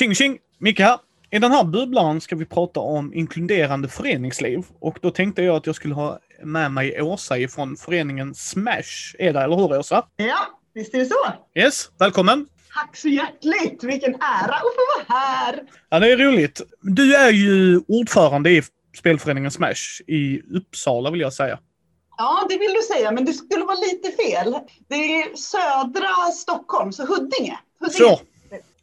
Tjing 0.00 0.14
tjing! 0.14 0.38
Micke 0.58 0.80
här. 0.80 0.98
I 1.30 1.38
den 1.38 1.52
här 1.52 1.64
bubblan 1.64 2.20
ska 2.20 2.36
vi 2.36 2.44
prata 2.44 2.80
om 2.80 3.14
inkluderande 3.14 3.88
föreningsliv 3.88 4.64
och 4.80 4.98
då 5.02 5.10
tänkte 5.10 5.42
jag 5.42 5.56
att 5.56 5.66
jag 5.66 5.74
skulle 5.74 5.94
ha 5.94 6.18
med 6.44 6.72
mig 6.72 7.02
Åsa 7.02 7.38
ifrån 7.38 7.76
föreningen 7.76 8.34
Smash. 8.34 9.16
Är 9.18 9.32
det, 9.32 9.40
eller 9.40 9.56
hur 9.56 9.78
Åsa? 9.78 10.06
Ja, 10.16 10.38
visst 10.74 10.94
är 10.94 10.98
det 10.98 11.06
så. 11.06 11.14
Yes, 11.54 11.90
välkommen! 11.98 12.46
Tack 12.74 12.96
så 12.96 13.08
hjärtligt! 13.08 13.84
Vilken 13.84 14.14
ära 14.14 14.54
att 14.54 14.60
få 14.60 15.08
vara 15.08 15.18
här! 15.18 15.62
Ja, 15.88 15.98
det 15.98 16.12
är 16.12 16.16
roligt. 16.16 16.62
Du 16.82 17.14
är 17.14 17.30
ju 17.30 17.80
ordförande 17.88 18.50
i 18.50 18.62
spelföreningen 18.98 19.50
Smash 19.50 20.02
i 20.06 20.40
Uppsala 20.56 21.10
vill 21.10 21.20
jag 21.20 21.32
säga. 21.32 21.58
Ja, 22.18 22.46
det 22.48 22.58
vill 22.58 22.72
du 22.72 22.94
säga, 22.94 23.10
men 23.10 23.24
det 23.24 23.32
skulle 23.32 23.64
vara 23.64 23.78
lite 23.78 24.10
fel. 24.10 24.54
Det 24.88 24.94
är 24.94 25.36
södra 25.36 26.32
Stockholm, 26.32 26.92
så 26.92 27.06
Huddinge. 27.06 27.58
Huddinge. 27.80 27.98
Så, 27.98 28.20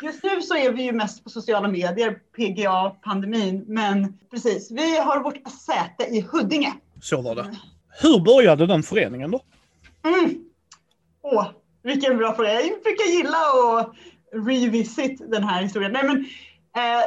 Just 0.01 0.23
nu 0.23 0.41
så 0.41 0.55
är 0.55 0.71
vi 0.71 0.83
ju 0.83 0.91
mest 0.91 1.23
på 1.23 1.29
sociala 1.29 1.67
medier, 1.67 2.19
PGA-pandemin, 2.37 3.63
men 3.67 4.17
precis, 4.31 4.71
vi 4.71 4.97
har 4.97 5.23
vårt 5.23 5.51
säte 5.51 6.03
i 6.15 6.21
Huddinge. 6.21 6.73
så 7.01 7.21
var 7.21 7.35
det. 7.35 7.57
Hur 8.01 8.20
började 8.20 8.67
den 8.67 8.83
föreningen 8.83 9.31
då? 9.31 9.41
Mm. 10.05 10.45
Åh, 11.21 11.47
vilken 11.83 12.17
bra 12.17 12.35
fråga. 12.35 12.53
Jag 12.53 12.83
brukar 12.83 13.11
gilla 13.11 13.37
att 13.79 13.93
revisit 14.45 15.31
den 15.31 15.43
här 15.43 15.61
historien. 15.61 15.91
Nej, 15.91 16.03
men, 16.03 16.17
eh, 16.77 17.05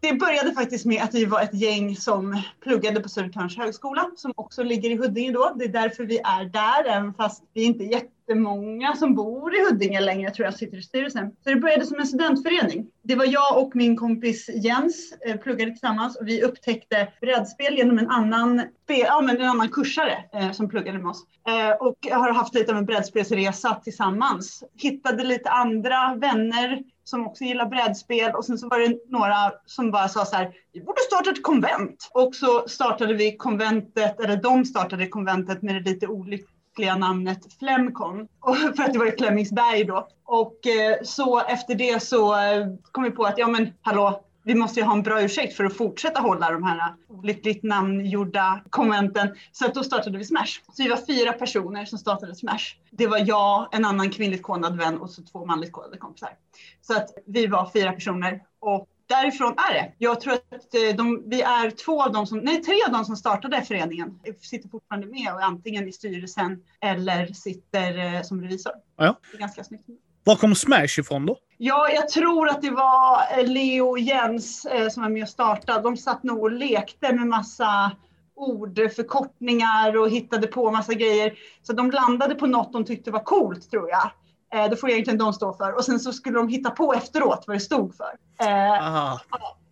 det 0.00 0.12
började 0.12 0.54
faktiskt 0.54 0.86
med 0.86 1.02
att 1.02 1.14
vi 1.14 1.24
var 1.24 1.40
ett 1.40 1.54
gäng 1.54 1.96
som 1.96 2.42
pluggade 2.62 3.00
på 3.00 3.08
Södertörns 3.08 3.56
högskola 3.56 4.10
som 4.16 4.32
också 4.36 4.62
ligger 4.62 4.90
i 4.90 4.96
Huddinge 4.96 5.32
då. 5.32 5.52
Det 5.58 5.64
är 5.64 5.68
därför 5.68 6.04
vi 6.04 6.18
är 6.18 6.44
där, 6.44 6.84
även 6.84 7.14
fast 7.14 7.42
vi 7.52 7.62
inte 7.64 7.84
är 7.84 8.02
jättemånga 8.28 8.96
som 8.96 9.14
bor 9.14 9.54
i 9.54 9.64
Huddinge 9.64 10.00
längre, 10.00 10.30
tror 10.30 10.44
jag 10.44 10.54
sitter 10.54 10.78
i 10.78 10.82
styrelsen. 10.82 11.30
Så 11.44 11.50
det 11.50 11.56
började 11.56 11.86
som 11.86 12.00
en 12.00 12.06
studentförening. 12.06 12.86
Det 13.02 13.14
var 13.14 13.24
jag 13.24 13.58
och 13.58 13.76
min 13.76 13.96
kompis 13.96 14.50
Jens 14.54 15.12
eh, 15.26 15.36
pluggade 15.36 15.70
tillsammans 15.70 16.16
och 16.16 16.28
vi 16.28 16.42
upptäckte 16.42 17.08
brädspel 17.20 17.76
genom 17.76 17.98
en 17.98 18.10
annan, 18.10 18.62
ja, 18.86 19.20
men 19.20 19.36
en 19.36 19.48
annan 19.48 19.68
kursare 19.68 20.24
eh, 20.32 20.52
som 20.52 20.68
pluggade 20.68 20.98
med 20.98 21.10
oss. 21.10 21.24
Eh, 21.48 21.86
och 21.86 21.96
har 22.10 22.32
haft 22.32 22.54
lite 22.54 22.72
av 22.72 22.78
en 22.78 22.86
brädspelsresa 22.86 23.74
tillsammans. 23.74 24.64
Hittade 24.82 25.24
lite 25.24 25.50
andra 25.50 26.14
vänner 26.14 26.82
som 27.04 27.26
också 27.26 27.44
gillar 27.44 27.66
brädspel 27.66 28.34
och 28.34 28.44
sen 28.44 28.58
så 28.58 28.68
var 28.68 28.78
det 28.78 28.98
några 29.08 29.52
som 29.66 29.90
bara 29.90 30.08
sa 30.08 30.24
så 30.24 30.36
här, 30.36 30.52
vi 30.72 30.80
borde 30.80 31.00
starta 31.00 31.30
ett 31.30 31.42
konvent. 31.42 32.10
Och 32.14 32.34
så 32.34 32.68
startade 32.68 33.14
vi 33.14 33.36
konventet, 33.36 34.20
eller 34.20 34.36
de 34.36 34.64
startade 34.64 35.06
konventet 35.06 35.62
med 35.62 35.74
det 35.74 35.90
lite 35.90 36.06
olyckliga 36.76 36.96
namnet 36.96 37.58
Flemcon. 37.58 38.28
För 38.76 38.82
att 38.82 38.92
det 38.92 38.98
var 38.98 39.06
i 39.06 39.16
Flemingsberg 39.18 39.84
då. 39.84 40.08
Och 40.24 40.66
eh, 40.66 40.96
så 41.02 41.40
efter 41.40 41.74
det 41.74 42.02
så 42.02 42.34
eh, 42.34 42.66
kom 42.92 43.04
vi 43.04 43.10
på 43.10 43.24
att, 43.24 43.38
ja 43.38 43.48
men 43.48 43.72
hallå, 43.82 44.22
vi 44.44 44.54
måste 44.54 44.80
ju 44.80 44.86
ha 44.86 44.92
en 44.92 45.02
bra 45.02 45.22
ursäkt 45.22 45.56
för 45.56 45.64
att 45.64 45.76
fortsätta 45.76 46.20
hålla 46.20 46.50
de 46.50 46.62
här 46.62 46.94
olyckligt 47.08 47.62
namngjorda 47.62 48.60
konventen. 48.70 49.28
Så 49.52 49.66
att 49.66 49.74
då 49.74 49.82
startade 49.84 50.18
vi 50.18 50.24
Smash. 50.24 50.60
Så 50.72 50.82
vi 50.82 50.88
var 50.88 51.06
fyra 51.06 51.32
personer 51.32 51.84
som 51.84 51.98
startade 51.98 52.34
Smash. 52.34 52.76
Det 52.90 53.06
var 53.06 53.18
jag, 53.26 53.68
en 53.72 53.84
annan 53.84 54.10
kvinnligt 54.10 54.42
kodad 54.42 54.76
vän 54.76 54.98
och 54.98 55.10
så 55.10 55.22
två 55.22 55.46
manligt 55.46 55.72
kodade 55.72 55.98
kompisar. 55.98 56.30
Så 56.80 56.96
att 56.96 57.08
vi 57.26 57.46
var 57.46 57.70
fyra 57.74 57.92
personer 57.92 58.42
och 58.60 58.88
därifrån 59.06 59.54
är 59.70 59.74
det. 59.74 59.92
Jag 59.98 60.20
tror 60.20 60.32
att 60.32 60.74
eh, 60.74 60.96
de, 60.96 61.22
vi 61.26 61.42
är 61.42 61.70
två 61.70 62.02
av 62.02 62.12
dem 62.12 62.26
som, 62.26 62.38
nej 62.38 62.62
tre 62.62 62.74
av 62.86 62.92
dem 62.92 63.04
som 63.04 63.16
startade 63.16 63.62
föreningen 63.62 64.20
sitter 64.40 64.68
fortfarande 64.68 65.06
med 65.06 65.32
och 65.34 65.40
är 65.40 65.44
antingen 65.44 65.88
i 65.88 65.92
styrelsen 65.92 66.62
eller 66.80 67.26
sitter 67.26 68.14
eh, 68.14 68.22
som 68.22 68.42
revisor. 68.42 68.72
Ja. 68.96 69.18
Det 69.30 69.36
är 69.36 69.40
ganska 69.40 69.64
snyggt. 69.64 69.84
Var 70.24 70.36
kom 70.36 70.54
Smash 70.54 70.98
ifrån 70.98 71.26
då? 71.26 71.36
Ja, 71.58 71.88
jag 71.90 72.08
tror 72.08 72.48
att 72.48 72.62
det 72.62 72.70
var 72.70 73.38
eh, 73.38 73.48
Leo 73.48 73.86
och 73.86 73.98
Jens 73.98 74.66
som 74.90 75.02
var 75.02 75.10
med 75.10 75.22
och 75.22 75.28
startade. 75.28 75.82
De 75.82 75.96
satt 75.96 76.22
nog 76.22 76.42
och 76.42 76.52
lekte 76.52 77.12
med 77.12 77.26
massa 77.26 77.92
ordförkortningar 78.36 79.96
och 79.96 80.10
hittade 80.10 80.46
på 80.46 80.70
massa 80.70 80.94
grejer. 80.94 81.34
Så 81.62 81.72
de 81.72 81.90
landade 81.90 82.34
på 82.34 82.46
något 82.46 82.72
de 82.72 82.84
tyckte 82.84 83.10
var 83.10 83.24
coolt 83.24 83.70
tror 83.70 83.90
jag. 83.90 84.10
Eh, 84.54 84.70
det 84.70 84.76
får 84.76 84.90
egentligen 84.90 85.18
de 85.18 85.32
stå 85.32 85.52
för. 85.52 85.72
Och 85.72 85.84
sen 85.84 86.00
så 86.00 86.12
skulle 86.12 86.38
de 86.38 86.48
hitta 86.48 86.70
på 86.70 86.94
efteråt 86.94 87.44
vad 87.46 87.56
det 87.56 87.60
stod 87.60 87.94
för. 87.94 88.12
Eh, 88.40 89.18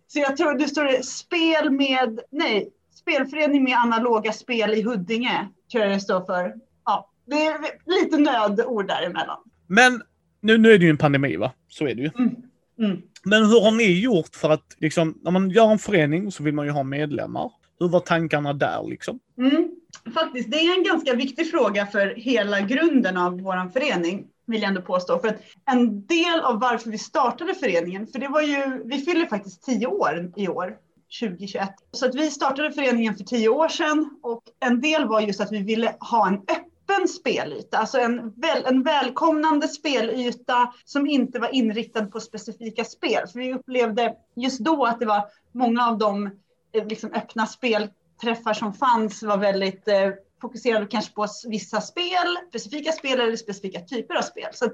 så 0.07 0.19
jag 0.19 0.37
tror 0.37 0.57
det 0.57 0.67
står 0.67 1.01
spel 1.01 1.71
med, 1.71 2.19
nej, 2.31 2.69
spelförening 2.95 3.63
med 3.63 3.77
analoga 3.77 4.31
spel 4.31 4.73
i 4.73 4.81
Huddinge. 4.81 5.47
Tror 5.71 5.83
jag 5.83 5.93
det 5.93 5.99
står 5.99 6.25
för. 6.25 6.53
Ja, 6.85 7.09
det 7.25 7.45
är 7.45 7.57
lite 8.01 8.17
nödord 8.17 8.87
däremellan. 8.87 9.37
Men 9.67 10.01
nu, 10.41 10.57
nu 10.57 10.73
är 10.73 10.77
det 10.77 10.85
ju 10.85 10.89
en 10.89 10.97
pandemi 10.97 11.35
va? 11.35 11.51
Så 11.67 11.87
är 11.87 11.95
det 11.95 12.01
ju. 12.01 12.11
Mm. 12.17 12.35
Mm. 12.79 13.01
Men 13.23 13.45
hur 13.45 13.61
har 13.61 13.71
ni 13.71 13.99
gjort 13.99 14.35
för 14.35 14.49
att, 14.49 14.75
liksom, 14.77 15.19
när 15.21 15.31
man 15.31 15.49
gör 15.49 15.71
en 15.71 15.79
förening 15.79 16.31
så 16.31 16.43
vill 16.43 16.53
man 16.53 16.65
ju 16.65 16.71
ha 16.71 16.83
medlemmar. 16.83 17.51
Hur 17.79 17.87
var 17.87 17.99
tankarna 17.99 18.53
där 18.53 18.87
liksom? 18.89 19.19
Mm. 19.37 19.71
Faktiskt, 20.13 20.51
det 20.51 20.57
är 20.57 20.77
en 20.77 20.83
ganska 20.83 21.13
viktig 21.13 21.51
fråga 21.51 21.85
för 21.85 22.13
hela 22.15 22.61
grunden 22.61 23.17
av 23.17 23.41
vår 23.41 23.69
förening, 23.69 24.27
vill 24.45 24.61
jag 24.61 24.69
ändå 24.69 24.81
påstå. 24.81 25.19
För 25.19 25.27
att 25.27 25.41
en 25.65 26.05
del 26.05 26.39
av 26.39 26.59
varför 26.59 26.89
vi 26.89 26.97
startade 26.97 27.55
föreningen, 27.55 28.07
för 28.07 28.19
det 28.19 28.27
var 28.27 28.41
ju, 28.41 28.81
vi 28.85 29.01
fyller 29.01 29.25
faktiskt 29.25 29.63
tio 29.63 29.87
år 29.87 30.31
i 30.35 30.47
år, 30.47 30.77
2021. 31.19 31.69
Så 31.91 32.05
att 32.05 32.15
vi 32.15 32.31
startade 32.31 32.71
föreningen 32.71 33.15
för 33.15 33.23
tio 33.23 33.49
år 33.49 33.67
sedan 33.67 34.19
och 34.23 34.43
en 34.59 34.81
del 34.81 35.07
var 35.07 35.21
just 35.21 35.41
att 35.41 35.51
vi 35.51 35.61
ville 35.61 35.95
ha 35.99 36.27
en 36.27 36.33
öppen 36.33 37.07
spelyta, 37.07 37.77
alltså 37.77 37.99
en, 37.99 38.33
väl, 38.35 38.65
en 38.65 38.83
välkomnande 38.83 39.67
spelyta 39.67 40.73
som 40.85 41.07
inte 41.07 41.39
var 41.39 41.55
inriktad 41.55 42.05
på 42.05 42.19
specifika 42.19 42.83
spel. 42.83 43.27
För 43.27 43.39
vi 43.39 43.53
upplevde 43.53 44.15
just 44.35 44.59
då 44.59 44.85
att 44.85 44.99
det 44.99 45.05
var 45.05 45.25
många 45.51 45.87
av 45.87 45.97
de 45.97 46.25
eh, 46.71 46.87
liksom, 46.87 47.11
öppna 47.13 47.45
spelträffar 47.45 48.53
som 48.53 48.73
fanns 48.73 49.23
var 49.23 49.37
väldigt 49.37 49.87
eh, 49.87 50.09
fokuserade 50.45 50.85
kanske 50.85 51.13
på 51.13 51.27
vissa 51.47 51.81
spel, 51.81 52.37
specifika 52.49 52.91
spel 52.91 53.19
eller 53.19 53.35
specifika 53.35 53.79
typer 53.79 54.15
av 54.15 54.21
spel. 54.21 54.49
Så 54.53 54.65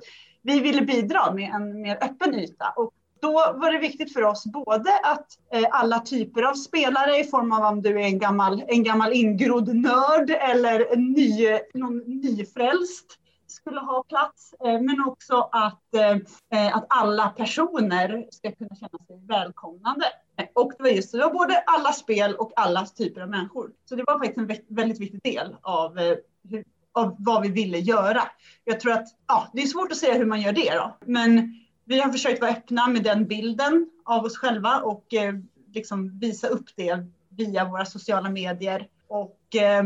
vi 0.42 0.60
ville 0.60 0.82
bidra 0.82 1.34
med 1.34 1.50
en 1.54 1.82
mer 1.82 1.98
öppen 2.02 2.36
yta. 2.36 2.74
Och 2.76 2.94
då 3.22 3.32
var 3.32 3.72
det 3.72 3.80
viktigt 3.80 4.14
för 4.14 4.24
oss 4.24 4.46
både 4.46 5.00
att 5.04 5.28
eh, 5.54 5.68
alla 5.72 6.00
typer 6.00 6.44
av 6.44 6.54
spelare 6.54 7.18
i 7.18 7.24
form 7.24 7.52
av 7.52 7.74
om 7.74 7.82
du 7.82 8.02
är 8.02 8.06
en 8.06 8.20
gammal, 8.20 8.64
en 8.68 8.84
gammal 8.84 9.14
ingrodd 9.14 9.76
nörd 9.76 10.30
eller 10.30 10.94
en 10.94 11.12
ny, 11.12 11.60
någon 11.74 11.98
nyfrälst 11.98 13.18
skulle 13.48 13.80
ha 13.80 14.04
plats, 14.04 14.54
eh, 14.66 14.82
men 14.82 15.06
också 15.08 15.50
att, 15.52 15.96
eh, 15.96 16.12
eh 16.60 16.78
att 16.78 16.86
alla 16.90 17.30
personer 17.30 18.28
ska 18.32 18.52
kunna 18.52 18.76
känna 18.76 19.06
sig 19.08 19.20
välkomnande. 19.28 20.06
Och 20.54 20.72
det 20.78 20.84
var 20.84 20.90
just 20.90 21.12
det, 21.12 21.18
det 21.18 21.24
var 21.24 21.34
både 21.34 21.64
alla 21.68 21.92
spel 21.92 22.36
och 22.36 22.52
alla 22.56 22.86
typer 22.86 23.22
av 23.22 23.30
människor. 23.30 23.72
Så 23.86 23.96
det 23.96 24.04
var 24.08 24.20
faktiskt 24.20 24.38
en 24.38 24.76
väldigt 24.76 25.00
viktig 25.00 25.20
del 25.24 25.56
av, 25.62 26.00
eh, 26.00 26.18
hur, 26.50 26.64
av 26.92 27.16
vad 27.20 27.42
vi 27.42 27.50
ville 27.50 27.78
göra. 27.78 28.22
Jag 28.64 28.80
tror 28.80 28.94
att, 28.94 29.08
ja, 29.28 29.52
det 29.54 29.62
är 29.62 29.68
svårt 29.68 29.92
att 29.92 29.98
säga 29.98 30.14
hur 30.14 30.26
man 30.26 30.42
gör 30.42 30.54
det 30.54 30.74
då, 30.76 30.98
men 31.06 31.62
vi 31.86 32.00
har 32.00 32.12
försökt 32.12 32.42
vara 32.42 32.52
öppna 32.52 32.88
med 32.88 33.04
den 33.04 33.28
bilden 33.28 33.90
av 34.06 34.26
oss 34.26 34.38
själva 34.38 34.82
och 34.82 35.14
eh, 35.14 35.34
liksom 35.74 36.20
visa 36.20 36.48
upp 36.48 36.66
det 36.76 37.06
via 37.30 37.66
våra 37.66 37.86
sociala 37.86 38.30
medier. 38.30 38.88
Och 39.08 39.56
eh, 39.56 39.84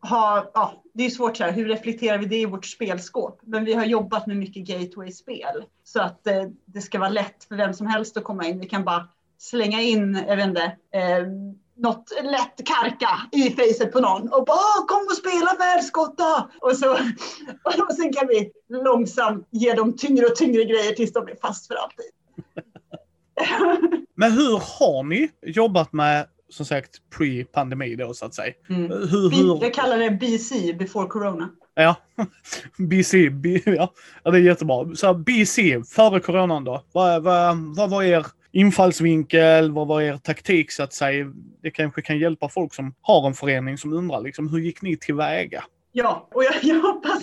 ha, 0.00 0.50
ja, 0.54 0.82
det 0.92 1.06
är 1.06 1.10
svårt 1.10 1.36
så 1.36 1.44
här, 1.44 1.52
hur 1.52 1.68
reflekterar 1.68 2.18
vi 2.18 2.26
det 2.26 2.40
i 2.40 2.46
vårt 2.46 2.66
spelskåp? 2.66 3.40
Men 3.42 3.64
vi 3.64 3.74
har 3.74 3.84
jobbat 3.84 4.26
med 4.26 4.36
mycket 4.36 4.66
gateway-spel 4.66 5.64
så 5.84 6.00
att 6.00 6.26
eh, 6.26 6.44
det 6.64 6.80
ska 6.80 6.98
vara 6.98 7.08
lätt 7.08 7.44
för 7.44 7.56
vem 7.56 7.74
som 7.74 7.86
helst 7.86 8.16
att 8.16 8.24
komma 8.24 8.46
in. 8.46 8.60
Vi 8.60 8.68
kan 8.68 8.84
bara 8.84 9.08
slänga 9.38 9.80
in, 9.80 10.24
jag 10.28 10.36
vet 10.36 10.46
inte, 10.46 10.62
eh, 10.94 11.26
något 11.76 12.12
lätt 12.22 12.66
karka 12.66 13.08
i 13.32 13.50
facet 13.50 13.92
på 13.92 14.00
någon 14.00 14.22
och 14.32 14.44
bara 14.44 14.56
"Åh, 14.56 14.86
kom 14.86 15.06
och 15.10 15.16
spela 15.16 15.54
världsgotta! 15.58 16.50
Och, 16.60 16.76
så, 16.76 16.92
och 17.88 17.94
sen 17.96 18.12
kan 18.12 18.26
vi 18.28 18.50
långsamt 18.68 19.48
ge 19.50 19.72
dem 19.72 19.96
tyngre 19.96 20.26
och 20.26 20.36
tyngre 20.36 20.64
grejer 20.64 20.92
tills 20.92 21.12
de 21.12 21.24
blir 21.24 21.36
fast 21.42 21.66
för 21.66 21.74
alltid. 21.74 22.06
Men 24.14 24.32
hur 24.32 24.52
har 24.78 25.02
ni 25.02 25.30
jobbat 25.42 25.92
med, 25.92 26.26
som 26.48 26.66
sagt, 26.66 26.96
pre-pandemi 27.18 27.96
då 27.96 28.14
så 28.14 28.26
att 28.26 28.34
säga? 28.34 28.54
Mm. 28.68 28.90
Hur, 28.90 29.30
hur, 29.30 29.62
jag 29.62 29.74
kallar 29.74 29.98
det 29.98 30.10
BC, 30.10 30.72
before 30.72 31.06
corona. 31.08 31.48
ja, 31.74 31.96
BC, 32.78 33.30
B, 33.30 33.60
ja, 33.66 33.92
ja, 34.24 34.30
det 34.30 34.38
är 34.38 34.42
jättebra. 34.42 34.94
Så 34.94 35.14
BC, 35.14 35.82
före 35.94 36.20
coronan 36.20 36.64
då. 36.64 36.82
Vad, 36.92 37.22
vad, 37.22 37.56
vad 37.76 37.90
var 37.90 38.02
er 38.02 38.26
infallsvinkel? 38.58 39.72
Vad 39.72 39.86
var 39.86 40.02
er 40.02 40.16
taktik 40.16 40.72
så 40.72 40.82
att 40.82 40.92
säga? 40.92 41.32
Det 41.62 41.70
kanske 41.70 42.02
kan 42.02 42.18
hjälpa 42.18 42.48
folk 42.48 42.74
som 42.74 42.94
har 43.00 43.26
en 43.26 43.34
förening 43.34 43.78
som 43.78 43.92
undrar 43.92 44.20
liksom, 44.20 44.48
hur 44.48 44.58
gick 44.58 44.82
ni 44.82 44.96
tillväga? 44.96 45.64
Ja, 45.92 46.28
och 46.34 46.44
jag, 46.44 46.54
jag 46.62 46.80
hoppas... 46.80 47.22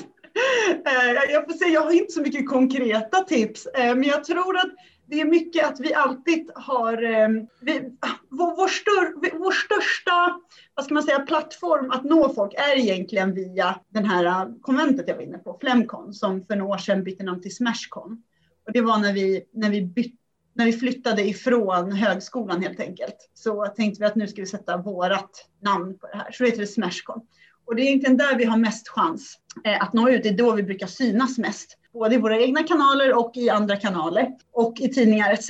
Eh, 0.85 1.31
jag- 1.31 1.45
får 1.45 1.53
säga, 1.53 1.71
jag 1.71 1.81
har 1.81 1.91
inte 1.91 2.11
så 2.11 2.21
mycket 2.21 2.49
konkreta 2.49 3.17
tips, 3.19 3.65
eh, 3.65 3.95
men 3.95 4.03
jag 4.03 4.23
tror 4.23 4.57
att 4.57 4.71
det 5.07 5.21
är 5.21 5.25
mycket 5.25 5.65
att 5.65 5.79
vi 5.79 5.93
alltid 5.93 6.51
har... 6.55 7.03
Eh, 7.03 7.27
vi, 7.61 7.81
vår, 8.29 8.55
vår, 8.55 8.67
stör, 8.67 9.37
vår 9.39 9.51
största 9.51 10.39
vad 10.75 10.85
ska 10.85 10.93
man 10.93 11.03
säga, 11.03 11.19
plattform 11.19 11.91
att 11.91 12.03
nå 12.03 12.33
folk 12.33 12.53
är 12.53 12.79
egentligen 12.79 13.33
via 13.33 13.79
den 13.89 14.05
här 14.05 14.25
eh, 14.25 14.45
konventet 14.61 15.07
jag 15.07 15.15
var 15.15 15.21
inne 15.23 15.37
på, 15.37 15.57
Flemcon, 15.61 16.13
som 16.13 16.45
för 16.45 16.55
några 16.55 16.73
år 16.73 16.77
sedan 16.77 17.03
bytte 17.03 17.23
namn 17.23 17.41
till 17.41 17.55
Smashcon. 17.55 18.23
Och 18.65 18.73
det 18.73 18.81
var 18.81 18.97
när 18.97 19.13
vi, 19.13 19.43
när 19.53 19.69
vi 19.69 19.81
bytte 19.81 20.17
när 20.55 20.65
vi 20.65 20.73
flyttade 20.73 21.27
ifrån 21.27 21.91
högskolan 21.91 22.61
helt 22.61 22.79
enkelt 22.79 23.29
så 23.33 23.65
tänkte 23.65 23.99
vi 23.99 24.05
att 24.05 24.15
nu 24.15 24.27
ska 24.27 24.41
vi 24.41 24.47
sätta 24.47 24.77
vårat 24.77 25.49
namn 25.61 25.97
på 25.97 26.07
det 26.07 26.17
här. 26.17 26.31
Så 26.31 26.43
det 26.43 26.49
heter 26.49 26.61
det 26.61 26.67
Smashcon. 26.67 27.21
Och 27.65 27.75
det 27.75 27.81
är 27.81 27.85
egentligen 27.85 28.17
där 28.17 28.37
vi 28.37 28.45
har 28.45 28.57
mest 28.57 28.89
chans 28.89 29.37
eh, 29.63 29.83
att 29.83 29.93
nå 29.93 30.09
ut. 30.09 30.23
Det 30.23 30.29
är 30.29 30.37
då 30.37 30.51
vi 30.51 30.63
brukar 30.63 30.87
synas 30.87 31.37
mest. 31.37 31.77
Både 31.93 32.15
i 32.15 32.17
våra 32.17 32.39
egna 32.39 32.63
kanaler 32.63 33.17
och 33.17 33.31
i 33.35 33.49
andra 33.49 33.75
kanaler 33.75 34.27
och 34.51 34.79
i 34.79 34.89
tidningar 34.89 35.33
etc. 35.33 35.49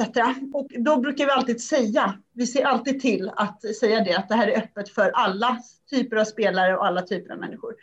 Och 0.53 0.67
då 0.77 0.97
brukar 0.97 1.25
vi 1.25 1.31
alltid 1.31 1.61
säga, 1.61 2.13
vi 2.33 2.47
ser 2.47 2.65
alltid 2.65 3.01
till 3.01 3.31
att 3.35 3.75
säga 3.75 4.03
det, 4.03 4.13
att 4.13 4.29
det 4.29 4.35
här 4.35 4.47
är 4.47 4.57
öppet 4.57 4.89
för 4.89 5.09
alla 5.09 5.57
typer 5.89 6.15
av 6.15 6.25
spelare 6.25 6.77
och 6.77 6.85
alla 6.85 7.01
typer 7.01 7.33
av 7.33 7.39
människor. 7.39 7.75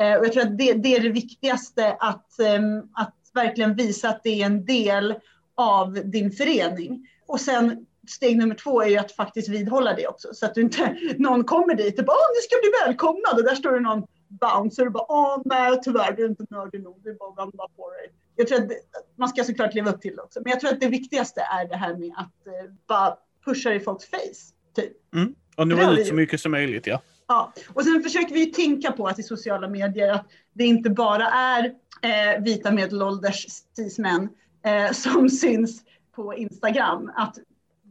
Eh, 0.00 0.14
och 0.18 0.24
jag 0.24 0.32
tror 0.32 0.42
att 0.42 0.58
det, 0.58 0.72
det 0.72 0.96
är 0.96 1.00
det 1.00 1.08
viktigaste, 1.08 1.96
att, 2.00 2.40
ehm, 2.40 2.82
att 2.94 3.16
verkligen 3.34 3.74
visa 3.74 4.08
att 4.08 4.22
det 4.22 4.42
är 4.42 4.46
en 4.46 4.64
del 4.64 5.14
av 5.60 5.92
din 6.04 6.32
förening. 6.32 7.08
Och 7.26 7.40
sen 7.40 7.86
steg 8.08 8.38
nummer 8.38 8.54
två 8.54 8.82
är 8.82 8.88
ju 8.88 8.96
att 8.96 9.12
faktiskt 9.12 9.48
vidhålla 9.48 9.94
det 9.94 10.06
också 10.06 10.28
så 10.32 10.46
att 10.46 10.54
du 10.54 10.60
inte 10.60 10.96
någon 11.18 11.44
kommer 11.44 11.74
dit 11.74 11.98
och 11.98 12.04
bara 12.04 12.16
ni 12.36 12.42
ska 12.42 12.56
bli 12.60 12.70
välkomnad 12.84 13.38
och 13.38 13.44
där 13.44 13.54
står 13.54 13.72
det 13.72 13.80
någon 13.80 14.06
bouncer 14.28 14.86
och 14.86 14.92
bara 14.92 15.06
Åh 15.08 15.42
nej 15.44 15.80
tyvärr 15.82 16.12
du 16.12 16.24
är 16.24 16.28
inte 16.28 16.46
nördig 16.50 16.82
nog, 16.82 17.00
vi 17.04 17.14
bara 17.14 17.34
vända 17.34 17.66
på 17.76 17.90
dig. 17.90 18.12
Jag 18.36 18.48
tror 18.48 18.58
att 18.58 18.68
det, 18.68 18.74
man 19.16 19.28
ska 19.28 19.44
såklart 19.44 19.74
leva 19.74 19.90
upp 19.90 20.00
till 20.00 20.16
det 20.16 20.22
också 20.22 20.40
men 20.44 20.50
jag 20.50 20.60
tror 20.60 20.70
att 20.70 20.80
det 20.80 20.88
viktigaste 20.88 21.40
är 21.40 21.68
det 21.68 21.76
här 21.76 21.96
med 21.96 22.12
att 22.16 22.46
eh, 22.46 22.72
bara 22.86 23.16
pusha 23.44 23.74
i 23.74 23.80
folks 23.80 24.04
face. 24.04 24.54
Typ. 24.76 25.14
Mm. 25.14 25.34
Och 25.56 25.68
nå 25.68 25.92
ut 25.92 26.06
så 26.06 26.14
mycket 26.14 26.40
som 26.40 26.52
möjligt 26.52 26.86
ja. 26.86 27.00
Ja, 27.28 27.52
och 27.74 27.84
sen 27.84 28.02
försöker 28.02 28.34
vi 28.34 28.46
tänka 28.46 28.92
på 28.92 29.06
att 29.06 29.18
i 29.18 29.22
sociala 29.22 29.68
medier 29.68 30.12
att 30.12 30.26
det 30.52 30.64
inte 30.64 30.90
bara 30.90 31.26
är 31.26 31.64
eh, 32.02 32.42
vita 32.42 32.72
medelålders 32.72 33.46
cis-män 33.76 34.28
eh, 34.62 34.92
som 34.92 35.28
syns 35.28 35.82
på 36.12 36.34
Instagram. 36.34 37.12
Att 37.16 37.38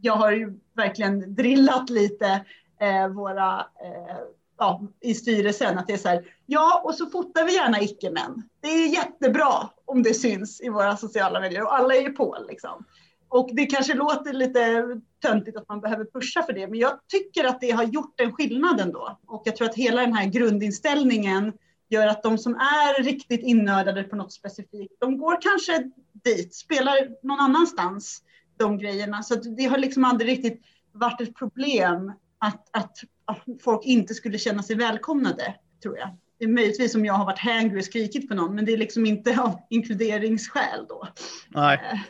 jag 0.02 0.14
har 0.14 0.32
ju 0.32 0.60
verkligen 0.74 1.36
drillat 1.36 1.90
lite 1.90 2.46
eh, 2.80 3.08
våra 3.08 3.60
eh, 3.60 4.18
ja, 4.58 4.82
i 5.00 5.14
styrelsen 5.14 5.78
att 5.78 5.88
det 5.88 5.94
är 5.94 5.98
så 5.98 6.10
här, 6.10 6.26
ja 6.46 6.82
och 6.84 6.96
så 6.96 7.06
fotar 7.06 7.46
vi 7.46 7.54
gärna 7.54 7.82
icke-män. 7.82 8.44
Det 8.62 8.68
är 8.68 8.88
jättebra 8.88 9.70
om 9.86 10.04
det 10.04 10.14
syns 10.14 10.62
i 10.62 10.70
våra 10.70 10.98
sociala 10.98 11.40
medier 11.40 11.64
och 11.64 11.76
alla 11.76 11.96
är 11.96 12.02
ju 12.02 12.10
på 12.10 12.38
liksom. 12.50 12.86
Och 13.30 13.50
det 13.54 13.66
kanske 13.66 13.94
låter 13.94 14.34
lite 14.34 14.86
töntigt 15.22 15.58
att 15.58 15.70
man 15.70 15.82
behöver 15.82 16.06
pusha 16.06 16.44
för 16.44 16.54
det, 16.54 16.68
men 16.68 16.80
jag 16.80 17.00
tycker 17.08 17.44
att 17.44 17.62
det 17.62 17.72
har 17.72 17.84
gjort 17.84 18.20
en 18.20 18.34
skillnad 18.34 18.80
ändå. 18.80 19.20
Och 19.28 19.42
jag 19.46 19.56
tror 19.56 19.70
att 19.70 19.76
hela 19.76 20.02
den 20.02 20.14
här 20.14 20.26
grundinställningen 20.26 21.54
gör 21.90 22.08
att 22.08 22.24
de 22.24 22.38
som 22.38 22.56
är 22.56 23.04
riktigt 23.04 23.42
innördade 23.42 24.04
på 24.04 24.16
något 24.16 24.34
specifikt, 24.34 24.94
de 25.00 25.18
går 25.18 25.42
kanske 25.42 25.92
dit, 26.24 26.56
spelar 26.56 26.96
någon 27.24 27.40
annanstans 27.40 28.24
de 28.58 28.78
grejerna. 28.78 29.24
Så 29.24 29.36
det 29.36 29.66
har 29.66 29.78
liksom 29.78 30.06
aldrig 30.06 30.30
riktigt 30.30 30.62
varit 30.92 31.22
ett 31.22 31.36
problem 31.36 32.14
att, 32.40 32.70
att, 32.72 32.98
att 33.26 33.44
folk 33.64 33.86
inte 33.86 34.14
skulle 34.14 34.38
känna 34.38 34.64
sig 34.64 34.76
välkomnade, 34.76 35.56
tror 35.84 35.98
jag. 35.98 36.18
Det 36.40 36.46
är 36.46 36.50
möjligtvis 36.50 36.96
om 36.96 37.06
jag 37.06 37.14
har 37.14 37.26
varit 37.26 37.40
hangry 37.40 37.80
och 37.80 37.86
skrikit 37.86 38.30
på 38.30 38.36
någon, 38.36 38.56
men 38.56 38.66
det 38.66 38.74
är 38.74 38.78
liksom 38.78 39.06
inte 39.06 39.42
av 39.42 39.60
inkluderingsskäl 39.70 40.86
då. 40.90 41.08
Nej. 41.50 41.80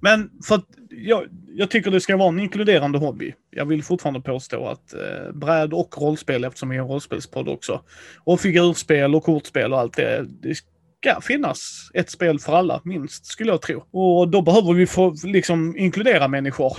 men 0.00 0.30
för 0.44 0.54
att 0.54 0.77
jag, 1.06 1.24
jag, 1.48 1.70
tycker 1.70 1.90
det 1.90 2.00
ska 2.00 2.16
vara 2.16 2.28
en 2.28 2.40
inkluderande 2.40 2.98
hobby. 2.98 3.34
Jag 3.50 3.66
vill 3.66 3.84
fortfarande 3.84 4.20
påstå 4.20 4.66
att 4.66 4.94
eh, 4.94 5.32
bräd 5.32 5.72
och 5.72 5.98
rollspel, 5.98 6.44
eftersom 6.44 6.68
vi 6.68 6.76
är 6.76 6.80
en 6.80 6.88
rollspelspodd 6.88 7.48
också, 7.48 7.82
och 8.24 8.40
figurspel 8.40 9.14
och 9.14 9.24
kortspel 9.24 9.72
och 9.72 9.80
allt 9.80 9.96
det, 9.96 10.26
det 10.40 10.54
ska 10.54 11.20
finnas 11.20 11.90
ett 11.94 12.10
spel 12.10 12.38
för 12.38 12.52
alla, 12.52 12.80
minst, 12.84 13.26
skulle 13.26 13.50
jag 13.50 13.62
tro. 13.62 13.84
Och 13.90 14.28
då 14.28 14.42
behöver 14.42 14.74
vi 14.74 14.86
få 14.86 15.14
liksom 15.24 15.76
inkludera 15.76 16.28
människor. 16.28 16.76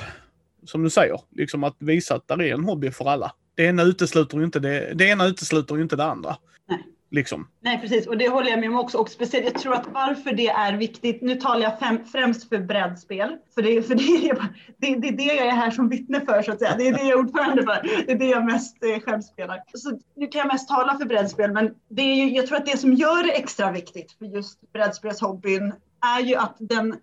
Som 0.65 0.83
du 0.83 0.89
säger, 0.89 1.19
liksom 1.35 1.63
att 1.63 1.75
visa 1.79 2.15
att 2.15 2.27
det 2.27 2.49
är 2.49 2.53
en 2.53 2.63
hobby 2.63 2.91
för 2.91 3.05
alla. 3.05 3.31
Det 3.55 3.63
ena 3.63 3.83
utesluter 3.83 4.43
inte 4.43 4.59
det, 4.59 4.93
det, 4.95 5.05
ena 5.05 5.25
utesluter 5.25 5.81
inte 5.81 5.95
det 5.95 6.03
andra. 6.03 6.37
Nej. 6.69 6.83
Liksom. 7.11 7.47
Nej, 7.61 7.79
precis. 7.81 8.07
Och 8.07 8.17
det 8.17 8.29
håller 8.29 8.49
jag 8.49 8.59
med 8.59 8.69
om 8.69 8.79
också. 8.79 8.97
Och 8.97 9.09
speciellt, 9.09 9.45
jag 9.45 9.61
tror 9.61 9.73
att 9.73 9.87
varför 9.93 10.31
det 10.31 10.47
är 10.47 10.73
viktigt, 10.73 11.21
nu 11.21 11.35
talar 11.35 11.61
jag 11.61 11.79
fem, 11.79 12.05
främst 12.05 12.49
för 12.49 12.59
brädspel, 12.59 13.37
för, 13.55 13.61
det, 13.61 13.83
för 13.83 13.95
det, 13.95 14.29
är, 14.29 14.35
det, 14.77 14.95
det 14.95 15.07
är 15.07 15.11
det 15.11 15.35
jag 15.35 15.47
är 15.47 15.51
här 15.51 15.71
som 15.71 15.89
vittne 15.89 16.21
för, 16.21 16.41
så 16.41 16.51
att 16.51 16.59
säga. 16.59 16.75
Det 16.77 16.87
är 16.87 16.93
det 16.93 17.03
jag 17.03 17.09
är 17.09 17.19
ordförande 17.19 17.63
för. 17.63 18.05
Det 18.05 18.11
är 18.11 18.19
det 18.19 18.25
jag 18.25 18.45
mest 18.45 18.83
eh, 18.83 18.99
själv 18.99 19.21
spelar. 19.21 19.63
Så 19.73 19.99
nu 20.15 20.27
kan 20.27 20.39
jag 20.39 20.47
mest 20.47 20.67
tala 20.67 20.97
för 20.97 21.05
brädspel, 21.05 21.51
men 21.51 21.75
det 21.89 22.01
är 22.01 22.15
ju, 22.15 22.29
jag 22.29 22.47
tror 22.47 22.57
att 22.57 22.65
det 22.65 22.77
som 22.77 22.93
gör 22.93 23.23
det 23.23 23.31
extra 23.31 23.71
viktigt 23.71 24.11
för 24.11 24.25
just 24.25 24.73
brädspelshobbyn 24.73 25.73
är 26.17 26.21
ju 26.21 26.35
att 26.35 26.55
den 26.59 26.95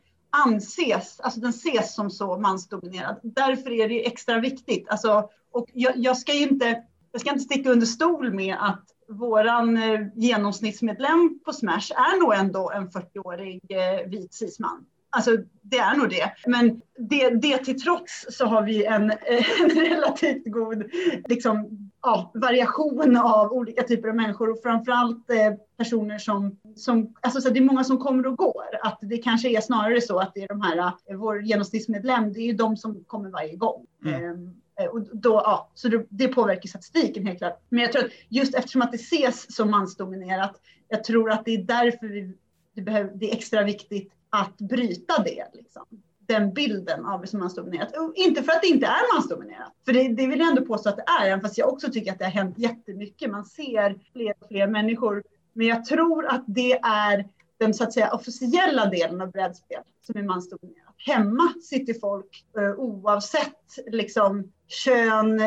anses, 0.44 1.20
alltså 1.20 1.41
den 1.41 1.50
ses 1.50 1.94
som 1.94 2.11
så 2.11 2.38
mansdominerad. 2.38 3.20
Därför 3.23 3.70
är 3.70 3.88
det 3.88 4.06
extra 4.06 4.41
viktigt. 4.41 4.88
Alltså, 4.88 5.29
och 5.53 5.67
jag, 5.73 5.93
jag, 5.97 6.17
ska 6.17 6.32
inte, 6.32 6.82
jag 7.12 7.20
ska 7.20 7.31
inte 7.31 7.44
sticka 7.44 7.70
under 7.70 7.87
stol 7.87 8.32
med 8.32 8.56
att 8.61 8.85
våran 9.08 9.76
eh, 9.76 10.00
genomsnittsmedlem 10.14 11.38
på 11.44 11.53
Smash 11.53 11.93
är 11.93 12.20
nog 12.20 12.35
ändå 12.35 12.70
en 12.70 12.88
40-årig 12.88 13.61
eh, 13.69 14.08
vit 14.11 14.35
cisman. 14.35 14.87
Alltså 15.11 15.37
det 15.62 15.79
är 15.79 15.97
nog 15.97 16.11
det. 16.11 16.32
Men 16.47 16.81
det, 16.99 17.31
det 17.31 17.58
till 17.58 17.81
trots 17.81 18.26
så 18.31 18.47
har 18.47 18.62
vi 18.62 18.85
en, 18.85 19.11
en 19.61 19.70
relativt 19.70 20.43
god 20.47 20.85
liksom, 21.29 21.69
ja, 22.03 22.31
variation 22.35 23.17
av 23.17 23.53
olika 23.53 23.82
typer 23.82 24.08
av 24.08 24.17
människor 24.17 24.50
och 24.50 24.62
framförallt 24.62 25.31
eh, 25.31 25.53
personer 25.76 26.19
som, 26.19 26.58
som 26.76 27.14
alltså 27.20 27.41
så 27.41 27.50
det 27.50 27.58
är 27.58 27.64
många 27.64 27.85
som 27.85 27.99
kommer 27.99 28.26
och 28.26 28.37
går. 28.37 28.64
Att 28.82 28.99
det 29.00 29.19
kanske 29.19 29.49
är 29.49 29.61
snarare 29.61 30.00
så 30.00 30.19
att 30.19 30.35
det 30.35 30.43
är 30.43 30.49
de 30.49 30.61
här, 30.61 30.93
eh, 31.11 31.17
vår 31.17 31.43
genomsnittsmedlem, 31.43 32.32
det 32.32 32.41
är 32.41 32.47
ju 32.47 32.53
de 32.53 32.76
som 32.76 33.05
kommer 33.05 33.31
varje 33.31 33.56
gång. 33.56 33.87
Mm. 34.05 34.55
Eh, 34.81 34.87
och 34.87 35.17
då, 35.17 35.31
ja, 35.44 35.70
så 35.75 35.88
det, 35.88 36.06
det 36.08 36.28
påverkar 36.28 36.69
statistiken 36.69 37.26
helt 37.26 37.38
klart. 37.38 37.62
Men 37.69 37.82
jag 37.82 37.93
tror 37.93 38.05
att 38.05 38.11
just 38.28 38.55
eftersom 38.55 38.82
att 38.82 38.93
det 38.93 38.96
ses 38.96 39.56
som 39.56 39.70
mansdominerat, 39.70 40.61
jag 40.88 41.05
tror 41.05 41.31
att 41.31 41.44
det 41.44 41.55
är 41.55 41.62
därför 41.62 42.06
vi, 42.06 42.32
det, 42.75 42.82
behöver, 42.82 43.11
det 43.14 43.31
är 43.31 43.37
extra 43.37 43.62
viktigt 43.62 44.12
att 44.31 44.56
bryta 44.56 45.23
det. 45.23 45.44
Liksom. 45.52 45.82
Den 46.19 46.55
bilden 46.55 47.06
av 47.06 47.20
det 47.20 47.26
som 47.26 47.40
mansdominerat. 47.40 47.96
Och 47.96 48.12
inte 48.15 48.43
för 48.43 48.53
att 48.53 48.62
det 48.62 48.69
inte 48.69 48.86
är 48.86 49.15
mansdominerat, 49.15 49.72
för 49.84 49.93
det, 49.93 50.08
det 50.08 50.27
vill 50.27 50.39
jag 50.39 50.48
ändå 50.48 50.65
påstå 50.65 50.89
att 50.89 50.96
det 50.96 51.05
är, 51.20 51.27
även 51.27 51.41
fast 51.41 51.58
jag 51.58 51.69
också 51.69 51.91
tycker 51.93 52.12
att 52.12 52.19
det 52.19 52.24
har 52.24 52.32
hänt 52.32 52.58
jättemycket. 52.58 53.31
Man 53.31 53.44
ser 53.44 53.98
fler 54.12 54.34
och 54.41 54.48
fler 54.48 54.67
människor. 54.67 55.22
Men 55.53 55.67
jag 55.67 55.84
tror 55.84 56.27
att 56.27 56.44
det 56.46 56.72
är 56.82 57.29
den 57.58 57.74
så 57.74 57.84
att 57.84 57.93
säga 57.93 58.15
officiella 58.15 58.86
delen 58.86 59.20
av 59.20 59.31
brädspel 59.31 59.82
som 60.03 60.19
är 60.19 60.22
mansdominerat. 60.22 60.85
Hemma 60.98 61.55
sitter 61.62 61.94
folk 62.00 62.44
eh, 62.58 62.74
oavsett 62.79 63.79
liksom, 63.86 64.53
kön, 64.69 65.41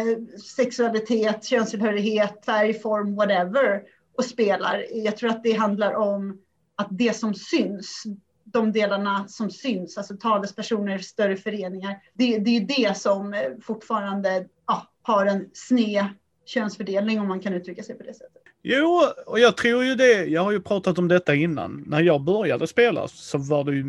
sexualitet, 0.55 1.45
könstillhörighet, 1.45 2.45
färg, 2.45 2.73
form, 2.73 3.15
whatever 3.15 3.81
och 4.17 4.25
spelar. 4.25 4.85
Jag 4.91 5.17
tror 5.17 5.29
att 5.29 5.43
det 5.43 5.51
handlar 5.51 5.93
om 5.93 6.41
att 6.75 6.87
det 6.91 7.13
som 7.15 7.33
syns, 7.33 8.03
de 8.43 8.71
delarna 8.71 9.27
som 9.27 9.51
syns, 9.51 9.97
alltså 9.97 10.17
talespersoner, 10.17 10.97
större 10.97 11.37
föreningar, 11.37 12.01
det, 12.13 12.37
det 12.37 12.57
är 12.57 12.61
det 12.61 12.97
som 12.97 13.33
eh, 13.33 13.41
fortfarande 13.61 14.45
ja, 14.67 14.87
har 15.01 15.25
en 15.25 15.49
sned 15.53 16.05
könsfördelning 16.45 17.19
om 17.19 17.27
man 17.27 17.39
kan 17.39 17.53
uttrycka 17.53 17.83
sig 17.83 17.97
på 17.97 18.03
det 18.03 18.13
sättet. 18.13 18.43
Jo, 18.61 19.01
och 19.25 19.39
jag 19.39 19.57
tror 19.57 19.83
ju 19.83 19.95
det. 19.95 20.25
Jag 20.25 20.43
har 20.43 20.51
ju 20.51 20.61
pratat 20.61 20.99
om 20.99 21.07
detta 21.07 21.35
innan. 21.35 21.83
När 21.87 22.01
jag 22.01 22.21
började 22.21 22.67
spela 22.67 23.07
så 23.07 23.37
var 23.37 23.63
det 23.63 23.75
ju 23.75 23.83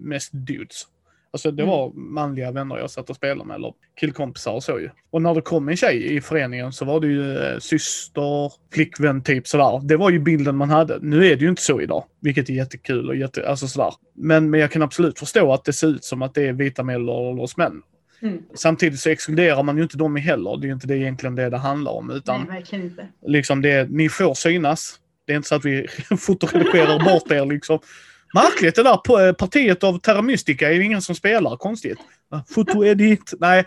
mest 0.00 0.30
dudes. 0.32 0.86
Alltså 1.30 1.50
det 1.50 1.62
mm. 1.62 1.70
var 1.70 1.92
manliga 1.92 2.52
vänner 2.52 2.78
jag 2.78 2.90
satt 2.90 3.10
och 3.10 3.16
spelade 3.16 3.48
med, 3.48 3.54
eller 3.54 3.72
killkompisar 4.00 4.52
och 4.52 4.62
så 4.62 4.80
ju. 4.80 4.90
Och 5.10 5.22
när 5.22 5.34
det 5.34 5.40
kom 5.40 5.68
en 5.68 5.76
tjej 5.76 6.16
i 6.16 6.20
föreningen 6.20 6.72
så 6.72 6.84
var 6.84 7.00
det 7.00 7.06
ju 7.06 7.38
eh, 7.38 7.58
syster, 7.58 8.52
flickvän 8.72 9.22
typ 9.22 9.46
sådär. 9.46 9.80
Det 9.84 9.96
var 9.96 10.10
ju 10.10 10.18
bilden 10.18 10.56
man 10.56 10.70
hade. 10.70 10.98
Nu 11.02 11.26
är 11.26 11.36
det 11.36 11.42
ju 11.42 11.48
inte 11.48 11.62
så 11.62 11.80
idag, 11.80 12.04
vilket 12.20 12.48
är 12.48 12.54
jättekul 12.54 13.08
och 13.08 13.16
jätte, 13.16 13.48
alltså 13.48 13.68
sådär. 13.68 13.94
Men, 14.14 14.50
men 14.50 14.60
jag 14.60 14.70
kan 14.70 14.82
absolut 14.82 15.18
förstå 15.18 15.52
att 15.52 15.64
det 15.64 15.72
ser 15.72 15.88
ut 15.88 16.04
som 16.04 16.22
att 16.22 16.34
det 16.34 16.48
är 16.48 16.52
vita 16.52 16.82
medelålders 16.82 17.56
män. 17.56 17.82
Mm. 18.22 18.42
Samtidigt 18.54 19.00
så 19.00 19.10
exkluderar 19.10 19.62
man 19.62 19.76
ju 19.76 19.82
inte 19.82 19.96
dem 19.96 20.16
heller. 20.16 20.56
Det 20.56 20.64
är 20.64 20.68
ju 20.68 20.74
inte 20.74 20.86
det 20.86 20.96
egentligen 20.96 21.34
det 21.34 21.50
det 21.50 21.56
handlar 21.56 21.92
om. 21.92 22.10
Utan 22.10 22.40
Nej, 22.40 22.58
verkligen 22.58 22.84
inte. 22.84 23.08
Liksom 23.26 23.62
det, 23.62 23.90
ni 23.90 24.08
får 24.08 24.34
synas. 24.34 25.00
Det 25.26 25.32
är 25.32 25.36
inte 25.36 25.48
så 25.48 25.54
att 25.54 25.64
vi 25.64 25.86
fotoredigerar 26.18 27.04
bort 27.04 27.30
er 27.30 27.46
liksom. 27.46 27.78
Märkligt 28.36 28.74
det 28.74 28.82
där 28.82 29.32
partiet 29.32 29.84
av 29.84 29.98
Terra 29.98 30.22
Mystica 30.22 30.68
är 30.68 30.72
ju 30.72 30.84
ingen 30.84 31.02
som 31.02 31.14
spelar. 31.14 31.56
Konstigt. 31.56 31.98
Fotoedit. 32.48 33.32
Nej. 33.40 33.64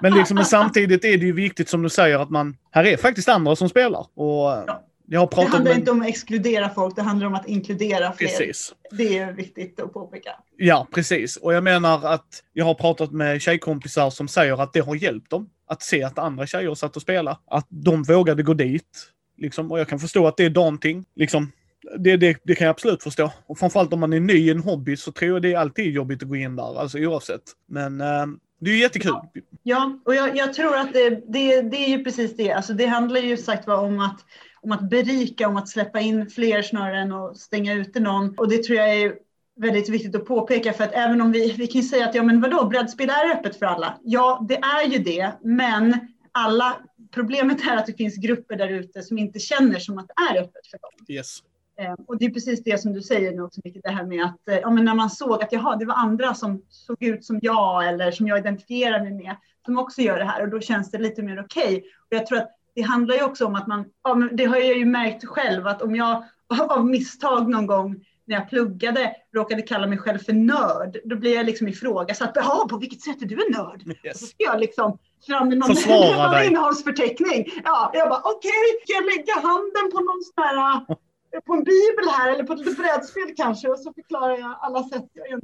Men 0.00 0.14
liksom 0.14 0.34
men 0.34 0.44
samtidigt 0.44 1.04
är 1.04 1.18
det 1.18 1.26
ju 1.26 1.32
viktigt 1.32 1.68
som 1.68 1.82
du 1.82 1.88
säger 1.88 2.18
att 2.18 2.30
man... 2.30 2.56
Här 2.70 2.84
är 2.84 2.96
faktiskt 2.96 3.28
andra 3.28 3.56
som 3.56 3.68
spelar. 3.68 4.06
Och 4.14 4.48
ja. 4.66 4.82
jag 5.06 5.20
har 5.20 5.26
pratat 5.26 5.50
det 5.50 5.56
handlar 5.56 5.72
med... 5.72 5.78
inte 5.78 5.90
om 5.90 6.02
att 6.02 6.08
exkludera 6.08 6.70
folk, 6.70 6.96
det 6.96 7.02
handlar 7.02 7.26
om 7.26 7.34
att 7.34 7.48
inkludera 7.48 8.12
fler. 8.12 8.28
Precis. 8.28 8.74
Det 8.90 9.18
är 9.18 9.32
viktigt 9.32 9.80
att 9.80 9.92
påpeka. 9.92 10.30
Ja, 10.56 10.86
precis. 10.94 11.36
Och 11.36 11.54
jag 11.54 11.64
menar 11.64 12.06
att 12.06 12.42
jag 12.52 12.64
har 12.64 12.74
pratat 12.74 13.12
med 13.12 13.42
tjejkompisar 13.42 14.10
som 14.10 14.28
säger 14.28 14.62
att 14.62 14.72
det 14.72 14.80
har 14.80 14.94
hjälpt 14.94 15.30
dem 15.30 15.48
att 15.66 15.82
se 15.82 16.02
att 16.02 16.18
andra 16.18 16.46
tjejer 16.46 16.74
satt 16.74 16.96
och 16.96 17.02
spelade. 17.02 17.36
Att 17.46 17.66
de 17.68 18.02
vågade 18.02 18.42
gå 18.42 18.54
dit. 18.54 19.08
Liksom, 19.36 19.72
och 19.72 19.80
jag 19.80 19.88
kan 19.88 19.98
förstå 19.98 20.26
att 20.26 20.36
det 20.36 20.44
är 20.44 20.50
daunting. 20.50 21.04
Liksom, 21.16 21.52
det, 21.98 22.16
det, 22.16 22.36
det 22.42 22.54
kan 22.54 22.64
jag 22.64 22.72
absolut 22.72 23.02
förstå. 23.02 23.32
Och 23.46 23.58
framförallt 23.58 23.92
om 23.92 24.00
man 24.00 24.12
är 24.12 24.20
ny 24.20 24.34
i 24.34 24.50
en 24.50 24.62
hobby 24.62 24.96
så 24.96 25.12
tror 25.12 25.30
jag 25.30 25.42
det 25.42 25.52
är 25.52 25.58
alltid 25.58 25.94
jobbigt 25.94 26.22
att 26.22 26.28
gå 26.28 26.36
in 26.36 26.56
där, 26.56 26.80
alltså 26.80 26.98
oavsett. 26.98 27.42
Men 27.66 28.00
eh, 28.00 28.26
det 28.60 28.70
är 28.70 28.76
jättekul. 28.76 29.12
Ja, 29.12 29.40
ja 29.62 29.98
och 30.04 30.14
jag, 30.14 30.36
jag, 30.36 30.54
tror 30.54 30.76
att 30.76 30.92
det, 30.92 31.10
det, 31.10 31.62
det 31.62 31.76
är 31.76 31.88
ju 31.88 32.04
precis 32.04 32.36
det. 32.36 32.52
Alltså 32.52 32.72
det 32.72 32.86
handlar 32.86 33.20
ju 33.20 33.36
sagt 33.36 33.66
var 33.66 33.76
om 33.76 34.00
att, 34.00 34.20
om 34.60 34.72
att 34.72 34.90
berika, 34.90 35.48
om 35.48 35.56
att 35.56 35.68
släppa 35.68 36.00
in 36.00 36.30
fler 36.30 36.62
snarare 36.62 37.00
än 37.00 37.12
att 37.12 37.36
stänga 37.36 37.74
ute 37.74 38.00
någon. 38.00 38.38
Och 38.38 38.48
det 38.48 38.64
tror 38.64 38.78
jag 38.78 38.94
är 38.94 39.14
väldigt 39.56 39.88
viktigt 39.88 40.16
att 40.16 40.26
påpeka 40.26 40.72
för 40.72 40.84
att 40.84 40.92
även 40.92 41.20
om 41.20 41.32
vi, 41.32 41.52
vi 41.52 41.66
kan 41.66 41.82
säga 41.82 42.08
att 42.08 42.14
ja 42.14 42.22
men 42.22 42.40
vadå, 42.40 42.66
brädspel 42.66 43.10
är 43.10 43.32
öppet 43.32 43.58
för 43.58 43.66
alla. 43.66 43.98
Ja, 44.02 44.46
det 44.48 44.56
är 44.56 44.88
ju 44.88 44.98
det, 44.98 45.32
men 45.42 46.08
alla, 46.32 46.76
problemet 47.10 47.66
är 47.66 47.76
att 47.76 47.86
det 47.86 47.92
finns 47.92 48.16
grupper 48.16 48.56
där 48.56 48.68
ute 48.68 49.02
som 49.02 49.18
inte 49.18 49.38
känner 49.38 49.78
som 49.78 49.98
att 49.98 50.06
det 50.08 50.14
är 50.30 50.42
öppet 50.42 50.66
för 50.70 50.78
dem. 50.78 51.14
Yes. 51.14 51.42
Eh, 51.82 51.94
och 52.06 52.18
det 52.18 52.24
är 52.24 52.30
precis 52.30 52.64
det 52.64 52.80
som 52.80 52.92
du 52.92 53.02
säger 53.02 53.32
nu 53.32 53.42
också, 53.42 53.60
det 53.64 53.90
här 53.90 54.04
med 54.04 54.24
att 54.24 54.48
eh, 54.48 54.58
ja, 54.58 54.70
men 54.70 54.84
när 54.84 54.94
man 54.94 55.10
såg 55.10 55.42
att 55.42 55.52
jaha, 55.52 55.76
det 55.76 55.84
var 55.84 55.94
andra 55.94 56.34
som 56.34 56.62
såg 56.68 57.02
ut 57.02 57.24
som 57.24 57.38
jag 57.42 57.88
eller 57.88 58.10
som 58.10 58.26
jag 58.26 58.38
identifierar 58.38 59.00
mig 59.00 59.12
med 59.12 59.36
som 59.64 59.78
också 59.78 60.00
gör 60.00 60.18
det 60.18 60.24
här 60.24 60.42
och 60.42 60.48
då 60.48 60.60
känns 60.60 60.90
det 60.90 60.98
lite 60.98 61.22
mer 61.22 61.40
okej. 61.40 61.64
Okay. 61.64 61.78
Och 61.78 62.16
jag 62.16 62.26
tror 62.26 62.38
att 62.38 62.50
det 62.74 62.82
handlar 62.82 63.14
ju 63.14 63.22
också 63.22 63.46
om 63.46 63.54
att 63.54 63.66
man, 63.66 63.84
ja, 64.04 64.14
men 64.14 64.36
det 64.36 64.44
har 64.44 64.56
jag 64.56 64.78
ju 64.78 64.84
märkt 64.84 65.24
själv 65.24 65.66
att 65.66 65.82
om 65.82 65.96
jag 65.96 66.24
av 66.68 66.86
misstag 66.86 67.48
någon 67.48 67.66
gång 67.66 68.04
när 68.24 68.36
jag 68.36 68.48
pluggade 68.48 69.14
råkade 69.34 69.62
kalla 69.62 69.86
mig 69.86 69.98
själv 69.98 70.18
för 70.18 70.32
nörd, 70.32 70.96
då 71.04 71.16
blir 71.16 71.34
jag 71.34 71.46
liksom 71.46 71.68
ifrågasatt. 71.68 72.32
Jaha, 72.34 72.68
på 72.68 72.78
vilket 72.78 73.00
sätt 73.00 73.22
är 73.22 73.26
du 73.26 73.34
en 73.34 73.52
nörd? 73.52 73.82
Yes. 74.04 74.20
Så 74.20 74.26
ska 74.26 74.44
jag 74.44 74.60
liksom 74.60 74.98
fram 75.26 75.48
med 75.48 75.58
någon, 75.58 75.76
någon 75.88 76.44
innehållsförteckning. 76.44 77.52
Ja, 77.64 77.90
jag 77.94 78.08
bara 78.08 78.20
okej, 78.20 78.50
okay, 78.50 78.84
ska 78.84 78.92
jag 78.92 79.04
lägga 79.04 79.48
handen 79.48 79.90
på 79.92 80.00
någon 80.00 80.22
sån 80.22 80.44
här 80.44 80.86
på 81.40 81.52
en 81.52 81.64
bibel 81.64 82.04
här 82.10 82.32
eller 82.34 82.44
på 82.44 82.52
ett 82.52 82.58
litet 82.58 82.78
brädspel 82.78 83.34
kanske 83.36 83.68
och 83.68 83.78
så 83.78 83.92
förklarar 83.92 84.38
jag 84.38 84.58
alla 84.60 84.82
sätt 84.82 85.04
jag 85.12 85.28
är. 85.28 85.40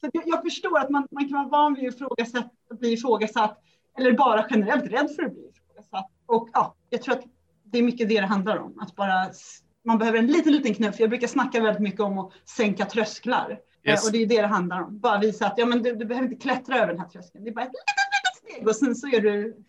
Så 0.00 0.10
jag, 0.12 0.22
jag, 0.26 0.42
förstår 0.42 0.78
att 0.78 0.90
man, 0.90 1.08
man 1.10 1.28
kan 1.28 1.38
vara 1.38 1.48
van 1.48 1.74
vid 1.74 2.02
att 2.70 2.78
bli 2.78 2.92
ifrågasatt 2.92 3.62
eller 3.98 4.12
bara 4.12 4.46
generellt 4.50 4.84
rädd 4.84 5.10
för 5.16 5.22
att 5.22 5.32
bli 5.32 5.48
ifrågasatt. 5.48 6.10
Och 6.26 6.48
ja, 6.52 6.74
jag 6.90 7.02
tror 7.02 7.14
att 7.14 7.24
det 7.64 7.78
är 7.78 7.82
mycket 7.82 8.08
det 8.08 8.20
det 8.20 8.26
handlar 8.26 8.56
om. 8.56 8.78
Att 8.80 8.96
bara, 8.96 9.30
man 9.84 9.98
behöver 9.98 10.18
en 10.18 10.26
liten, 10.26 10.52
liten 10.52 10.74
knuff. 10.74 11.00
Jag 11.00 11.10
brukar 11.10 11.26
snacka 11.26 11.60
väldigt 11.60 11.82
mycket 11.82 12.00
om 12.00 12.18
att 12.18 12.32
sänka 12.44 12.84
trösklar. 12.84 13.60
Yes. 13.84 14.06
Och 14.06 14.12
det 14.12 14.22
är 14.22 14.26
det 14.26 14.40
det 14.40 14.46
handlar 14.46 14.82
om. 14.82 14.98
Bara 14.98 15.18
visa 15.18 15.46
att 15.46 15.58
ja, 15.58 15.66
men 15.66 15.82
du, 15.82 15.94
du 15.94 16.04
behöver 16.04 16.28
inte 16.28 16.42
klättra 16.42 16.76
över 16.76 16.86
den 16.86 17.00
här 17.00 17.08
tröskeln. 17.08 17.44
Det 17.44 17.50
är 17.50 17.54
bara 17.54 17.64
ett 17.64 17.72
litet, 17.72 18.44
litet 18.44 18.54
steg 18.54 18.68
och 18.68 18.76
sen 18.76 18.94
så 18.94 19.08
är 19.08 19.20
du 19.20 19.64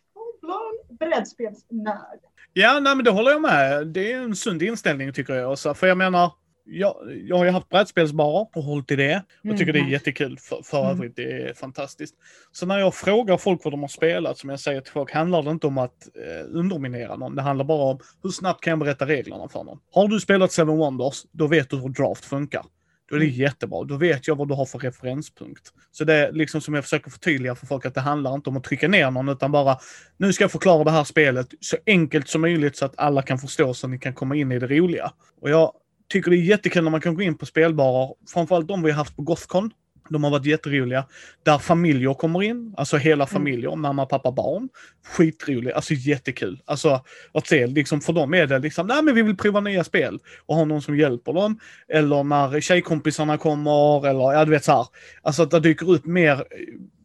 brädspelsnörd. 0.89 2.19
Ja, 2.53 2.79
nej, 2.79 2.95
men 2.95 3.05
det 3.05 3.11
håller 3.11 3.31
jag 3.31 3.41
med. 3.41 3.87
Det 3.87 4.11
är 4.11 4.21
en 4.21 4.35
sund 4.35 4.61
inställning 4.61 5.13
tycker 5.13 5.33
jag. 5.33 5.51
Också. 5.51 5.73
För 5.73 5.87
jag 5.87 5.97
menar, 5.97 6.31
jag, 6.65 6.95
jag 7.27 7.37
har 7.37 7.45
ju 7.45 7.51
haft 7.51 7.69
brädspelsbarer 7.69 8.47
och 8.55 8.63
hållit 8.63 8.91
i 8.91 8.95
det. 8.95 9.23
Och 9.43 9.57
tycker 9.57 9.63
mm. 9.63 9.73
det 9.73 9.89
är 9.89 9.91
jättekul. 9.91 10.37
För, 10.39 10.61
för 10.63 10.79
mm. 10.79 10.91
övrigt, 10.91 11.15
det 11.15 11.31
är 11.31 11.53
fantastiskt. 11.53 12.15
Så 12.51 12.65
när 12.65 12.79
jag 12.79 12.95
frågar 12.95 13.37
folk 13.37 13.63
vad 13.63 13.73
de 13.73 13.81
har 13.81 13.87
spelat, 13.87 14.37
som 14.37 14.49
jag 14.49 14.59
säger 14.59 14.81
till 14.81 14.91
folk, 14.91 15.11
handlar 15.11 15.43
det 15.43 15.51
inte 15.51 15.67
om 15.67 15.77
att 15.77 16.07
eh, 16.15 16.57
underminera 16.57 17.15
någon. 17.15 17.35
Det 17.35 17.41
handlar 17.41 17.65
bara 17.65 17.83
om 17.83 17.99
hur 18.23 18.29
snabbt 18.29 18.63
kan 18.63 18.71
jag 18.71 18.79
berätta 18.79 19.05
reglerna 19.05 19.49
för 19.49 19.63
någon. 19.63 19.79
Har 19.93 20.07
du 20.07 20.19
spelat 20.19 20.51
Seven 20.51 20.77
Wonders, 20.77 21.23
då 21.31 21.47
vet 21.47 21.69
du 21.69 21.77
hur 21.77 21.89
draft 21.89 22.25
funkar. 22.25 22.65
Då 23.09 23.15
är 23.15 23.19
det 23.19 23.25
jättebra. 23.25 23.83
Då 23.83 23.97
vet 23.97 24.27
jag 24.27 24.35
vad 24.35 24.47
du 24.47 24.53
har 24.53 24.65
för 24.65 24.79
referenspunkt. 24.79 25.73
Så 25.91 26.03
det 26.03 26.13
är 26.13 26.31
liksom 26.31 26.61
som 26.61 26.73
jag 26.73 26.83
försöker 26.83 27.11
förtydliga 27.11 27.55
för 27.55 27.67
folk 27.67 27.85
att 27.85 27.93
det 27.95 28.01
handlar 28.01 28.33
inte 28.33 28.49
om 28.49 28.57
att 28.57 28.63
trycka 28.63 28.87
ner 28.87 29.11
någon 29.11 29.29
utan 29.29 29.51
bara 29.51 29.77
nu 30.17 30.33
ska 30.33 30.43
jag 30.43 30.51
förklara 30.51 30.83
det 30.83 30.91
här 30.91 31.03
spelet 31.03 31.47
så 31.59 31.77
enkelt 31.85 32.27
som 32.27 32.41
möjligt 32.41 32.77
så 32.77 32.85
att 32.85 32.93
alla 32.97 33.21
kan 33.21 33.39
förstå 33.39 33.73
så 33.73 33.87
att 33.87 33.91
ni 33.91 33.99
kan 33.99 34.13
komma 34.13 34.35
in 34.35 34.51
i 34.51 34.59
det 34.59 34.67
roliga. 34.67 35.11
Och 35.41 35.49
jag 35.49 35.71
tycker 36.09 36.31
det 36.31 36.37
är 36.37 36.41
jättekul 36.41 36.83
när 36.83 36.91
man 36.91 37.01
kan 37.01 37.15
gå 37.15 37.21
in 37.21 37.37
på 37.37 37.45
spelbarer, 37.45 38.13
framförallt 38.33 38.67
de 38.67 38.83
vi 38.83 38.91
har 38.91 38.97
haft 38.97 39.15
på 39.15 39.21
Gothcon. 39.21 39.71
De 40.09 40.23
har 40.23 40.31
varit 40.31 40.45
jätteroliga. 40.45 41.05
Där 41.43 41.57
familjer 41.57 42.13
kommer 42.13 42.43
in, 42.43 42.73
alltså 42.77 42.97
hela 42.97 43.23
mm. 43.23 43.27
familjer, 43.27 43.69
mm. 43.69 43.81
mamma, 43.81 44.05
pappa, 44.05 44.31
barn. 44.31 44.69
Skitroliga, 45.05 45.75
alltså 45.75 45.93
jättekul. 45.93 46.61
Alltså 46.65 47.01
att 47.33 47.47
se, 47.47 47.67
liksom 47.67 48.01
för 48.01 48.13
dem 48.13 48.33
är 48.33 48.47
det 48.47 48.59
liksom, 48.59 48.87
nej 48.87 49.03
men 49.03 49.15
vi 49.15 49.21
vill 49.21 49.37
prova 49.37 49.59
nya 49.59 49.83
spel 49.83 50.19
och 50.45 50.55
ha 50.55 50.65
någon 50.65 50.81
som 50.81 50.97
hjälper 50.97 51.33
dem. 51.33 51.59
Eller 51.87 52.23
när 52.23 52.61
tjejkompisarna 52.61 53.37
kommer, 53.37 54.07
eller 54.07 54.33
ja 54.33 54.45
du 54.45 54.51
vet 54.51 54.63
så 54.63 54.71
här. 54.71 54.87
Alltså 55.21 55.43
att 55.43 55.51
det 55.51 55.59
dyker 55.59 55.91
upp 55.91 56.05
mer 56.05 56.43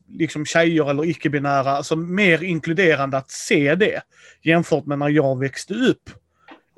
liksom 0.09 0.47
tjejer 0.47 0.91
eller 0.91 1.05
icke-binära, 1.05 1.71
alltså 1.71 1.97
mer 1.97 2.43
inkluderande 2.43 3.17
att 3.17 3.31
se 3.31 3.75
det 3.75 4.03
jämfört 4.43 4.87
med 4.87 4.99
när 4.99 5.09
jag 5.09 5.39
växte 5.39 5.75
upp. 5.75 6.11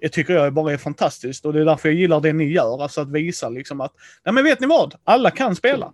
Det 0.00 0.08
tycker 0.08 0.34
jag 0.34 0.54
bara 0.54 0.72
är 0.72 0.76
fantastiskt 0.76 1.46
och 1.46 1.52
det 1.52 1.60
är 1.60 1.64
därför 1.64 1.88
jag 1.88 1.98
gillar 1.98 2.20
det 2.20 2.32
ni 2.32 2.52
gör, 2.52 2.82
alltså 2.82 3.00
att 3.00 3.10
visa 3.10 3.48
liksom 3.48 3.80
att, 3.80 3.92
nej 4.24 4.34
men 4.34 4.44
vet 4.44 4.60
ni 4.60 4.66
vad? 4.66 4.94
Alla 5.04 5.30
kan 5.30 5.56
spela. 5.56 5.92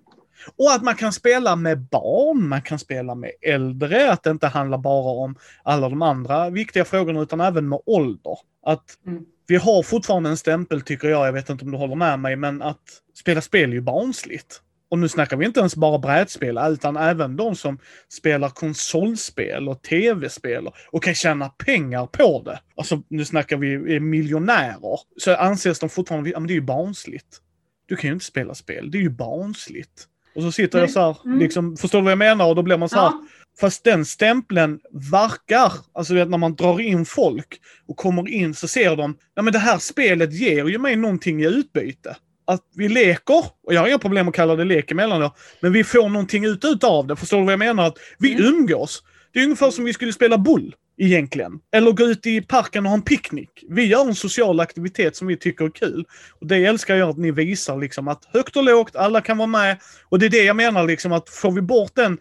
Och 0.57 0.73
att 0.73 0.83
man 0.83 0.95
kan 0.95 1.13
spela 1.13 1.57
med 1.57 1.81
barn, 1.81 2.49
man 2.49 2.63
kan 2.63 2.79
spela 2.79 3.15
med 3.15 3.31
äldre, 3.43 4.13
att 4.13 4.23
det 4.23 4.31
inte 4.31 4.47
handlar 4.47 4.79
bara 4.79 5.13
om 5.25 5.37
alla 5.63 5.89
de 5.89 6.03
andra 6.03 6.51
viktiga 6.51 6.85
frågorna 6.85 7.21
utan 7.21 7.41
även 7.41 7.69
med 7.69 7.81
ålder. 7.87 8.39
Att 8.67 8.99
mm. 9.07 9.25
vi 9.47 9.57
har 9.57 9.83
fortfarande 9.83 10.31
en 10.31 10.37
stämpel 10.37 10.81
tycker 10.81 11.09
jag, 11.09 11.27
jag 11.27 11.33
vet 11.33 11.51
inte 11.51 11.65
om 11.65 11.71
du 11.71 11.79
håller 11.79 11.97
med 11.97 12.19
mig, 12.19 12.37
men 12.37 12.63
att 12.63 12.83
spela 13.15 13.41
spel 13.41 13.71
är 13.71 13.75
ju 13.75 13.81
barnsligt. 13.81 14.61
Och 14.93 14.99
nu 14.99 15.09
snackar 15.09 15.37
vi 15.37 15.47
inte 15.47 15.61
ens 15.61 15.77
bara 15.77 15.99
brädspel, 15.99 16.59
utan 16.69 16.97
även 16.97 17.37
de 17.37 17.57
som 17.57 17.79
spelar 18.09 18.49
konsolspel 18.49 19.69
och 19.69 19.83
tv-spel 19.83 20.69
och 20.91 21.03
kan 21.03 21.15
tjäna 21.15 21.49
pengar 21.49 22.07
på 22.07 22.43
det. 22.45 22.61
Alltså, 22.77 23.03
nu 23.09 23.25
snackar 23.25 23.57
vi 23.57 24.01
miljonärer. 24.01 25.01
Så 25.17 25.37
anses 25.37 25.79
de 25.79 25.89
fortfarande, 25.89 26.31
ja 26.31 26.41
men 26.41 26.47
det 26.47 26.53
är 26.53 26.55
ju 26.57 26.61
barnsligt. 26.61 27.41
Du 27.87 27.97
kan 27.97 28.09
ju 28.09 28.15
inte 28.15 28.25
spela 28.25 28.55
spel, 28.55 28.91
det 28.91 28.99
är 28.99 29.03
ju 29.03 29.11
barnsligt. 29.11 30.07
Och 30.35 30.43
så 30.43 30.53
sitter 30.53 30.79
jag 30.79 30.91
så 30.91 31.01
här, 31.01 31.17
mm. 31.25 31.39
liksom, 31.39 31.77
förstår 31.77 31.99
du 31.99 32.03
vad 32.03 32.11
jag 32.11 32.19
menar? 32.19 32.47
Och 32.47 32.55
då 32.55 32.63
blir 32.63 32.77
man 32.77 32.89
så 32.89 32.97
här, 32.97 33.05
ja. 33.05 33.23
fast 33.61 33.85
den 33.85 34.05
stämpeln 34.05 34.81
verkar, 35.13 35.73
alltså 35.93 36.15
vet, 36.15 36.31
när 36.31 36.39
man 36.39 36.55
drar 36.55 36.81
in 36.81 37.05
folk 37.05 37.61
och 37.89 37.97
kommer 37.97 38.29
in 38.29 38.55
så 38.55 38.69
ser 38.69 38.97
de, 38.97 39.17
ja 39.35 39.43
men 39.43 39.53
det 39.53 39.59
här 39.59 39.79
spelet 39.79 40.33
ger 40.33 40.69
ju 40.69 40.79
mig 40.79 40.97
någonting 40.97 41.43
i 41.43 41.47
utbyte. 41.47 42.17
Att 42.45 42.63
vi 42.75 42.89
leker, 42.89 43.45
och 43.67 43.75
jag 43.75 43.81
har 43.81 43.89
inga 43.89 43.99
problem 43.99 44.29
att 44.29 44.35
kalla 44.35 44.57
det 44.57 44.65
lek 44.65 44.91
emellan 44.91 45.21
då, 45.21 45.35
men 45.61 45.73
vi 45.73 45.85
får 45.85 46.09
någonting 46.09 46.45
ut 46.45 46.85
av 46.85 47.07
det. 47.07 47.17
Förstår 47.17 47.39
du 47.39 47.45
vad 47.45 47.53
jag 47.53 47.59
menar? 47.59 47.87
Att 47.87 47.99
vi 48.19 48.35
mm. 48.35 48.45
umgås. 48.47 49.03
Det 49.33 49.41
är 49.41 49.45
ungefär 49.45 49.71
som 49.71 49.85
vi 49.85 49.93
skulle 49.93 50.13
spela 50.13 50.39
bull 50.39 50.75
egentligen. 51.03 51.61
Eller 51.73 51.93
gå 51.93 52.05
ut 52.05 52.27
i 52.27 52.43
parken 52.43 52.85
och 52.85 52.91
ha 52.91 52.97
en 52.97 53.03
picknick. 53.03 53.65
Vi 53.69 53.85
gör 53.85 54.07
en 54.07 54.15
social 54.15 54.61
aktivitet 54.61 55.17
som 55.17 55.27
vi 55.27 55.37
tycker 55.37 55.65
är 55.65 55.71
kul. 55.71 56.07
Och 56.41 56.47
det 56.47 56.65
älskar 56.65 56.97
jag 56.97 57.09
att 57.09 57.19
ni 57.19 57.31
visar 57.31 57.79
liksom 57.79 58.09
att 58.09 58.25
högt 58.25 58.57
och 58.57 58.65
lågt, 58.65 58.97
alla 58.97 59.21
kan 59.21 59.39
vara 59.39 59.47
med. 59.47 59.79
Och 60.09 60.19
det 60.19 60.27
är 60.27 60.31
det 60.31 60.45
jag 60.45 60.57
menar 60.57 60.87
liksom 60.87 61.13
att 61.13 61.29
får 61.29 61.53
vi 61.53 61.63
bort 61.63 61.95
den, 61.95 62.19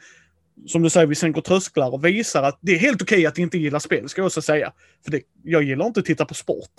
som 0.67 0.81
du 0.81 0.89
säger, 0.89 1.07
vi 1.07 1.15
sänker 1.15 1.41
trösklar 1.41 1.93
och 1.93 2.05
visar 2.05 2.43
att 2.43 2.59
det 2.61 2.71
är 2.71 2.79
helt 2.79 3.01
okej 3.01 3.17
okay 3.17 3.25
att 3.25 3.37
inte 3.37 3.57
gilla 3.57 3.79
spel, 3.79 4.09
ska 4.09 4.21
jag 4.21 4.25
också 4.25 4.41
säga. 4.41 4.73
För 5.03 5.11
det, 5.11 5.21
jag 5.43 5.63
gillar 5.63 5.85
inte 5.85 5.99
att 5.99 6.05
titta 6.05 6.25
på 6.25 6.33
sport. 6.33 6.71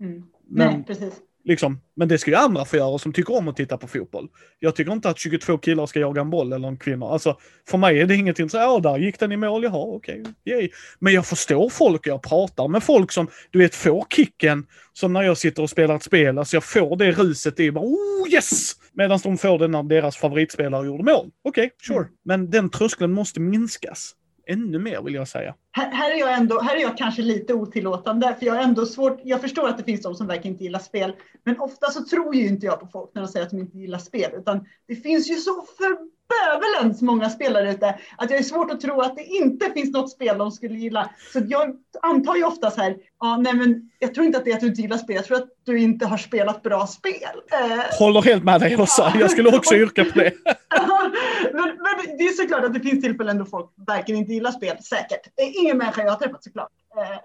Mm. 0.00 0.22
Men, 0.48 0.74
Nej, 0.74 0.84
precis. 0.86 1.14
Liksom. 1.48 1.80
Men 1.96 2.08
det 2.08 2.18
ska 2.18 2.30
ju 2.30 2.36
andra 2.36 2.64
få 2.64 2.76
göra 2.76 2.98
som 2.98 3.12
tycker 3.12 3.36
om 3.36 3.48
att 3.48 3.56
titta 3.56 3.76
på 3.76 3.86
fotboll. 3.86 4.28
Jag 4.58 4.76
tycker 4.76 4.92
inte 4.92 5.08
att 5.08 5.18
22 5.18 5.58
killar 5.58 5.86
ska 5.86 6.00
jaga 6.00 6.20
en 6.20 6.30
boll 6.30 6.52
eller 6.52 6.68
en 6.68 6.76
kvinna. 6.76 7.06
Alltså, 7.06 7.38
för 7.68 7.78
mig 7.78 8.00
är 8.00 8.06
det 8.06 8.14
ingenting 8.14 8.50
så, 8.50 8.56
ja 8.56 8.80
där 8.80 8.98
gick 8.98 9.20
den 9.20 9.32
i 9.32 9.36
mål, 9.36 9.64
jaha 9.64 9.78
okej, 9.78 10.20
okay, 10.20 10.70
Men 10.98 11.12
jag 11.12 11.26
förstår 11.26 11.70
folk, 11.70 12.06
jag 12.06 12.22
pratar 12.22 12.68
med 12.68 12.82
folk 12.82 13.12
som, 13.12 13.28
du 13.50 13.58
vet, 13.58 13.74
får 13.74 14.06
kicken 14.10 14.66
som 14.92 15.12
när 15.12 15.22
jag 15.22 15.38
sitter 15.38 15.62
och 15.62 15.70
spelar 15.70 15.96
ett 15.96 16.02
spel. 16.02 16.38
Alltså 16.38 16.56
jag 16.56 16.64
får 16.64 16.96
det 16.96 17.12
ruset, 17.12 17.60
är 17.60 17.70
bara 17.70 17.84
oh 17.84 18.32
yes! 18.32 18.72
Medan 18.92 19.20
de 19.22 19.38
får 19.38 19.58
det 19.58 19.68
när 19.68 19.82
deras 19.82 20.16
favoritspelare 20.16 20.86
gjorde 20.86 21.04
mål. 21.04 21.30
Okej, 21.44 21.66
okay, 21.66 21.70
sure. 21.86 21.98
Mm. 21.98 22.10
Men 22.24 22.50
den 22.50 22.70
tröskeln 22.70 23.12
måste 23.12 23.40
minskas 23.40 24.14
ännu 24.48 24.78
mer 24.78 25.02
vill 25.02 25.14
jag 25.14 25.28
säga. 25.28 25.54
Här, 25.78 25.90
här, 25.92 26.10
är 26.10 26.18
jag 26.18 26.34
ändå, 26.34 26.60
här 26.60 26.76
är 26.76 26.80
jag 26.80 26.98
kanske 26.98 27.22
lite 27.22 27.54
otillåtande, 27.54 28.36
för 28.38 28.46
jag 28.46 28.56
är 28.56 28.62
ändå 28.62 28.86
svårt, 28.86 29.20
jag 29.24 29.40
förstår 29.40 29.68
att 29.68 29.78
det 29.78 29.84
finns 29.84 30.02
de 30.02 30.14
som 30.14 30.26
verkligen 30.26 30.54
inte 30.54 30.64
gillar 30.64 30.78
spel, 30.78 31.12
men 31.44 31.60
ofta 31.60 31.90
så 31.90 32.04
tror 32.04 32.34
ju 32.34 32.46
inte 32.46 32.66
jag 32.66 32.80
på 32.80 32.86
folk 32.86 33.10
när 33.14 33.22
de 33.22 33.28
säger 33.28 33.46
att 33.46 33.50
de 33.50 33.58
inte 33.58 33.78
gillar 33.78 33.98
spel, 33.98 34.30
utan 34.34 34.66
det 34.88 34.96
finns 34.96 35.30
ju 35.30 35.34
så 35.34 35.64
för 35.78 35.98
bövelens 36.28 37.02
många 37.02 37.30
spelare 37.30 37.70
ute 37.70 37.98
att 38.16 38.30
jag 38.30 38.38
är 38.38 38.44
svårt 38.44 38.70
att 38.70 38.80
tro 38.80 39.00
att 39.00 39.16
det 39.16 39.24
inte 39.24 39.70
finns 39.70 39.92
något 39.92 40.10
spel 40.10 40.38
de 40.38 40.50
skulle 40.52 40.74
gilla. 40.74 41.10
Så 41.32 41.40
jag 41.48 41.76
antar 42.02 42.36
ju 42.36 42.44
ofta 42.44 42.70
så 42.70 42.80
här, 42.80 42.96
ja, 43.20 43.36
nej 43.36 43.54
men 43.54 43.90
jag 43.98 44.14
tror 44.14 44.26
inte 44.26 44.38
att 44.38 44.44
det 44.44 44.50
är 44.50 44.54
att 44.54 44.60
du 44.60 44.66
inte 44.66 44.82
gillar 44.82 44.96
spel, 44.96 45.16
jag 45.16 45.24
tror 45.24 45.36
att 45.36 45.48
du 45.64 45.78
inte 45.78 46.06
har 46.06 46.18
spelat 46.18 46.62
bra 46.62 46.86
spel. 46.86 47.14
Eh, 47.52 47.98
Håller 47.98 48.22
helt 48.22 48.44
med 48.44 48.60
dig 48.60 48.76
också, 48.76 49.12
jag 49.20 49.30
skulle 49.30 49.56
också 49.56 49.74
yrka 49.74 50.04
på 50.04 50.18
det. 50.18 50.32
men, 51.52 51.64
men, 51.64 52.16
det 52.18 52.24
är 52.24 52.32
såklart 52.32 52.64
att 52.64 52.74
det 52.74 52.80
finns 52.80 53.04
tillfällen 53.04 53.38
då 53.38 53.44
folk 53.44 53.70
verkligen 53.86 54.20
inte 54.20 54.32
gillar 54.32 54.50
spel, 54.50 54.76
säkert 54.82 55.26
ingen 55.68 55.78
människa 55.78 56.02
jag 56.02 56.10
har 56.10 56.18
träffat 56.18 56.44
såklart. 56.44 56.72
Eh, 56.96 57.12
eh 57.12 57.18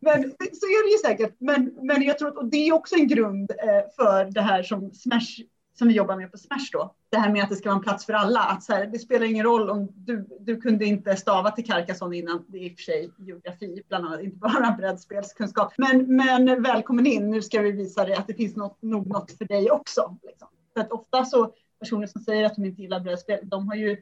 men 0.00 0.22
så 0.52 0.66
är 0.66 0.86
det 0.86 0.92
ju 0.92 0.98
säkert. 0.98 1.36
Men, 1.38 1.78
men 1.82 2.02
jag 2.02 2.18
tror 2.18 2.28
att 2.28 2.36
och 2.36 2.46
det 2.46 2.68
är 2.68 2.72
också 2.72 2.94
en 2.94 3.08
grund 3.08 3.50
eh, 3.50 3.94
för 3.96 4.24
det 4.24 4.40
här 4.40 4.62
som 4.62 4.92
Smash 4.94 5.42
som 5.78 5.88
vi 5.88 5.94
jobbar 5.94 6.16
med 6.16 6.32
på 6.32 6.38
Smash 6.38 6.68
då. 6.72 6.94
Det 7.10 7.16
här 7.16 7.32
med 7.32 7.42
att 7.42 7.48
det 7.48 7.56
ska 7.56 7.68
vara 7.68 7.76
en 7.76 7.82
plats 7.82 8.06
för 8.06 8.12
alla. 8.12 8.40
Att 8.40 8.62
så 8.62 8.72
här, 8.72 8.86
det 8.86 8.98
spelar 8.98 9.26
ingen 9.26 9.44
roll 9.44 9.70
om 9.70 9.88
du, 9.94 10.26
du 10.40 10.60
kunde 10.60 10.84
inte 10.84 11.16
stava 11.16 11.50
till 11.50 11.66
Carcassonne 11.66 12.16
innan. 12.16 12.44
Det 12.48 12.58
är 12.58 12.62
i 12.62 12.68
och 12.68 12.76
för 12.76 12.82
sig 12.82 13.10
geografi 13.18 13.82
bland 13.88 14.06
annat, 14.06 14.20
inte 14.20 14.36
bara 14.36 14.76
brädspelskunskap. 14.78 15.72
Men, 15.76 16.16
men 16.16 16.62
välkommen 16.62 17.06
in, 17.06 17.30
nu 17.30 17.42
ska 17.42 17.60
vi 17.60 17.72
visa 17.72 18.04
dig 18.04 18.14
att 18.14 18.26
det 18.26 18.34
finns 18.34 18.56
något, 18.56 18.82
nog 18.82 19.06
något 19.06 19.32
för 19.38 19.44
dig 19.44 19.70
också. 19.70 20.16
Liksom. 20.22 20.48
För 20.74 20.80
att 20.80 20.92
ofta 20.92 21.24
så 21.24 21.52
personer 21.80 22.06
som 22.06 22.20
säger 22.20 22.44
att 22.44 22.54
de 22.54 22.64
inte 22.64 22.82
gillar 22.82 23.00
brädspel, 23.00 23.40
de 23.42 23.68
har 23.68 23.74
ju 23.74 23.96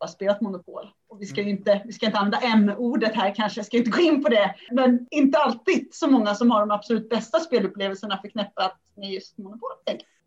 bara 0.00 0.08
spelat 0.08 0.40
Monopol. 0.40 0.90
Och 1.08 1.22
vi 1.22 1.26
ska 1.26 1.42
ju 1.42 1.50
inte, 1.50 1.82
vi 1.84 1.92
ska 1.92 2.06
inte 2.06 2.18
använda 2.18 2.40
M-ordet 2.40 3.14
här 3.14 3.34
kanske, 3.34 3.58
jag 3.58 3.66
ska 3.66 3.76
inte 3.76 3.90
gå 3.90 4.00
in 4.00 4.22
på 4.22 4.28
det. 4.28 4.54
Men 4.70 5.06
inte 5.10 5.38
alltid 5.38 5.88
så 5.90 6.10
många 6.10 6.34
som 6.34 6.50
har 6.50 6.60
de 6.60 6.70
absolut 6.70 7.08
bästa 7.08 7.40
spelupplevelserna 7.40 8.18
förknippat 8.18 8.76
med 8.96 9.10
just 9.10 9.38
Monopol. 9.38 9.70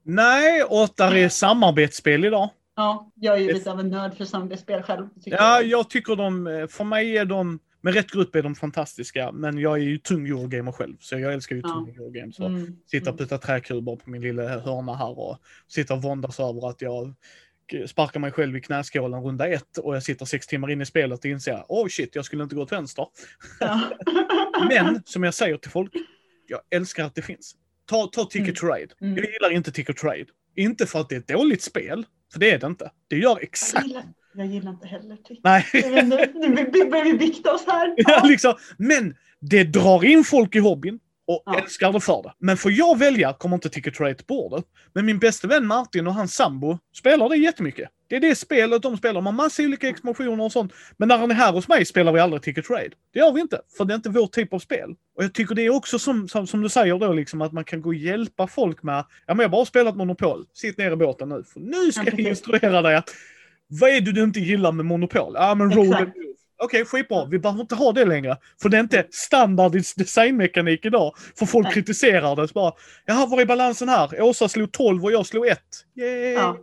Nej, 0.04 0.64
och 0.64 0.90
där 0.98 1.16
är 1.16 1.30
samarbetsspel 1.30 2.26
idag. 2.26 2.50
Ja, 2.76 3.12
jag 3.16 3.36
är 3.36 3.40
ju 3.40 3.54
lite 3.54 3.72
av 3.72 3.80
en 3.80 3.90
nörd 3.90 4.14
för 4.18 4.26
samarbetsspel 4.26 4.84
själv. 4.84 5.08
Ja, 5.24 5.62
jag 5.62 5.90
tycker 5.90 6.16
de, 6.16 6.68
för 6.72 6.84
mig 6.84 7.18
är 7.18 7.26
de, 7.26 7.60
med 7.82 7.94
rätt 7.94 8.12
grupp 8.12 8.36
är 8.36 8.44
de 8.44 8.56
fantastiska, 8.56 9.32
men 9.32 9.58
jag 9.58 9.74
är 9.74 9.82
ju 9.84 9.98
tung 9.98 10.28
Eurogamer 10.28 10.72
själv, 10.72 10.96
så 11.00 11.20
jag 11.20 11.34
älskar 11.34 11.56
ju 11.56 11.62
ja. 11.62 11.70
tung 11.70 11.90
Eurogames. 11.90 12.40
Mm. 12.40 12.78
Sitta 12.86 13.10
och 13.10 13.16
mm. 13.16 13.18
putta 13.18 13.38
träkuber 13.38 13.96
på 13.96 14.10
min 14.10 14.22
lilla 14.22 14.60
hörna 14.60 14.96
här 14.96 15.20
och 15.20 15.38
sitta 15.68 15.94
och 15.94 16.02
våndas 16.02 16.40
över 16.40 16.70
att 16.70 16.82
jag 16.82 17.14
sparkar 17.88 18.20
mig 18.20 18.32
själv 18.32 18.58
i 18.58 18.62
knäskålen 18.62 19.24
runda 19.24 19.48
ett 19.48 19.78
och 19.78 19.96
jag 19.96 20.04
sitter 20.04 20.26
sex 20.26 20.48
timmar 20.48 20.72
in 20.72 20.82
i 20.82 20.86
spelet 20.86 21.20
och 21.20 21.26
inser 21.26 21.64
oh 21.68 21.88
shit, 21.88 22.16
jag 22.16 22.26
skulle 22.26 22.44
inte 22.44 22.56
gå 22.56 22.62
åt 22.62 22.72
vänster. 22.72 23.08
Ja. 23.60 23.82
Men 24.70 25.04
som 25.06 25.24
jag 25.24 25.34
säger 25.34 25.58
till 25.58 25.72
folk, 25.72 25.92
jag 26.48 26.60
älskar 26.70 27.06
att 27.06 27.16
det 27.16 27.22
finns. 27.22 27.56
Ta, 27.86 28.08
ta 28.08 28.26
Ticket 28.26 28.62
mm. 28.62 28.76
Ride. 28.76 28.94
Mm. 29.02 29.18
Jag 29.18 29.34
gillar 29.34 29.52
inte 29.52 29.72
Ticket 29.72 29.98
Trade. 29.98 30.26
Inte 30.56 30.86
för 30.86 31.00
att 31.00 31.10
det 31.10 31.16
är 31.16 31.20
ett 31.20 31.28
dåligt 31.28 31.62
spel, 31.62 32.06
för 32.34 32.40
det 32.40 32.52
är 32.52 32.60
det 32.60 32.68
inte. 32.68 32.92
Det 33.08 33.18
gör 33.18 33.40
exakt... 33.42 33.74
Jag 33.74 33.88
gillar, 33.88 34.04
jag 34.34 34.48
gillar 34.48 34.72
inte 34.72 34.88
heller 34.88 35.16
Ticket 35.16 35.44
Nej. 35.44 35.66
Nu 36.34 36.90
börjar 36.90 37.04
vi 37.04 37.14
bikta 37.14 37.54
oss 37.54 37.66
här. 37.68 37.94
Ja, 37.98 38.26
liksom. 38.26 38.54
Men 38.78 39.16
det 39.40 39.64
drar 39.64 40.06
in 40.06 40.24
folk 40.24 40.56
i 40.56 40.60
hobbyn 40.60 41.00
och 41.32 41.44
ja. 41.46 41.60
älskar 41.60 41.94
det 41.94 42.00
för 42.00 42.24
det. 42.24 42.34
Men 42.40 42.58
får 42.58 42.72
jag 42.72 43.00
välja 43.00 43.34
kommer 43.34 43.56
inte 43.56 43.70
Ticket 43.70 44.00
Rate 44.00 44.24
på 44.24 44.34
bordet. 44.34 44.66
Men 44.94 45.06
min 45.06 45.20
bästa 45.20 45.48
vän 45.48 45.68
Martin 45.68 46.08
och 46.08 46.14
hans 46.14 46.34
sambo 46.34 46.78
spelar 46.96 47.30
det 47.30 47.38
jättemycket. 47.38 47.90
Det 48.08 48.16
är 48.16 48.20
det 48.20 48.36
spelet 48.36 48.82
de 48.82 48.98
spelar. 48.98 49.14
De 49.14 49.26
har 49.26 49.34
massa 49.34 49.64
olika 49.64 49.90
expansioner 49.90 50.44
och 50.44 50.52
sånt. 50.52 50.74
Men 50.98 51.08
när 51.08 51.18
han 51.18 51.32
är 51.32 51.36
här 51.36 51.52
hos 51.52 51.68
mig 51.68 51.86
spelar 51.86 52.12
vi 52.12 52.20
aldrig 52.20 52.42
Ticket 52.42 52.66
Trade. 52.66 52.90
Det 53.14 53.20
gör 53.20 53.32
vi 53.32 53.42
inte, 53.42 53.62
för 53.78 53.86
det 53.86 53.94
är 53.94 53.96
inte 53.96 54.10
vår 54.10 54.28
typ 54.28 54.54
av 54.54 54.60
spel. 54.60 54.96
Och 55.16 55.24
jag 55.24 55.34
tycker 55.34 55.56
det 55.56 55.66
är 55.66 55.70
också 55.76 56.00
som, 56.00 56.28
som, 56.28 56.48
som 56.48 56.62
du 56.62 56.70
säger 56.70 57.00
då, 57.00 57.14
liksom, 57.14 57.42
att 57.42 57.52
man 57.52 57.64
kan 57.64 57.82
gå 57.82 57.90
och 57.90 57.96
hjälpa 57.96 58.48
folk 58.48 58.84
med, 58.84 59.06
ja 59.26 59.34
men 59.34 59.40
jag 59.40 59.50
har 59.50 59.52
bara 59.52 59.66
spelat 59.66 59.96
Monopol, 59.96 60.46
sitt 60.54 60.78
ner 60.78 60.92
i 60.92 60.96
båten 60.96 61.30
nu. 61.30 61.44
För 61.54 61.60
nu 61.60 61.92
ska 61.92 62.04
jag 62.04 62.20
instruera 62.20 62.82
dig 62.82 62.96
att, 62.96 63.10
vad 63.68 63.90
är 63.90 64.02
det 64.02 64.12
du 64.12 64.24
inte 64.24 64.40
gillar 64.40 64.72
med 64.72 64.86
Monopol? 64.86 65.34
Ja 65.36 65.56
men 65.56 65.72
roll 65.72 66.12
Okej, 66.64 66.82
okay, 66.82 66.86
skitbra. 66.86 67.26
Vi 67.26 67.40
behöver 67.40 67.62
inte 67.62 67.76
ha 67.76 67.92
det 67.92 68.06
längre. 68.06 68.38
För 68.62 68.70
det 68.70 68.78
är 68.78 68.82
inte 68.82 69.08
standard 69.12 69.72
designmekanik 69.72 70.86
idag. 70.86 71.14
För 71.40 71.46
folk 71.46 71.64
Nej. 71.64 71.74
kritiserar 71.74 72.36
det. 72.36 72.48
Så 72.48 72.54
bara, 72.54 72.74
Jaha, 73.06 73.26
var 73.26 73.42
är 73.42 73.46
balansen 73.46 73.90
här? 73.90 74.22
Åsa 74.22 74.50
slog 74.50 74.72
12 74.72 75.04
och 75.04 75.12
jag 75.12 75.26
slog 75.26 75.48
1. 75.48 75.60
Yay! 75.96 76.34
Ja. 76.34 76.58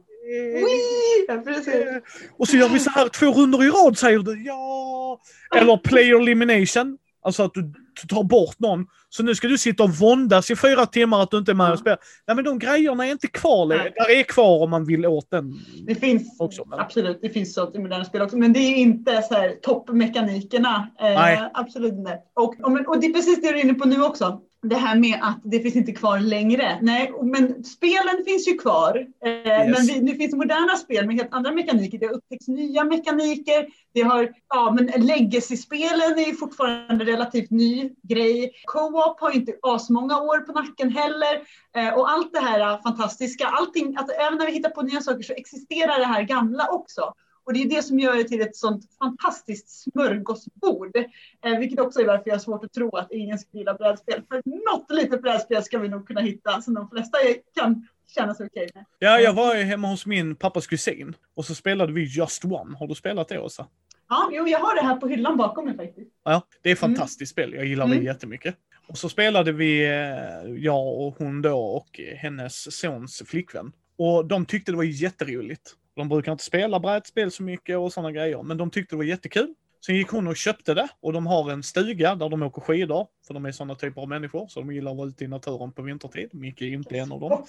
Och 2.38 2.48
så 2.48 2.56
gör 2.56 2.68
vi 2.68 2.78
så 2.78 2.90
här 2.90 3.08
två 3.08 3.26
runder 3.26 3.64
i 3.64 3.68
rad 3.68 3.98
säger 3.98 4.18
du. 4.18 4.42
Ja! 4.44 5.20
Eller 5.56 5.76
player 5.76 6.20
elimination. 6.20 6.98
Alltså 7.22 7.42
att 7.42 7.54
du 7.54 7.72
tar 8.06 8.22
bort 8.22 8.58
någon. 8.58 8.86
Så 9.08 9.22
nu 9.22 9.34
ska 9.34 9.48
du 9.48 9.58
sitta 9.58 9.82
och 9.82 9.90
våndas 9.90 10.50
i 10.50 10.56
fyra 10.56 10.86
timmar 10.86 11.22
att 11.22 11.30
du 11.30 11.38
inte 11.38 11.52
är 11.52 11.54
med 11.54 11.72
och 11.72 11.78
spelar. 11.78 11.98
Nej 12.26 12.36
men 12.36 12.44
de 12.44 12.58
grejerna 12.58 13.06
är 13.06 13.12
inte 13.12 13.26
kvar 13.26 13.66
längre. 13.66 13.92
Där 13.96 14.10
är 14.10 14.22
kvar 14.22 14.62
om 14.62 14.70
man 14.70 14.84
vill 14.84 15.06
åt 15.06 15.30
den. 15.30 15.54
Det 15.86 15.94
finns 15.94 16.40
också, 16.40 16.64
men... 16.64 16.78
absolut, 16.78 17.18
det 17.22 17.28
finns 17.28 17.54
sånt 17.54 17.74
i 17.74 17.78
moderna 17.78 18.04
spel 18.04 18.22
också. 18.22 18.36
Men 18.36 18.52
det 18.52 18.60
är 18.60 18.76
inte 18.76 19.22
så 19.22 19.34
här 19.34 19.54
toppmekanikerna. 19.62 20.90
Eh, 21.00 21.46
absolut 21.54 21.92
inte. 21.92 22.18
Och, 22.34 22.54
och, 22.60 22.88
och 22.88 23.00
det 23.00 23.06
är 23.06 23.12
precis 23.12 23.42
det 23.42 23.52
du 23.52 23.58
är 23.58 23.64
inne 23.64 23.74
på 23.74 23.88
nu 23.88 24.02
också 24.02 24.40
det 24.62 24.76
här 24.76 24.98
med 24.98 25.18
att 25.22 25.40
det 25.42 25.60
finns 25.60 25.76
inte 25.76 25.92
kvar 25.92 26.18
längre. 26.18 26.78
Nej, 26.82 27.12
men 27.22 27.64
spelen 27.64 28.24
finns 28.24 28.48
ju 28.48 28.58
kvar. 28.58 29.06
Eh, 29.24 29.30
yes. 29.30 29.78
Men 29.78 29.86
vi, 29.86 30.00
nu 30.00 30.14
finns 30.14 30.34
moderna 30.34 30.76
spel 30.76 31.06
med 31.06 31.16
helt 31.16 31.34
andra 31.34 31.52
mekaniker. 31.52 31.98
Det 31.98 32.06
har 32.06 32.14
upptäckts 32.14 32.48
nya 32.48 32.84
mekaniker. 32.84 33.66
Det 33.94 34.02
har, 34.02 34.32
ja, 34.48 34.70
men 34.70 35.06
legacy-spelen 35.06 36.18
är 36.18 36.26
ju 36.26 36.34
fortfarande 36.34 37.04
relativt 37.04 37.50
ny 37.50 37.90
grej. 38.02 38.52
Co-op 38.64 39.20
har 39.20 39.30
inte 39.30 39.52
asmånga 39.62 40.20
år 40.20 40.38
på 40.38 40.52
nacken 40.52 40.90
heller. 40.90 41.42
Eh, 41.76 41.98
och 41.98 42.10
allt 42.10 42.32
det 42.32 42.40
här 42.40 42.82
fantastiska, 42.82 43.46
allting, 43.46 43.96
alltså, 43.96 44.14
även 44.14 44.38
när 44.38 44.46
vi 44.46 44.52
hittar 44.52 44.70
på 44.70 44.82
nya 44.82 45.00
saker 45.00 45.22
så 45.22 45.32
existerar 45.32 45.98
det 45.98 46.06
här 46.06 46.22
gamla 46.22 46.68
också. 46.70 47.14
Och 47.48 47.54
det 47.54 47.62
är 47.62 47.68
det 47.68 47.82
som 47.82 47.98
gör 47.98 48.16
det 48.16 48.24
till 48.24 48.40
ett 48.40 48.56
sånt 48.56 48.84
fantastiskt 48.98 49.70
smörgåsbord. 49.70 50.96
Eh, 51.44 51.58
vilket 51.58 51.80
också 51.80 52.00
är 52.00 52.06
varför 52.06 52.22
jag 52.26 52.34
har 52.34 52.40
svårt 52.40 52.64
att 52.64 52.72
tro 52.72 52.96
att 52.96 53.12
ingen 53.12 53.38
skulle 53.38 53.60
gilla 53.60 53.74
brädspel. 53.74 54.22
För 54.28 54.42
något 54.44 54.90
litet 54.90 55.22
brädspel 55.22 55.62
ska 55.62 55.78
vi 55.78 55.88
nog 55.88 56.06
kunna 56.06 56.20
hitta 56.20 56.62
som 56.62 56.74
de 56.74 56.88
flesta 56.88 57.18
kan 57.54 57.88
känna 58.14 58.34
sig 58.34 58.46
okej 58.46 58.70
med. 58.74 58.84
Ja, 58.98 59.20
jag 59.20 59.32
var 59.32 59.54
hemma 59.54 59.88
hos 59.88 60.06
min 60.06 60.36
pappas 60.36 60.66
kusin 60.66 61.16
och 61.34 61.44
så 61.44 61.54
spelade 61.54 61.92
vi 61.92 62.04
Just 62.04 62.44
One. 62.44 62.76
Har 62.78 62.86
du 62.86 62.94
spelat 62.94 63.28
det 63.28 63.40
Åsa? 63.40 63.66
Ja, 64.08 64.30
jo, 64.32 64.48
jag 64.48 64.58
har 64.58 64.74
det 64.74 64.82
här 64.82 64.96
på 64.96 65.08
hyllan 65.08 65.36
bakom 65.36 65.64
mig 65.64 65.76
faktiskt. 65.76 66.10
Ja, 66.24 66.42
det 66.62 66.68
är 66.68 66.72
ett 66.72 66.82
mm. 66.82 66.94
fantastiskt 66.94 67.38
mm. 67.38 67.48
spel. 67.48 67.58
Jag 67.58 67.66
gillar 67.66 67.86
det 67.86 67.92
mm. 67.92 68.04
jättemycket. 68.04 68.54
Och 68.88 68.98
så 68.98 69.08
spelade 69.08 69.52
vi, 69.52 69.84
eh, 69.84 70.54
jag 70.56 71.00
och 71.00 71.14
hon 71.18 71.42
då 71.42 71.58
och 71.58 72.00
hennes 72.16 72.78
sons 72.80 73.22
flickvän. 73.26 73.72
Och 73.98 74.26
de 74.26 74.46
tyckte 74.46 74.72
det 74.72 74.76
var 74.76 74.84
jätteroligt. 74.84 75.74
De 75.98 76.08
brukar 76.08 76.32
inte 76.32 76.44
spela 76.44 76.80
brädspel 76.80 77.30
så 77.30 77.42
mycket 77.42 77.78
och 77.78 77.92
sådana 77.92 78.12
grejer, 78.12 78.42
men 78.42 78.56
de 78.56 78.70
tyckte 78.70 78.94
det 78.94 78.96
var 78.96 79.04
jättekul. 79.04 79.54
Sen 79.86 79.96
gick 79.96 80.08
hon 80.08 80.26
och 80.26 80.36
köpte 80.36 80.74
det 80.74 80.88
och 81.00 81.12
de 81.12 81.26
har 81.26 81.50
en 81.50 81.62
stuga 81.62 82.14
där 82.14 82.28
de 82.28 82.42
åker 82.42 82.60
skidor. 82.60 83.06
För 83.26 83.34
de 83.34 83.44
är 83.44 83.52
sådana 83.52 83.74
typer 83.74 84.02
av 84.02 84.08
människor, 84.08 84.46
så 84.48 84.60
de 84.60 84.72
gillar 84.72 84.90
att 84.90 84.96
vara 84.96 85.08
ute 85.08 85.24
i 85.24 85.28
naturen 85.28 85.72
på 85.72 85.82
vintertid. 85.82 86.28
Micke 86.32 86.62
är 86.62 86.66
inte 86.66 86.96
en 86.96 87.12
av 87.12 87.20
dem. 87.20 87.44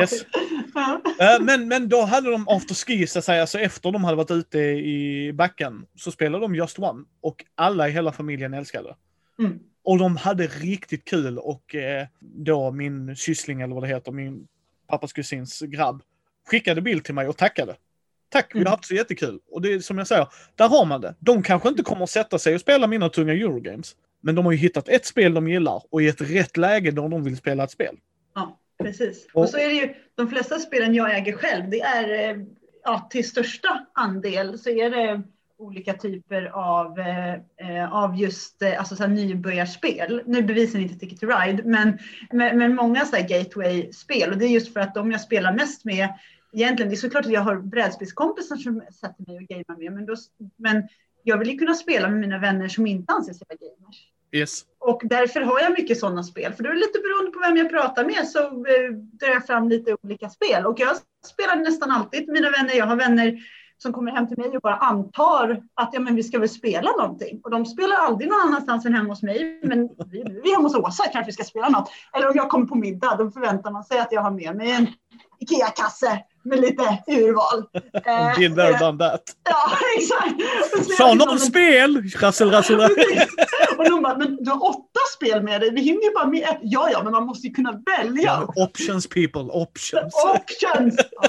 Yes. 0.00 0.24
Eh, 1.20 1.40
men, 1.40 1.68
men 1.68 1.88
då 1.88 2.02
hade 2.02 2.30
de 2.30 2.48
afterski, 2.48 3.06
så 3.06 3.18
att 3.18 3.24
säga, 3.24 3.40
alltså 3.40 3.58
efter 3.58 3.92
de 3.92 4.04
hade 4.04 4.16
varit 4.16 4.30
ute 4.30 4.58
i 4.58 5.32
backen, 5.34 5.86
så 5.94 6.10
spelade 6.10 6.44
de 6.44 6.54
Just 6.54 6.78
One. 6.78 7.04
Och 7.20 7.44
alla 7.54 7.88
i 7.88 7.92
hela 7.92 8.12
familjen 8.12 8.54
älskade 8.54 8.88
det. 8.88 9.44
Mm. 9.44 9.58
Och 9.82 9.98
de 9.98 10.16
hade 10.16 10.46
riktigt 10.46 11.04
kul 11.04 11.38
och 11.38 11.74
eh, 11.74 12.06
då 12.20 12.70
min 12.70 13.16
syssling, 13.16 13.60
eller 13.60 13.74
vad 13.74 13.82
det 13.82 13.88
heter, 13.88 14.12
min 14.12 14.48
pappas 14.86 15.12
kusins 15.12 15.60
grabb, 15.60 16.02
skickade 16.48 16.80
bild 16.80 17.04
till 17.04 17.14
mig 17.14 17.28
och 17.28 17.36
tackade. 17.36 17.76
Tack, 18.30 18.46
vi 18.54 18.58
har 18.58 18.66
mm. 18.66 18.70
haft 18.70 18.84
så 18.84 18.94
jättekul. 18.94 19.38
Och 19.50 19.62
det 19.62 19.72
är 19.72 19.80
som 19.80 19.98
jag 19.98 20.06
säger, 20.06 20.28
där 20.54 20.68
har 20.68 20.84
man 20.84 21.00
det. 21.00 21.14
De 21.18 21.42
kanske 21.42 21.68
inte 21.68 21.82
kommer 21.82 22.02
att 22.02 22.10
sätta 22.10 22.38
sig 22.38 22.54
och 22.54 22.60
spela 22.60 22.86
mina 22.86 23.08
tunga 23.08 23.32
Eurogames. 23.32 23.96
Men 24.20 24.34
de 24.34 24.44
har 24.44 24.52
ju 24.52 24.58
hittat 24.58 24.88
ett 24.88 25.06
spel 25.06 25.34
de 25.34 25.48
gillar 25.48 25.82
och 25.90 26.02
i 26.02 26.08
ett 26.08 26.20
rätt 26.20 26.56
läge 26.56 26.90
då 26.90 27.08
de 27.08 27.24
vill 27.24 27.36
spela 27.36 27.64
ett 27.64 27.70
spel. 27.70 27.96
Ja, 28.34 28.58
precis. 28.82 29.26
Och, 29.34 29.42
och 29.42 29.48
så 29.48 29.58
är 29.58 29.68
det 29.68 29.74
ju, 29.74 29.94
de 30.14 30.28
flesta 30.28 30.58
spelen 30.58 30.94
jag 30.94 31.16
äger 31.16 31.32
själv, 31.32 31.70
det 31.70 31.80
är 31.80 32.30
eh, 32.30 32.44
ja, 32.84 33.08
till 33.10 33.28
största 33.28 33.86
andel 33.94 34.58
så 34.58 34.70
är 34.70 34.90
det 34.90 35.22
olika 35.58 35.94
typer 35.94 36.44
av, 36.44 36.98
eh, 36.98 37.92
av 37.92 38.16
just 38.16 38.62
eh, 38.62 38.78
alltså 38.78 38.96
så 38.96 39.02
här 39.02 39.10
nybörjarspel. 39.10 40.22
Nu 40.26 40.42
bevisar 40.42 40.78
inte 40.78 40.98
Ticket 40.98 41.20
to 41.20 41.26
Ride, 41.26 41.62
men, 41.64 41.98
men, 42.32 42.58
men 42.58 42.74
många 42.74 43.04
gateway-spel. 43.28 44.32
Och 44.32 44.38
det 44.38 44.44
är 44.44 44.48
just 44.48 44.72
för 44.72 44.80
att 44.80 44.94
de 44.94 45.12
jag 45.12 45.20
spelar 45.20 45.52
mest 45.52 45.84
med 45.84 46.08
egentligen, 46.52 46.90
det 46.90 46.94
är 46.94 46.96
såklart 46.96 47.26
att 47.26 47.32
jag 47.32 47.40
har 47.40 47.56
brädspelskompisar 47.56 48.56
som 48.56 48.82
sätter 49.00 49.24
mig 49.26 49.36
och 49.36 49.42
gamear 49.42 49.78
med, 49.78 49.92
men, 49.92 50.06
då, 50.06 50.16
men 50.56 50.88
jag 51.22 51.38
vill 51.38 51.50
ju 51.50 51.58
kunna 51.58 51.74
spela 51.74 52.08
med 52.08 52.20
mina 52.20 52.38
vänner 52.38 52.68
som 52.68 52.86
inte 52.86 53.12
anses 53.12 53.40
vara 53.40 53.58
gamers. 53.58 53.96
Yes. 54.32 54.64
Och 54.78 55.02
därför 55.04 55.40
har 55.40 55.60
jag 55.60 55.72
mycket 55.72 55.98
sådana 55.98 56.22
spel, 56.22 56.52
för 56.52 56.62
det 56.62 56.68
är 56.68 56.74
lite 56.74 56.98
beroende 56.98 57.30
på 57.30 57.40
vem 57.40 57.56
jag 57.56 57.70
pratar 57.70 58.04
med 58.04 58.28
så 58.28 58.38
eh, 58.38 58.92
drar 58.92 59.28
jag 59.28 59.46
fram 59.46 59.68
lite 59.68 59.96
olika 60.02 60.28
spel. 60.28 60.66
Och 60.66 60.80
jag 60.80 60.96
spelar 61.26 61.56
nästan 61.56 61.90
alltid 61.90 62.28
mina 62.28 62.50
vänner. 62.50 62.74
Jag 62.74 62.86
har 62.86 62.96
vänner 62.96 63.38
som 63.82 63.92
kommer 63.92 64.12
hem 64.12 64.28
till 64.28 64.38
mig 64.38 64.48
och 64.48 64.62
bara 64.62 64.76
antar 64.76 65.62
att 65.74 65.90
ja, 65.92 66.00
men 66.00 66.14
vi 66.14 66.22
ska 66.22 66.38
väl 66.38 66.48
spela 66.48 66.90
någonting. 66.90 67.40
Och 67.44 67.50
de 67.50 67.66
spelar 67.66 67.96
aldrig 67.96 68.30
någon 68.30 68.40
annanstans 68.40 68.86
än 68.86 68.94
hemma 68.94 69.08
hos 69.08 69.22
mig. 69.22 69.60
Men 69.62 69.88
vi, 69.88 70.24
vi 70.42 70.50
är 70.50 70.54
hemma 70.54 70.68
hos 70.68 70.76
Åsa, 70.76 71.02
kanske 71.12 71.26
vi 71.26 71.32
ska 71.32 71.44
spela 71.44 71.68
något. 71.68 71.90
Eller 72.16 72.28
om 72.28 72.36
jag 72.36 72.48
kommer 72.48 72.66
på 72.66 72.74
middag, 72.74 73.16
då 73.18 73.30
förväntar 73.30 73.70
man 73.70 73.84
sig 73.84 73.98
att 73.98 74.12
jag 74.12 74.22
har 74.22 74.30
med 74.30 74.56
mig 74.56 74.70
en 74.70 74.86
Ikea-kasse 75.40 76.24
med 76.44 76.60
lite 76.60 77.02
urval. 77.06 77.64
Eh, 77.74 78.38
Been 78.38 78.54
there, 78.54 78.78
done 78.78 78.98
that. 78.98 79.22
Ja, 79.44 79.70
exakt. 79.98 80.96
Sa 80.98 81.14
någon 81.14 81.38
spel? 81.38 82.02
Rassel, 82.20 82.50
rassel. 82.50 82.80
och 83.78 83.84
de 83.84 84.02
bara, 84.02 84.18
men 84.18 84.36
du 84.44 84.50
har 84.50 84.68
åtta 84.68 85.00
spel 85.16 85.42
med 85.42 85.60
dig. 85.60 85.70
Vi 85.70 85.80
hinner 85.80 86.02
ju 86.02 86.14
bara 86.14 86.26
med 86.26 86.42
ett. 86.42 86.58
Ja, 86.62 86.88
ja, 86.92 87.02
men 87.02 87.12
man 87.12 87.26
måste 87.26 87.46
ju 87.46 87.54
kunna 87.54 87.82
välja. 87.98 88.24
Ja, 88.24 88.64
options 88.64 89.06
people, 89.06 89.42
options. 89.42 90.14
options. 90.34 90.96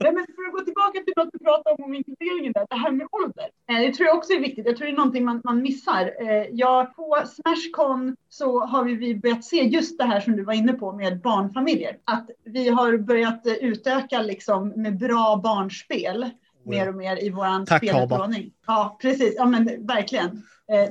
Nej, 0.00 0.12
men 0.12 0.26
för 0.36 0.42
att 0.46 0.52
gå 0.52 0.60
tillbaka 0.64 0.98
till 1.04 1.14
något 1.16 1.32
du 1.32 1.38
pratade 1.38 1.74
om, 1.74 1.84
om 1.84 1.94
inkluderingen 1.94 2.52
där, 2.52 2.66
det 2.70 2.76
här 2.76 2.90
med 2.90 3.06
ålder. 3.12 3.48
Eh, 3.70 3.78
Eh, 3.78 3.86
det 3.86 3.92
tror 3.92 4.06
jag 4.06 4.16
också 4.16 4.32
är 4.32 4.40
viktigt. 4.40 4.66
Jag 4.66 4.76
tror 4.76 4.86
det 4.86 4.92
är 4.92 4.96
någonting 4.96 5.24
man, 5.24 5.40
man 5.44 5.62
missar. 5.62 6.12
Eh, 6.20 6.46
ja, 6.52 6.92
på 6.96 7.16
Smashcon 7.26 8.16
så 8.28 8.60
har 8.60 8.84
vi 8.84 9.14
börjat 9.14 9.44
se 9.44 9.62
just 9.62 9.98
det 9.98 10.04
här 10.04 10.20
som 10.20 10.36
du 10.36 10.44
var 10.44 10.52
inne 10.52 10.72
på 10.72 10.92
med 10.92 11.20
barnfamiljer. 11.20 11.96
Att 12.04 12.30
vi 12.44 12.68
har 12.68 12.98
börjat 12.98 13.42
utöka 13.60 14.22
liksom 14.22 14.68
med 14.68 14.98
bra 14.98 15.40
barnspel 15.42 16.30
mer 16.64 16.88
och 16.88 16.94
mer 16.94 17.24
i 17.24 17.30
våran 17.30 17.66
spelutmaning. 17.66 18.52
Ja, 18.66 18.98
precis. 19.02 19.34
Ja, 19.36 19.46
men 19.46 19.86
verkligen. 19.86 20.42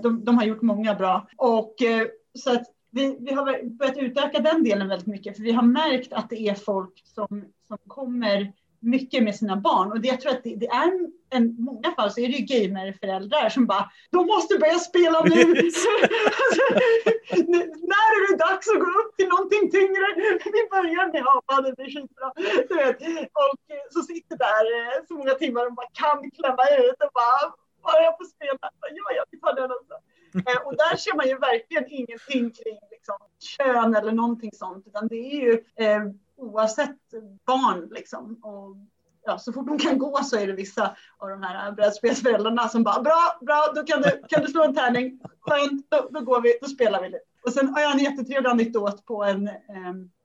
De, 0.03 0.23
de 0.25 0.37
har 0.37 0.45
gjort 0.45 0.61
många 0.61 0.95
bra. 0.95 1.27
Och 1.37 1.75
så 2.39 2.51
att 2.51 2.63
vi, 2.91 3.17
vi 3.19 3.33
har 3.33 3.69
börjat 3.69 3.97
utöka 3.97 4.39
den 4.39 4.63
delen 4.63 4.87
väldigt 4.87 5.07
mycket, 5.07 5.35
för 5.35 5.43
vi 5.43 5.51
har 5.51 5.63
märkt 5.63 6.13
att 6.13 6.29
det 6.29 6.47
är 6.47 6.53
folk 6.53 7.01
som, 7.05 7.45
som 7.67 7.77
kommer 7.87 8.53
mycket 8.87 9.23
med 9.23 9.35
sina 9.35 9.55
barn. 9.55 9.91
Och 9.91 9.99
det, 10.01 10.07
jag 10.07 10.21
tror 10.21 10.31
att 10.31 10.43
det, 10.43 10.55
det 10.55 10.67
är 10.67 10.91
en, 11.29 11.55
många 11.69 11.91
fall 11.91 12.11
så 12.11 12.19
är 12.21 12.27
det 12.27 12.37
ju 12.37 12.45
gamerföräldrar 12.51 13.49
som 13.49 13.65
bara, 13.65 13.91
de 14.11 14.25
måste 14.33 14.57
börja 14.57 14.79
spela 14.79 15.21
nu. 15.23 15.43
När 17.91 18.07
är 18.15 18.21
det 18.31 18.37
dags 18.47 18.67
att 18.73 18.79
gå 18.85 18.91
upp 19.01 19.11
till 19.17 19.29
någonting 19.33 19.71
tyngre? 19.77 20.07
Vi 20.55 20.61
börjar 20.75 21.05
med 21.13 21.23
ja, 21.47 21.61
det 21.61 21.73
blir 21.77 21.89
skitbra. 21.95 22.27
Du 22.69 22.75
vet. 22.81 22.97
Och 23.41 23.55
så 23.93 24.01
sitter 24.01 24.35
där 24.47 24.65
eh, 24.77 24.95
så 25.07 25.13
många 25.13 25.33
timmar 25.33 25.65
och 25.67 25.73
bara 25.73 25.91
kan 26.03 26.31
klämma 26.37 26.65
ut 26.87 26.99
och 27.05 27.13
bara, 27.21 27.39
bara 27.83 27.99
jag 28.07 28.13
får 28.17 28.25
spela. 28.35 28.65
Ja, 28.99 29.07
jag 29.19 29.25
tar 29.41 29.53
den 29.61 29.71
också. 29.79 29.95
Eh, 30.47 30.59
och 30.65 30.75
där 30.77 30.95
ser 30.95 31.15
man 31.15 31.27
ju 31.27 31.37
verkligen 31.37 31.85
ingenting 31.87 32.45
kring 32.59 32.79
liksom, 32.91 33.17
kön 33.39 33.95
eller 33.95 34.11
någonting 34.11 34.51
sånt, 34.53 34.87
utan 34.87 35.07
det 35.07 35.15
är 35.15 35.41
ju 35.45 35.53
eh, 35.85 36.03
oavsett 36.37 36.97
barn 37.45 37.87
liksom. 37.91 38.39
Och, 38.43 38.75
ja, 39.25 39.37
så 39.37 39.53
fort 39.53 39.67
de 39.67 39.79
kan 39.79 39.97
gå 39.97 40.23
så 40.23 40.37
är 40.37 40.47
det 40.47 40.53
vissa 40.53 40.95
av 41.17 41.29
de 41.29 41.43
här 41.43 41.71
brädspelsföräldrarna 41.71 42.69
som 42.69 42.83
bara 42.83 43.01
bra, 43.01 43.37
bra, 43.41 43.71
då 43.75 43.83
kan 43.83 44.01
du, 44.01 44.23
kan 44.29 44.43
du 44.43 44.47
slå 44.47 44.63
en 44.63 44.75
tärning, 44.75 45.19
skönt, 45.39 45.85
då, 45.89 46.09
då 46.11 46.21
går 46.21 46.41
vi, 46.41 46.57
då 46.61 46.67
spelar 46.67 47.01
vi 47.01 47.09
lite. 47.09 47.23
Och 47.45 47.53
sen 47.53 47.69
har 47.69 47.81
jag 47.81 47.91
en 47.91 47.99
jättetrevlig 48.03 48.49
anekdot 48.49 49.05
på 49.05 49.23
en 49.23 49.47
eh, 49.47 49.53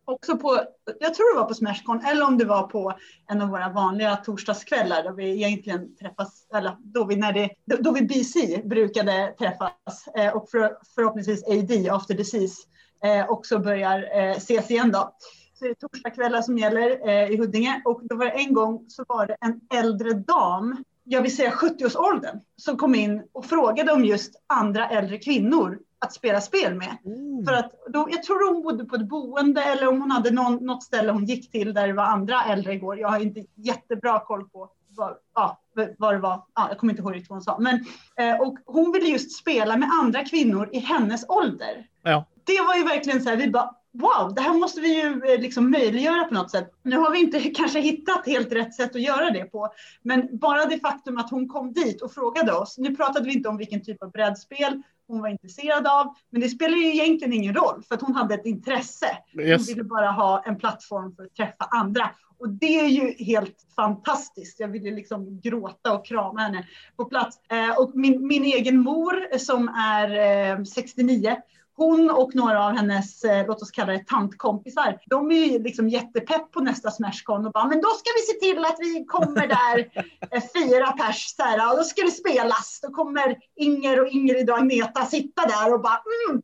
också 0.05 0.37
på, 0.37 0.61
jag 1.01 1.14
tror 1.14 1.35
det 1.35 1.40
var 1.40 1.48
på 1.48 1.55
Smashcon 1.55 2.01
eller 2.01 2.27
om 2.27 2.38
det 2.38 2.44
var 2.44 2.62
på 2.62 2.92
en 3.31 3.42
av 3.42 3.48
våra 3.48 3.68
vanliga 3.68 4.16
torsdagskvällar 4.16 5.03
då 5.05 5.12
vi 5.12 5.31
egentligen 5.31 5.96
träffas, 5.96 6.46
eller 6.55 6.77
då 6.81 7.05
vi, 7.05 7.16
när 7.16 7.33
det, 7.33 7.51
då 7.64 7.92
vi 7.92 8.03
BC 8.03 8.62
brukade 8.64 9.35
träffas 9.38 10.09
eh, 10.16 10.37
och 10.37 10.51
för, 10.51 10.77
förhoppningsvis 10.94 11.44
AD, 11.44 11.90
After 11.90 12.14
Disease, 12.14 12.62
eh, 13.05 13.31
också 13.31 13.59
börjar 13.59 14.18
eh, 14.18 14.37
ses 14.37 14.70
igen 14.70 14.92
då. 14.92 15.14
Det 15.62 15.75
torsdagskvällar 15.75 16.42
som 16.42 16.59
gäller 16.59 17.09
eh, 17.09 17.31
i 17.31 17.37
Huddinge 17.37 17.83
och 17.85 18.01
då 18.05 18.16
var 18.16 18.25
det 18.25 18.31
en 18.31 18.55
gång 18.55 18.85
så 18.88 19.05
var 19.09 19.27
det 19.27 19.37
en 19.40 19.61
äldre 19.75 20.12
dam, 20.12 20.85
jag 21.05 21.22
vill 21.22 21.37
säga 21.37 21.51
70-årsåldern, 21.51 22.40
som 22.57 22.77
kom 22.77 22.94
in 22.94 23.22
och 23.33 23.44
frågade 23.44 23.92
om 23.92 24.05
just 24.05 24.42
andra 24.46 24.88
äldre 24.88 25.18
kvinnor 25.18 25.79
att 25.98 26.12
spela 26.12 26.40
spel 26.40 26.75
med. 26.75 26.96
Mm. 27.05 27.44
För 27.46 27.53
att 27.53 27.72
då, 27.88 28.09
jag 28.11 28.22
tror 28.22 28.53
hon 28.53 28.62
bodde 28.62 28.85
på 28.85 28.96
ett 28.96 29.09
boende 29.09 29.62
eller 29.62 29.88
om 29.88 30.01
hon 30.01 30.11
hade 30.11 30.31
någon, 30.31 30.55
något 30.66 30.83
ställe 30.83 31.12
hon 31.12 31.25
gick 31.25 31.51
till 31.51 31.75
där 31.75 31.87
det 31.87 31.92
var 31.92 32.05
andra 32.05 32.44
äldre 32.44 32.72
igår. 32.72 32.98
Jag 32.98 33.09
har 33.09 33.18
inte 33.18 33.44
jättebra 33.55 34.20
koll 34.20 34.48
på 34.48 34.70
vad, 34.88 35.16
ja, 35.35 35.61
vad 35.98 36.14
det 36.14 36.18
var. 36.18 36.42
Ja, 36.55 36.68
jag 36.68 36.79
kommer 36.79 36.92
inte 36.92 37.03
ihåg 37.03 37.14
riktigt 37.14 37.31
vad 37.31 37.37
hon 37.37 37.42
sa. 37.42 37.59
Men, 37.59 37.85
eh, 38.16 38.40
och 38.40 38.59
hon 38.66 38.92
ville 38.92 39.07
just 39.07 39.38
spela 39.38 39.77
med 39.77 39.88
andra 40.03 40.25
kvinnor 40.25 40.68
i 40.72 40.79
hennes 40.79 41.25
ålder. 41.29 41.87
Ja. 42.03 42.25
Det 42.44 42.61
var 42.66 42.77
ju 42.77 42.83
verkligen 42.83 43.22
så 43.22 43.31
här, 43.31 43.37
vi 43.37 43.51
bara 43.51 43.75
wow, 43.92 44.35
det 44.35 44.40
här 44.40 44.55
måste 44.55 44.81
vi 44.81 45.02
ju 45.02 45.07
eh, 45.07 45.40
liksom 45.40 45.70
möjliggöra 45.70 46.24
på 46.24 46.35
något 46.35 46.50
sätt. 46.50 46.70
Nu 46.83 46.96
har 46.96 47.11
vi 47.11 47.18
inte 47.18 47.40
kanske 47.55 47.81
hittat 47.81 48.26
helt 48.26 48.52
rätt 48.52 48.74
sätt 48.74 48.96
att 48.96 49.02
göra 49.02 49.31
det 49.31 49.44
på, 49.44 49.72
men 50.02 50.38
bara 50.38 50.64
det 50.64 50.78
faktum 50.78 51.18
att 51.18 51.31
hon 51.31 51.48
kom 51.48 51.72
dit 51.72 52.02
och 52.02 52.12
frågade 52.12 52.52
oss. 52.52 52.78
Nu 52.78 52.96
pratade 52.96 53.26
vi 53.26 53.33
inte 53.33 53.48
om 53.48 53.57
vilken 53.57 53.85
typ 53.85 54.02
av 54.02 54.11
brädspel 54.11 54.83
hon 55.07 55.20
var 55.20 55.28
intresserad 55.28 55.87
av, 55.87 56.14
men 56.31 56.40
det 56.40 56.48
spelar 56.48 56.76
ju 56.76 56.87
egentligen 56.87 57.33
ingen 57.33 57.55
roll 57.55 57.83
för 57.88 57.94
att 57.94 58.02
hon 58.02 58.14
hade 58.14 58.35
ett 58.35 58.46
intresse. 58.46 59.18
Yes. 59.38 59.61
Hon 59.61 59.74
ville 59.74 59.85
bara 59.85 60.11
ha 60.11 60.42
en 60.46 60.57
plattform 60.57 61.16
för 61.16 61.22
att 61.24 61.35
träffa 61.35 61.64
andra 61.70 62.11
och 62.42 62.48
det 62.48 62.81
är 62.81 62.88
ju 62.88 63.24
helt 63.24 63.66
fantastiskt. 63.76 64.61
Jag 64.61 64.68
ville 64.68 64.90
liksom 64.90 65.40
gråta 65.40 65.92
och 65.92 66.07
krama 66.07 66.40
henne 66.40 66.66
på 66.96 67.05
plats. 67.05 67.40
Eh, 67.50 67.78
och 67.78 67.90
min, 67.94 68.26
min 68.26 68.44
egen 68.44 68.78
mor 68.78 69.38
som 69.38 69.68
är 69.68 70.64
69, 70.64 71.28
eh, 71.28 71.37
hon 71.77 72.11
och 72.11 72.35
några 72.35 72.67
av 72.67 72.73
hennes, 72.73 73.25
eh, 73.25 73.47
låt 73.47 73.63
oss 73.63 73.71
kalla 73.71 73.93
det 73.93 74.07
tantkompisar, 74.07 74.99
de 75.07 75.31
är 75.31 75.47
ju 75.47 75.59
liksom 75.59 75.89
jättepepp 75.89 76.51
på 76.51 76.61
nästa 76.61 76.91
Smashcon 76.91 77.47
och 77.47 77.53
bara, 77.53 77.67
men 77.67 77.81
då 77.81 77.89
ska 77.89 78.11
vi 78.17 78.33
se 78.33 78.47
till 78.47 78.65
att 78.65 78.77
vi 78.79 79.05
kommer 79.05 79.47
där 79.47 79.79
eh, 80.31 80.43
fyra 80.57 80.87
pers 80.87 81.35
så 81.37 81.43
här, 81.43 81.71
och 81.71 81.77
då 81.77 81.85
ska 81.85 82.03
det 82.03 82.11
spelas. 82.11 82.81
Då 82.83 82.89
kommer 82.91 83.37
Inger 83.57 84.01
och 84.01 84.09
Ingrid 84.09 84.51
och 84.51 84.59
Agneta 84.59 85.05
sitta 85.07 85.43
där 85.47 85.75
och 85.75 85.81
bara, 85.81 86.03
mm. 86.29 86.43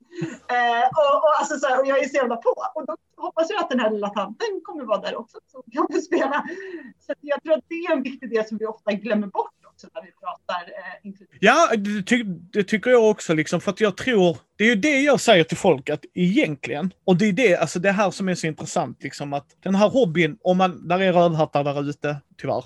Eh, 0.49 0.87
och, 0.99 1.15
och, 1.25 1.35
alltså, 1.41 1.59
så 1.59 1.67
här, 1.67 1.81
och 1.81 1.87
jag 1.87 1.99
är 1.99 2.09
så 2.09 2.17
jävla 2.17 2.37
på. 2.37 2.55
Och 2.75 2.87
då 2.87 2.97
hoppas 3.17 3.51
jag 3.51 3.61
att 3.61 3.71
den 3.71 3.81
här 3.81 3.91
lilla 3.91 4.09
tanten 4.09 4.61
kommer 4.63 4.85
vara 4.85 5.01
där 5.01 5.17
också, 5.17 5.39
så 5.53 5.63
kan 5.73 5.87
vi 5.89 6.03
spela. 6.03 6.45
Så 7.07 7.13
jag 7.21 7.43
tror 7.43 7.55
att 7.55 7.65
det 7.69 7.75
är 7.75 7.93
en 7.93 8.03
viktig 8.03 8.31
del 8.31 8.45
som 8.45 8.59
vi 8.59 8.67
ofta 8.67 8.93
glömmer 8.93 9.27
bort 9.27 9.58
när 9.95 10.03
vi 10.03 10.13
pratar 10.13 10.61
eh, 10.61 11.13
Ja, 11.41 11.69
det, 11.77 12.03
ty 12.03 12.23
det, 12.53 12.65
tycker 12.65 12.91
jag 12.91 13.11
också, 13.11 13.35
liksom, 13.35 13.61
för 13.61 13.71
att 13.71 13.81
jag 13.81 13.97
tror, 13.97 14.39
det 14.57 14.65
är 14.65 14.69
ju 14.69 14.75
det 14.75 15.01
jag 15.01 15.21
säger 15.21 15.45
till 15.45 15.57
folk 15.57 15.91
att 15.91 16.05
egentligen, 16.15 16.93
och 17.05 17.17
det 17.17 17.25
är 17.27 17.33
det, 17.33 17.57
alltså 17.57 17.79
det 17.79 17.93
här 17.93 18.11
som 18.11 18.29
är 18.29 18.35
så 18.35 18.47
intressant, 18.47 19.03
liksom 19.03 19.33
att 19.33 19.47
den 19.63 19.75
här 19.75 19.89
hobbyn, 19.89 20.39
om 20.43 20.57
man, 20.57 20.89
där 20.89 21.01
är 21.01 21.13
rödhattar 21.13 21.65
där 21.65 21.91
ute, 21.91 22.17
tyvärr. 22.41 22.65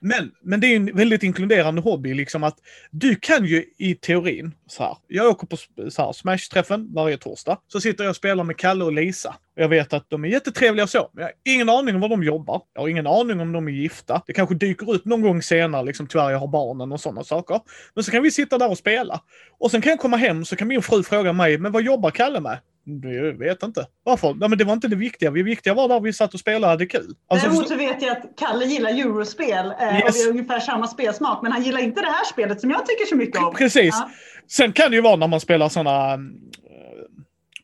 Men, 0.00 0.30
men 0.42 0.60
det 0.60 0.66
är 0.66 0.76
en 0.76 0.96
väldigt 0.96 1.22
inkluderande 1.22 1.80
hobby, 1.80 2.14
liksom 2.14 2.44
att 2.44 2.58
du 2.90 3.14
kan 3.14 3.44
ju 3.44 3.64
i 3.78 3.94
teorin, 3.94 4.54
så 4.66 4.82
här, 4.82 4.96
jag 5.08 5.30
åker 5.30 5.46
på 5.46 5.56
så 5.90 6.02
här, 6.02 6.12
Smash-träffen 6.12 6.94
varje 6.94 7.16
torsdag, 7.16 7.58
så 7.68 7.80
sitter 7.80 8.04
jag 8.04 8.10
och 8.10 8.16
spelar 8.16 8.44
med 8.44 8.56
Kalle 8.56 8.84
och 8.84 8.92
Lisa. 8.92 9.36
Jag 9.54 9.68
vet 9.68 9.92
att 9.92 10.10
de 10.10 10.24
är 10.24 10.28
jättetrevliga 10.28 10.84
och 10.84 10.90
så, 10.90 11.10
men 11.12 11.22
jag 11.22 11.28
har 11.28 11.54
ingen 11.54 11.68
aning 11.68 11.94
om 11.94 12.00
var 12.00 12.08
de 12.08 12.22
jobbar. 12.22 12.62
Jag 12.74 12.80
har 12.80 12.88
ingen 12.88 13.06
aning 13.06 13.40
om 13.40 13.52
de 13.52 13.68
är 13.68 13.72
gifta. 13.72 14.22
Det 14.26 14.32
kanske 14.32 14.54
dyker 14.54 14.90
upp 14.90 15.04
någon 15.04 15.22
gång 15.22 15.42
senare, 15.42 15.84
liksom 15.84 16.06
tyvärr 16.06 16.30
jag 16.30 16.38
har 16.38 16.48
barnen 16.48 16.92
och 16.92 17.00
sådana 17.00 17.24
saker. 17.24 17.60
Men 17.94 18.04
så 18.04 18.10
kan 18.10 18.22
vi 18.22 18.30
sitta 18.30 18.58
där 18.58 18.70
och 18.70 18.78
spela. 18.78 19.20
Och 19.58 19.70
sen 19.70 19.82
kan 19.82 19.90
jag 19.90 20.00
komma 20.00 20.16
hem 20.16 20.44
så 20.44 20.56
kan 20.56 20.68
min 20.68 20.82
fru 20.82 21.02
fråga 21.02 21.32
mig, 21.32 21.58
men 21.58 21.72
vad 21.72 21.82
jobbar 21.82 22.10
Kalle 22.10 22.40
med? 22.40 22.58
Jag 22.84 23.38
vet 23.38 23.62
inte. 23.62 23.86
Varför? 24.04 24.34
Nej, 24.34 24.48
men 24.48 24.58
det 24.58 24.64
var 24.64 24.72
inte 24.72 24.88
det 24.88 24.96
viktiga. 24.96 25.30
Det 25.30 25.42
viktiga 25.42 25.74
var 25.74 25.88
där 25.88 26.00
vi 26.00 26.12
satt 26.12 26.34
och 26.34 26.40
spelade 26.40 26.66
och 26.66 26.70
hade 26.70 26.86
kul. 26.86 27.14
Alltså, 27.28 27.48
Däremot 27.48 27.68
så 27.68 27.76
vet 27.76 28.02
jag 28.02 28.16
att 28.16 28.24
Kalle 28.36 28.64
gillar 28.64 28.90
eurospel 28.90 29.74
eh, 29.80 29.98
yes. 29.98 30.08
och 30.08 30.14
vi 30.14 30.22
har 30.22 30.30
ungefär 30.30 30.60
samma 30.60 30.86
spelsmak. 30.86 31.42
Men 31.42 31.52
han 31.52 31.62
gillar 31.62 31.80
inte 31.80 32.00
det 32.00 32.06
här 32.06 32.24
spelet 32.24 32.60
som 32.60 32.70
jag 32.70 32.86
tycker 32.86 33.06
så 33.06 33.16
mycket 33.16 33.42
om. 33.42 33.54
Precis. 33.54 33.94
Ja. 33.94 34.10
Sen 34.50 34.72
kan 34.72 34.90
det 34.90 34.96
ju 34.96 35.02
vara 35.02 35.16
när 35.16 35.28
man 35.28 35.40
spelar 35.40 35.68
sådana 35.68 36.18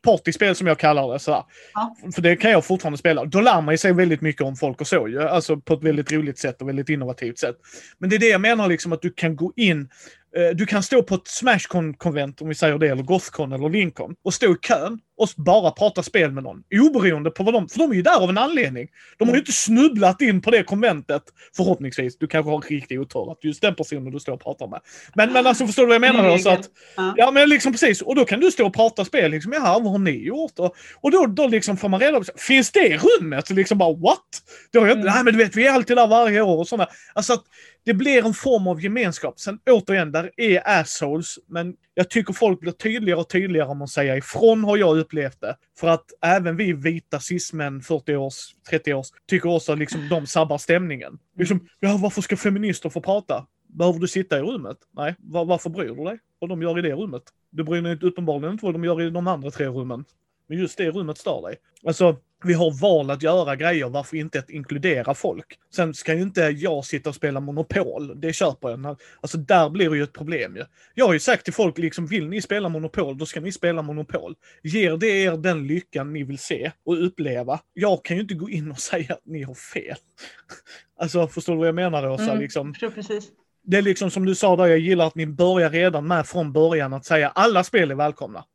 partyspel 0.01 0.55
som 0.55 0.67
jag 0.67 0.77
kallar 0.77 1.13
det. 1.13 1.19
Sådär. 1.19 1.43
Ja. 1.73 1.95
För 2.15 2.21
det 2.21 2.35
kan 2.35 2.51
jag 2.51 2.65
fortfarande 2.65 2.97
spela. 2.97 3.25
Då 3.25 3.41
lär 3.41 3.61
man 3.61 3.77
sig 3.77 3.93
väldigt 3.93 4.21
mycket 4.21 4.41
om 4.41 4.55
folk 4.55 4.81
och 4.81 4.87
så 4.87 5.07
ju. 5.07 5.21
Alltså 5.21 5.57
på 5.57 5.73
ett 5.73 5.83
väldigt 5.83 6.11
roligt 6.11 6.39
sätt 6.39 6.61
och 6.61 6.67
väldigt 6.67 6.89
innovativt 6.89 7.39
sätt. 7.39 7.55
Men 7.97 8.09
det 8.09 8.15
är 8.15 8.19
det 8.19 8.29
jag 8.29 8.41
menar 8.41 8.67
liksom 8.67 8.93
att 8.93 9.01
du 9.01 9.09
kan 9.09 9.35
gå 9.35 9.53
in 9.55 9.89
Eh, 10.37 10.55
du 10.55 10.65
kan 10.65 10.83
stå 10.83 11.03
på 11.03 11.15
ett 11.15 11.27
Smashcon-konvent, 11.27 12.41
om 12.41 12.47
vi 12.47 12.55
säger 12.55 12.77
det, 12.77 12.87
eller 12.87 13.03
Gothcon 13.03 13.53
eller 13.53 13.69
Lincoln, 13.69 14.15
och 14.23 14.33
stå 14.33 14.51
i 14.53 14.55
kön 14.61 14.99
och 15.19 15.29
bara 15.35 15.71
prata 15.71 16.03
spel 16.03 16.31
med 16.31 16.43
någon. 16.43 16.63
Oberoende 16.81 17.31
på 17.31 17.43
vad 17.43 17.53
de... 17.53 17.69
För 17.69 17.79
de 17.79 17.91
är 17.91 17.95
ju 17.95 18.01
där 18.01 18.23
av 18.23 18.29
en 18.29 18.37
anledning. 18.37 18.87
De 19.17 19.27
har 19.27 19.35
ju 19.35 19.39
inte 19.39 19.51
snubblat 19.51 20.21
in 20.21 20.41
på 20.41 20.51
det 20.51 20.63
konventet, 20.63 21.23
förhoppningsvis. 21.55 22.17
Du 22.17 22.27
kanske 22.27 22.51
har 22.51 22.61
riktig 22.61 23.01
otur 23.01 23.31
att 23.31 23.43
just 23.43 23.61
den 23.61 23.75
personen 23.75 24.11
du 24.11 24.19
står 24.19 24.33
och 24.33 24.43
pratar 24.43 24.67
med. 24.67 24.79
Men, 25.15 25.33
men 25.33 25.47
alltså 25.47 25.65
förstår 25.65 25.83
du 25.83 25.87
vad 25.87 25.95
jag 25.95 26.15
menar? 26.15 26.29
Då? 26.29 26.37
Så 26.37 26.49
att, 26.49 26.69
ja 27.17 27.31
men 27.31 27.49
liksom 27.49 27.71
precis. 27.71 28.01
Och 28.01 28.15
då 28.15 28.25
kan 28.25 28.39
du 28.39 28.51
stå 28.51 28.67
och 28.67 28.73
prata 28.73 29.05
spel. 29.05 29.31
Liksom, 29.31 29.53
Jaha, 29.53 29.79
vad 29.79 29.91
har 29.91 29.99
ni 29.99 30.25
gjort? 30.25 30.59
Och, 30.59 30.75
och 31.01 31.11
då, 31.11 31.25
då 31.25 31.47
liksom 31.47 31.77
får 31.77 31.89
man 31.89 31.99
reda 31.99 32.19
på, 32.19 32.25
finns 32.37 32.71
det 32.71 32.97
rummet? 32.97 33.47
Så 33.47 33.53
liksom 33.53 33.77
bara 33.77 33.93
what? 33.93 34.17
Har 34.73 34.87
jag, 34.87 34.91
mm. 34.91 35.05
Nej 35.05 35.23
men 35.23 35.33
du 35.33 35.39
vet, 35.39 35.55
vi 35.55 35.67
är 35.67 35.71
alltid 35.71 35.97
där 35.97 36.07
varje 36.07 36.41
år 36.41 36.57
och 36.57 36.67
sådana. 36.67 36.89
Alltså 37.13 37.33
att 37.33 37.43
det 37.85 37.93
blir 37.93 38.25
en 38.25 38.33
form 38.33 38.67
av 38.67 38.83
gemenskap. 38.83 39.39
Sen 39.39 39.59
återigen, 39.69 40.11
där 40.11 40.31
är 40.37 40.79
assholes, 40.79 41.35
men 41.47 41.73
jag 41.93 42.09
tycker 42.09 42.33
folk 42.33 42.59
blir 42.59 42.71
tydligare 42.71 43.19
och 43.19 43.29
tydligare 43.29 43.67
om 43.67 43.81
att 43.81 43.89
säga 43.89 44.17
ifrån 44.17 44.63
har 44.63 44.77
jag 44.77 44.97
upplevt 45.09 45.41
det. 45.41 45.57
För 45.79 45.87
att 45.87 46.05
även 46.21 46.57
vi 46.57 46.73
vita 46.73 47.19
cismän, 47.19 47.81
40 47.81 48.15
års, 48.15 48.55
30 48.69 48.93
års, 48.93 49.07
tycker 49.27 49.49
också 49.49 49.71
att 49.71 49.79
liksom, 49.79 50.09
de 50.09 50.27
sabbar 50.27 50.57
stämningen. 50.57 51.19
Liksom, 51.37 51.67
ja 51.79 51.99
varför 52.01 52.21
ska 52.21 52.37
feminister 52.37 52.89
få 52.89 53.01
prata? 53.01 53.47
Behöver 53.67 53.99
du 53.99 54.07
sitta 54.07 54.37
i 54.37 54.41
rummet? 54.41 54.77
Nej, 54.91 55.15
var, 55.19 55.45
varför 55.45 55.69
bryr 55.69 55.95
du 55.95 56.03
dig? 56.03 56.19
Vad 56.39 56.49
de 56.49 56.61
gör 56.61 56.79
i 56.79 56.81
det 56.81 56.93
rummet? 56.93 57.23
Du 57.49 57.63
bryr 57.63 57.81
dig 57.81 57.99
uppenbarligen 58.01 58.51
inte 58.51 58.65
vad 58.65 58.75
de 58.75 58.83
gör 58.83 59.01
i 59.01 59.09
de 59.09 59.27
andra 59.27 59.51
tre 59.51 59.67
rummen. 59.67 60.05
Men 60.47 60.57
just 60.57 60.77
det 60.77 60.91
rummet 60.91 61.17
stör 61.17 61.41
dig. 61.41 61.55
Alltså, 61.85 62.17
vi 62.43 62.53
har 62.53 62.81
val 62.81 63.11
att 63.11 63.23
göra 63.23 63.55
grejer, 63.55 63.89
varför 63.89 64.17
inte 64.17 64.39
att 64.39 64.49
inkludera 64.49 65.13
folk? 65.13 65.59
Sen 65.75 65.93
ska 65.93 66.13
ju 66.13 66.21
inte 66.21 66.41
jag 66.41 66.85
sitta 66.85 67.09
och 67.09 67.15
spela 67.15 67.39
Monopol, 67.39 68.19
det 68.19 68.33
köper 68.33 68.69
jag. 68.69 68.99
Alltså 69.21 69.37
där 69.37 69.69
blir 69.69 69.89
det 69.89 69.97
ju 69.97 70.03
ett 70.03 70.13
problem 70.13 70.55
ju. 70.55 70.65
Jag 70.93 71.05
har 71.05 71.13
ju 71.13 71.19
sagt 71.19 71.43
till 71.43 71.53
folk, 71.53 71.77
liksom 71.77 72.07
vill 72.07 72.27
ni 72.27 72.41
spela 72.41 72.69
Monopol, 72.69 73.17
då 73.17 73.25
ska 73.25 73.39
ni 73.39 73.51
spela 73.51 73.81
Monopol. 73.81 74.35
Ger 74.63 74.97
det 74.97 75.07
er 75.07 75.37
den 75.37 75.67
lyckan 75.67 76.13
ni 76.13 76.23
vill 76.23 76.37
se 76.37 76.71
och 76.83 77.05
uppleva? 77.05 77.59
Jag 77.73 78.05
kan 78.05 78.17
ju 78.17 78.21
inte 78.21 78.33
gå 78.33 78.49
in 78.49 78.71
och 78.71 78.79
säga 78.89 79.13
att 79.13 79.25
ni 79.25 79.43
har 79.43 79.53
fel. 79.53 79.97
alltså 80.99 81.27
förstår 81.27 81.53
du 81.53 81.59
vad 81.59 81.67
jag 81.67 81.75
menar 81.75 82.09
Åsa? 82.09 82.23
Mm, 82.23 82.39
liksom, 82.39 82.73
precis. 82.73 83.31
Det 83.63 83.77
är 83.77 83.81
liksom 83.81 84.11
som 84.11 84.25
du 84.25 84.35
sa 84.35 84.55
där, 84.55 84.65
jag 84.65 84.79
gillar 84.79 85.07
att 85.07 85.15
ni 85.15 85.27
börjar 85.27 85.69
redan 85.69 86.07
med 86.07 86.27
från 86.27 86.53
början 86.53 86.93
att 86.93 87.05
säga 87.05 87.29
alla 87.29 87.63
spel 87.63 87.91
är 87.91 87.95
välkomna. 87.95 88.45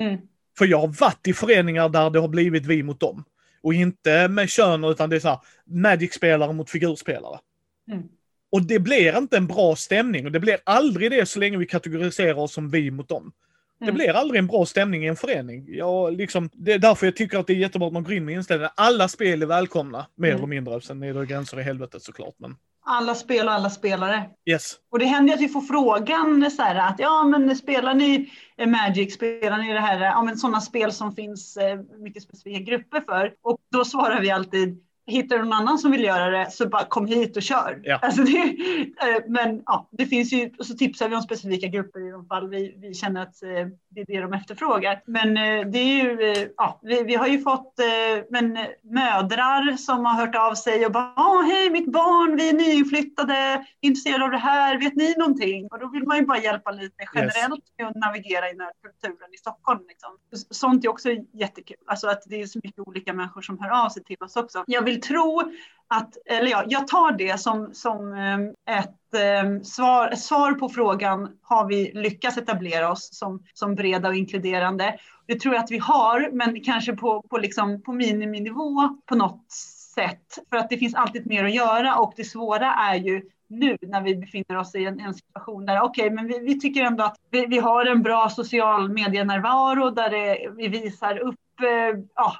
Mm. 0.00 0.18
För 0.58 0.66
jag 0.66 0.78
har 0.78 0.88
varit 0.88 1.26
i 1.26 1.32
föreningar 1.32 1.88
där 1.88 2.10
det 2.10 2.18
har 2.18 2.28
blivit 2.28 2.66
vi 2.66 2.82
mot 2.82 3.00
dem. 3.00 3.24
Och 3.62 3.74
inte 3.74 4.28
med 4.28 4.48
kön 4.48 4.84
utan 4.84 5.10
det 5.10 5.16
är 5.16 5.20
så 5.20 5.28
här, 5.28 5.38
Magic-spelare 5.64 6.52
mot 6.52 6.70
figurspelare. 6.70 7.38
Mm. 7.92 8.02
Och 8.52 8.62
det 8.62 8.78
blir 8.78 9.18
inte 9.18 9.36
en 9.36 9.46
bra 9.46 9.76
stämning 9.76 10.26
och 10.26 10.32
det 10.32 10.40
blir 10.40 10.56
aldrig 10.64 11.10
det 11.10 11.26
så 11.26 11.38
länge 11.38 11.56
vi 11.56 11.66
kategoriserar 11.66 12.38
oss 12.38 12.52
som 12.52 12.70
vi 12.70 12.90
mot 12.90 13.08
dem. 13.08 13.32
Det 13.78 13.84
Mm. 13.84 13.94
blir 13.94 14.10
aldrig 14.10 14.38
en 14.38 14.46
bra 14.46 14.66
stämning 14.66 15.04
i 15.04 15.08
en 15.08 15.16
förening. 15.16 15.66
Jag, 15.68 16.16
liksom, 16.16 16.50
det 16.52 16.72
är 16.72 16.78
därför 16.78 17.06
jag 17.06 17.16
tycker 17.16 17.38
att 17.38 17.46
det 17.46 17.52
är 17.52 17.56
jättebra 17.56 17.86
att 17.86 17.92
man 17.92 18.04
går 18.04 18.12
in 18.12 18.24
med 18.24 18.34
inställningen 18.34 18.70
alla 18.74 19.08
spel 19.08 19.42
är 19.42 19.46
välkomna, 19.46 20.06
mer 20.14 20.28
Mm. 20.28 20.38
eller 20.38 20.46
mindre. 20.48 20.80
Sen 20.80 21.02
är 21.02 21.14
det 21.14 21.26
gränser 21.26 21.60
i 21.60 21.62
helvetet 21.62 22.02
såklart. 22.02 22.34
Men 22.38 22.56
Alla 22.84 23.14
spel 23.14 23.46
och 23.46 23.52
alla 23.52 23.70
spelare. 23.70 24.30
yes. 24.50 24.74
Och 24.90 24.98
det 24.98 25.04
händer 25.04 25.34
att 25.34 25.40
vi 25.40 25.48
får 25.48 25.60
frågan 25.60 26.50
så 26.50 26.62
här 26.62 26.74
att 26.74 26.98
ja 26.98 27.24
men 27.24 27.56
spelar 27.56 27.94
ni 27.94 28.32
eh, 28.56 28.66
Magic, 28.66 29.14
spelar 29.14 29.58
ni 29.58 29.72
det 29.72 29.80
här, 29.80 30.00
ja 30.00 30.22
men 30.22 30.36
sådana 30.36 30.60
spel 30.60 30.92
som 30.92 31.14
finns 31.14 31.56
eh, 31.56 31.80
mycket 31.98 32.22
specifika 32.22 32.60
grupper 32.60 33.00
för. 33.00 33.34
Och 33.42 33.58
då 33.72 33.84
svarar 33.84 34.20
vi 34.20 34.30
alltid 34.30 34.84
Hittar 35.06 35.38
du 35.38 35.44
någon 35.44 35.52
annan 35.52 35.78
som 35.78 35.90
vill 35.90 36.04
göra 36.04 36.30
det 36.30 36.50
så 36.50 36.68
bara 36.68 36.84
kom 36.84 37.06
hit 37.06 37.36
och 37.36 37.42
kör. 37.42 37.80
Ja. 37.84 37.98
Alltså 38.02 38.22
det, 38.22 38.38
eh, 39.00 39.22
men 39.28 39.62
ja, 39.66 39.88
det 39.90 40.06
finns 40.06 40.32
ju, 40.32 40.50
och 40.58 40.66
så 40.66 40.74
tipsar 40.74 41.08
vi 41.08 41.16
om 41.16 41.22
specifika 41.22 41.66
grupper 41.66 42.08
i 42.08 42.10
de 42.10 42.26
fall 42.26 42.48
vi, 42.48 42.76
vi 42.78 42.94
känner 42.94 43.22
att 43.22 43.42
eh, 43.42 43.48
det 43.88 44.00
är 44.00 44.06
det 44.06 44.20
de 44.20 44.32
efterfrågar. 44.32 45.02
Men 45.06 45.36
eh, 45.36 45.66
det 45.70 45.78
är 45.78 46.04
ju, 46.04 46.48
ja, 46.56 46.80
vi, 46.82 47.02
vi 47.02 47.14
har 47.14 47.26
ju 47.26 47.40
fått 47.40 47.74
men, 48.30 48.58
mödrar 48.82 49.76
som 49.76 50.04
har 50.04 50.14
hört 50.14 50.34
av 50.34 50.54
sig 50.54 50.86
och 50.86 50.92
bara 50.92 51.42
hej 51.42 51.70
mitt 51.70 51.92
barn, 51.92 52.36
vi 52.36 52.48
är 52.48 52.52
nyinflyttade, 52.52 53.66
intresserade 53.80 54.24
av 54.24 54.30
det 54.30 54.38
här, 54.38 54.78
vet 54.78 54.96
ni 54.96 55.14
någonting? 55.18 55.68
Och 55.70 55.78
då 55.78 55.88
vill 55.88 56.06
man 56.06 56.16
ju 56.16 56.26
bara 56.26 56.38
hjälpa 56.38 56.70
lite 56.70 57.04
generellt 57.14 57.64
med 57.78 57.86
att 57.86 57.96
navigera 57.96 58.50
i 58.50 58.54
nördkulturen 58.54 59.34
i 59.34 59.36
Stockholm. 59.36 59.80
Liksom. 59.88 60.10
Sånt 60.50 60.84
är 60.84 60.88
också 60.88 61.08
jättekul, 61.32 61.76
alltså 61.86 62.08
att 62.08 62.22
det 62.26 62.42
är 62.42 62.46
så 62.46 62.60
mycket 62.62 62.78
olika 62.78 63.12
människor 63.12 63.42
som 63.42 63.58
hör 63.58 63.84
av 63.84 63.88
sig 63.88 64.04
till 64.04 64.16
oss 64.20 64.36
också. 64.36 64.64
Jag 64.66 64.82
vill 64.82 64.91
tro 65.00 65.42
att, 65.94 66.16
eller 66.26 66.50
ja, 66.50 66.64
jag 66.66 66.88
tar 66.88 67.12
det 67.12 67.40
som, 67.40 67.70
som 67.74 68.12
ehm, 68.12 68.48
ett, 68.70 69.14
ehm, 69.20 69.64
svar, 69.64 70.08
ett 70.08 70.20
svar 70.20 70.52
på 70.52 70.68
frågan, 70.68 71.28
har 71.42 71.68
vi 71.68 71.92
lyckats 71.94 72.38
etablera 72.38 72.90
oss 72.92 73.08
som, 73.12 73.42
som 73.54 73.74
breda 73.74 74.08
och 74.08 74.14
inkluderande? 74.14 74.98
Det 75.26 75.40
tror 75.40 75.54
jag 75.54 75.64
att 75.64 75.70
vi 75.70 75.78
har, 75.78 76.30
men 76.32 76.60
kanske 76.60 76.92
på, 76.92 77.22
på, 77.22 77.38
liksom, 77.38 77.82
på 77.82 77.92
miniminivå 77.92 78.98
på 79.06 79.14
något 79.14 79.50
sätt. 79.94 80.38
För 80.50 80.56
att 80.56 80.70
det 80.70 80.76
finns 80.76 80.94
alltid 80.94 81.26
mer 81.26 81.44
att 81.44 81.54
göra 81.54 81.96
och 81.96 82.12
det 82.16 82.24
svåra 82.24 82.74
är 82.74 82.96
ju 82.96 83.22
nu 83.48 83.76
när 83.82 84.00
vi 84.00 84.16
befinner 84.16 84.56
oss 84.56 84.74
i 84.74 84.84
en, 84.84 85.00
en 85.00 85.14
situation 85.14 85.66
där 85.66 85.80
okej, 85.80 86.04
okay, 86.04 86.14
men 86.14 86.26
vi, 86.26 86.38
vi, 86.38 86.60
tycker 86.60 86.82
ändå 86.82 87.04
att 87.04 87.16
vi, 87.30 87.46
vi, 87.46 87.58
har 87.58 87.86
en 87.86 88.02
bra 88.02 88.28
social 88.28 88.92
medienärvaro 88.92 89.90
där 89.90 90.10
det, 90.10 90.50
vi 90.56 90.68
visar 90.68 91.18
upp 91.18 91.60
eh, 91.60 92.00
ja, 92.14 92.36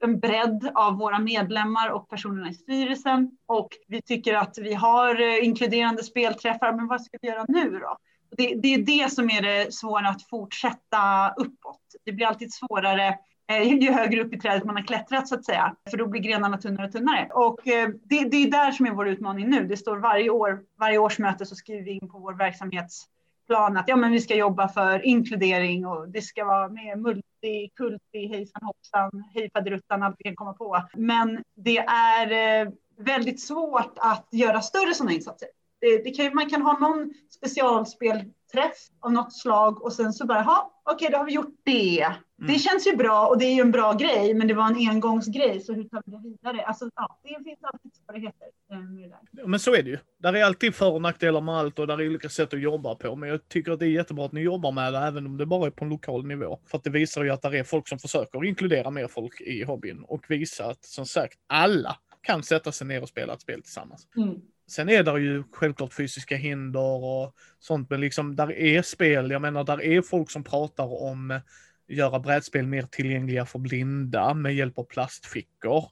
en 0.00 0.20
bredd 0.20 0.70
av 0.74 0.98
våra 0.98 1.18
medlemmar 1.18 1.88
och 1.88 2.08
personerna 2.08 2.50
i 2.50 2.54
styrelsen. 2.54 3.30
Och 3.46 3.68
vi 3.88 4.02
tycker 4.02 4.34
att 4.34 4.58
vi 4.58 4.74
har 4.74 5.20
eh, 5.20 5.44
inkluderande 5.44 6.02
spelträffar, 6.02 6.72
men 6.72 6.86
vad 6.86 7.02
ska 7.02 7.18
vi 7.22 7.28
göra 7.28 7.44
nu 7.48 7.70
då? 7.70 7.96
Det, 8.36 8.54
det 8.54 8.74
är 8.74 8.78
det 8.78 9.12
som 9.12 9.30
är 9.30 9.42
det 9.42 9.74
svåra 9.74 10.08
att 10.08 10.28
fortsätta 10.28 11.34
uppåt. 11.36 11.80
Det 12.04 12.12
blir 12.12 12.26
alltid 12.26 12.52
svårare 12.52 13.18
eh, 13.50 13.62
ju 13.62 13.92
högre 13.92 14.22
upp 14.22 14.34
i 14.34 14.38
trädet 14.38 14.64
man 14.64 14.76
har 14.76 14.82
klättrat 14.82 15.28
så 15.28 15.34
att 15.34 15.44
säga, 15.44 15.76
för 15.90 15.96
då 15.96 16.06
blir 16.06 16.20
grenarna 16.20 16.58
tunnare 16.58 16.86
och 16.86 16.92
tunnare. 16.92 17.28
Och 17.32 17.68
eh, 17.68 17.88
det, 17.88 18.24
det 18.24 18.36
är 18.36 18.50
där 18.50 18.72
som 18.72 18.86
är 18.86 18.90
vår 18.90 19.08
utmaning 19.08 19.50
nu. 19.50 19.66
Det 19.66 19.76
står 19.76 19.96
varje 19.96 20.30
år, 20.30 20.60
varje 20.78 20.98
årsmöte 20.98 21.46
så 21.46 21.54
skriver 21.54 21.82
vi 21.82 21.90
in 21.90 22.08
på 22.08 22.18
vår 22.18 22.34
verksamhetsplan 22.34 23.76
att 23.76 23.88
ja, 23.88 23.96
men 23.96 24.12
vi 24.12 24.20
ska 24.20 24.34
jobba 24.34 24.68
för 24.68 25.06
inkludering 25.06 25.86
och 25.86 26.08
det 26.08 26.22
ska 26.22 26.44
vara 26.44 26.68
med 26.68 26.98
multi, 27.44 27.70
kulti, 27.76 28.26
hejsan 28.28 28.62
hoppsan, 28.62 29.24
hej 29.34 29.50
faderuttan, 29.54 30.02
allt 30.02 30.16
vi 30.18 30.24
kan 30.24 30.36
komma 30.36 30.52
på. 30.52 30.82
Men 30.94 31.42
det 31.56 31.78
är 31.88 32.62
eh, 32.62 32.72
väldigt 32.96 33.40
svårt 33.40 33.92
att 33.96 34.28
göra 34.32 34.60
större 34.60 34.94
sådana 34.94 35.12
insatser. 35.12 35.48
Det, 35.80 36.04
det 36.04 36.10
kan, 36.10 36.34
man 36.34 36.50
kan 36.50 36.62
ha 36.62 36.78
någon 36.78 37.14
specialspelträff 37.30 38.76
av 39.00 39.12
något 39.12 39.32
slag 39.32 39.82
och 39.82 39.92
sen 39.92 40.12
så 40.12 40.26
bara, 40.26 40.44
ja, 40.44 40.80
okej, 40.84 40.94
okay, 40.94 41.12
då 41.12 41.18
har 41.18 41.24
vi 41.24 41.32
gjort 41.32 41.60
det. 41.64 42.14
Mm. 42.44 42.54
Det 42.54 42.58
känns 42.58 42.86
ju 42.86 42.96
bra 42.96 43.26
och 43.26 43.38
det 43.38 43.44
är 43.44 43.54
ju 43.54 43.60
en 43.60 43.70
bra 43.70 43.92
grej, 43.92 44.34
men 44.34 44.48
det 44.48 44.54
var 44.54 44.66
en 44.66 44.88
engångsgrej, 44.90 45.60
så 45.60 45.72
hur 45.72 45.84
tar 45.84 46.02
vi 46.06 46.12
det 46.12 46.22
vidare? 46.22 46.64
Alltså, 46.66 46.90
ja, 46.96 47.18
det 47.22 47.44
finns 47.44 47.58
alltid 47.62 47.92
svårigheter 47.94 48.48
med 48.68 49.10
det 49.10 49.46
men 49.46 49.60
så 49.60 49.74
är 49.74 49.82
det 49.82 49.90
ju. 49.90 49.98
Där 50.18 50.32
är 50.32 50.44
alltid 50.44 50.74
för 50.74 50.92
och 50.92 51.02
nackdelar 51.02 51.40
med 51.40 51.54
allt 51.54 51.78
och 51.78 51.86
där 51.86 52.00
är 52.00 52.08
olika 52.08 52.28
sätt 52.28 52.54
att 52.54 52.60
jobba 52.60 52.94
på. 52.94 53.16
Men 53.16 53.28
jag 53.28 53.48
tycker 53.48 53.72
att 53.72 53.78
det 53.78 53.86
är 53.86 53.90
jättebra 53.90 54.24
att 54.24 54.32
ni 54.32 54.40
jobbar 54.40 54.72
med 54.72 54.92
det, 54.92 54.98
även 54.98 55.26
om 55.26 55.36
det 55.36 55.46
bara 55.46 55.66
är 55.66 55.70
på 55.70 55.84
en 55.84 55.90
lokal 55.90 56.26
nivå. 56.26 56.58
För 56.66 56.78
att 56.78 56.84
det 56.84 56.90
visar 56.90 57.24
ju 57.24 57.30
att 57.30 57.42
det 57.42 57.58
är 57.58 57.64
folk 57.64 57.88
som 57.88 57.98
försöker 57.98 58.44
inkludera 58.44 58.90
mer 58.90 59.08
folk 59.08 59.40
i 59.40 59.64
hobbyn 59.64 60.04
och 60.08 60.24
visa 60.28 60.64
att, 60.64 60.84
som 60.84 61.06
sagt, 61.06 61.38
alla 61.46 61.96
kan 62.22 62.42
sätta 62.42 62.72
sig 62.72 62.86
ner 62.86 63.02
och 63.02 63.08
spela 63.08 63.32
ett 63.32 63.40
spel 63.40 63.62
tillsammans. 63.62 64.08
Mm. 64.16 64.40
Sen 64.66 64.88
är 64.88 65.02
det 65.02 65.20
ju 65.20 65.42
självklart 65.52 65.94
fysiska 65.94 66.36
hinder 66.36 67.04
och 67.04 67.34
sånt, 67.58 67.90
men 67.90 68.00
liksom 68.00 68.36
där 68.36 68.52
är 68.52 68.82
spel, 68.82 69.30
jag 69.30 69.42
menar 69.42 69.64
där 69.64 69.82
är 69.82 70.02
folk 70.02 70.30
som 70.30 70.44
pratar 70.44 71.02
om 71.02 71.40
göra 71.88 72.18
brädspel 72.18 72.66
mer 72.66 72.82
tillgängliga 72.82 73.46
för 73.46 73.58
blinda 73.58 74.34
med 74.34 74.54
hjälp 74.54 74.78
av 74.78 74.84
plastfickor 74.84 75.84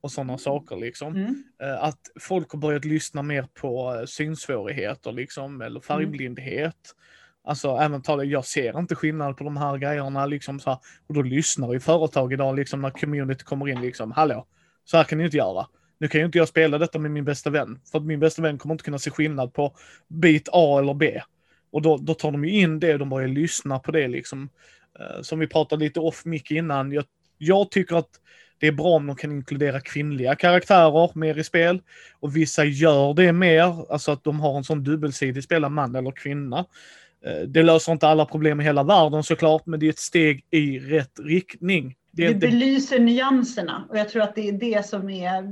och 0.00 0.12
sådana 0.12 0.38
saker 0.38 0.76
liksom. 0.76 1.16
Mm. 1.16 1.44
Att 1.80 2.00
folk 2.20 2.52
har 2.52 2.58
börjat 2.58 2.84
lyssna 2.84 3.22
mer 3.22 3.46
på 3.54 4.04
synsvårigheter 4.06 5.12
liksom, 5.12 5.60
eller 5.60 5.80
färgblindhet. 5.80 6.94
Alltså 7.44 7.76
även 7.76 8.02
talet, 8.02 8.28
jag 8.28 8.44
ser 8.44 8.78
inte 8.78 8.94
skillnad 8.94 9.36
på 9.36 9.44
de 9.44 9.56
här 9.56 9.78
grejerna 9.78 10.26
liksom 10.26 10.60
så 10.60 10.70
här, 10.70 10.78
och 11.06 11.14
då 11.14 11.22
lyssnar 11.22 11.72
ju 11.72 11.80
företag 11.80 12.32
idag 12.32 12.56
liksom 12.56 12.82
när 12.82 12.90
community 12.90 13.44
kommer 13.44 13.68
in 13.68 13.80
liksom, 13.80 14.12
hallå, 14.12 14.46
så 14.84 14.96
här 14.96 15.04
kan 15.04 15.18
ni 15.18 15.24
inte 15.24 15.36
göra. 15.36 15.66
Nu 15.98 16.08
kan 16.08 16.20
ju 16.20 16.26
inte 16.26 16.38
jag 16.38 16.48
spela 16.48 16.78
detta 16.78 16.98
med 16.98 17.10
min 17.10 17.24
bästa 17.24 17.50
vän, 17.50 17.80
för 17.92 17.98
att 17.98 18.04
min 18.04 18.20
bästa 18.20 18.42
vän 18.42 18.58
kommer 18.58 18.74
inte 18.74 18.84
kunna 18.84 18.98
se 18.98 19.10
skillnad 19.10 19.54
på 19.54 19.76
bit 20.08 20.48
A 20.52 20.78
eller 20.78 20.94
B. 20.94 21.20
Och 21.72 21.82
då, 21.82 21.96
då 21.96 22.14
tar 22.14 22.32
de 22.32 22.44
ju 22.44 22.60
in 22.60 22.80
det, 22.80 22.98
de 22.98 23.08
börjar 23.08 23.28
lyssna 23.28 23.78
på 23.78 23.92
det 23.92 24.08
liksom. 24.08 24.48
Uh, 25.00 25.22
som 25.22 25.38
vi 25.38 25.46
pratade 25.46 25.84
lite 25.84 26.00
off 26.00 26.24
mic 26.24 26.50
innan, 26.50 26.92
jag, 26.92 27.04
jag 27.38 27.70
tycker 27.70 27.96
att 27.96 28.10
det 28.58 28.66
är 28.66 28.72
bra 28.72 28.86
om 28.88 29.06
de 29.06 29.16
kan 29.16 29.32
inkludera 29.32 29.80
kvinnliga 29.80 30.34
karaktärer 30.34 31.10
mer 31.14 31.38
i 31.38 31.44
spel. 31.44 31.82
Och 32.20 32.36
vissa 32.36 32.64
gör 32.64 33.14
det 33.14 33.32
mer, 33.32 33.92
alltså 33.92 34.12
att 34.12 34.24
de 34.24 34.40
har 34.40 34.56
en 34.56 34.64
sån 34.64 34.84
dubbelsidig 34.84 35.44
spela 35.44 35.68
man 35.68 35.94
eller 35.94 36.10
kvinna. 36.10 36.58
Uh, 37.26 37.46
det 37.46 37.62
löser 37.62 37.92
inte 37.92 38.08
alla 38.08 38.26
problem 38.26 38.60
i 38.60 38.64
hela 38.64 38.82
världen 38.82 39.22
såklart, 39.22 39.66
men 39.66 39.80
det 39.80 39.86
är 39.86 39.90
ett 39.90 39.98
steg 39.98 40.44
i 40.50 40.78
rätt 40.78 41.18
riktning. 41.18 41.96
Det, 42.12 42.28
det 42.28 42.34
belyser 42.34 43.00
nyanserna 43.00 43.86
och 43.88 43.98
jag 43.98 44.08
tror 44.08 44.22
att 44.22 44.34
det 44.34 44.48
är 44.48 44.52
det 44.52 44.86
som 44.86 45.10
är, 45.10 45.42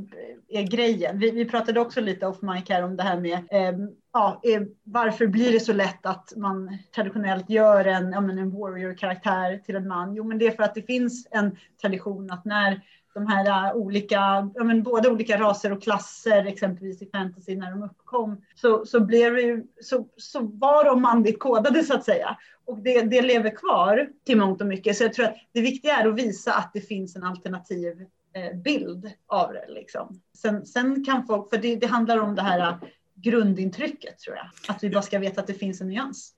är 0.48 0.62
grejen. 0.62 1.18
Vi, 1.18 1.30
vi 1.30 1.44
pratade 1.44 1.80
också 1.80 2.00
lite 2.00 2.26
off 2.26 2.42
mic 2.42 2.68
här 2.68 2.82
om 2.82 2.96
det 2.96 3.02
här 3.02 3.20
med 3.20 3.38
eh, 3.50 3.78
ja, 4.12 4.42
varför 4.84 5.26
blir 5.26 5.52
det 5.52 5.60
så 5.60 5.72
lätt 5.72 6.06
att 6.06 6.32
man 6.36 6.78
traditionellt 6.94 7.50
gör 7.50 7.84
en, 7.84 8.12
ja, 8.12 8.18
en 8.18 8.50
warrior-karaktär 8.50 9.62
till 9.66 9.76
en 9.76 9.88
man? 9.88 10.14
Jo, 10.14 10.24
men 10.24 10.38
det 10.38 10.46
är 10.46 10.50
för 10.50 10.62
att 10.62 10.74
det 10.74 10.82
finns 10.82 11.28
en 11.30 11.56
tradition 11.80 12.30
att 12.30 12.44
när 12.44 12.82
de 13.14 13.26
här 13.26 13.68
äh, 13.68 13.76
olika, 13.76 14.50
ja, 14.54 14.64
men 14.64 14.82
både 14.82 15.10
olika 15.10 15.40
raser 15.40 15.72
och 15.72 15.82
klasser, 15.82 16.44
exempelvis 16.44 17.02
i 17.02 17.06
fantasy 17.06 17.56
när 17.56 17.70
de 17.70 17.82
uppkom, 17.82 18.42
så, 18.54 18.86
så, 18.86 19.00
blev 19.00 19.34
det 19.34 19.42
ju, 19.42 19.66
så, 19.80 20.08
så 20.16 20.40
var 20.40 20.84
de 20.84 21.02
manligt 21.02 21.38
kodade 21.38 21.84
så 21.84 21.94
att 21.94 22.04
säga. 22.04 22.36
Och 22.64 22.78
det, 22.78 23.02
det 23.02 23.22
lever 23.22 23.56
kvar 23.56 24.08
till 24.26 24.38
mångt 24.38 24.60
och 24.60 24.66
mycket. 24.66 24.96
Så 24.96 25.04
jag 25.04 25.12
tror 25.12 25.26
att 25.26 25.36
det 25.52 25.60
viktiga 25.60 25.96
är 25.96 26.08
att 26.08 26.18
visa 26.18 26.52
att 26.52 26.70
det 26.74 26.80
finns 26.80 27.16
en 27.16 27.24
alternativ 27.24 28.06
Eh, 28.38 28.56
bild 28.56 29.12
av 29.26 29.52
det. 29.52 29.64
Liksom. 29.68 30.20
Sen, 30.38 30.66
sen 30.66 31.04
kan 31.04 31.26
folk, 31.26 31.50
för 31.50 31.58
det, 31.58 31.76
det 31.76 31.86
handlar 31.86 32.18
om 32.18 32.34
det 32.34 32.42
här 32.42 32.60
eh, 32.60 32.76
grundintrycket 33.14 34.18
tror 34.18 34.36
jag. 34.36 34.74
Att 34.74 34.84
vi 34.84 34.90
bara 34.90 35.02
ska 35.02 35.18
veta 35.18 35.40
att 35.40 35.46
det 35.46 35.54
finns 35.54 35.80
en 35.80 35.88
nyans. 35.88 36.34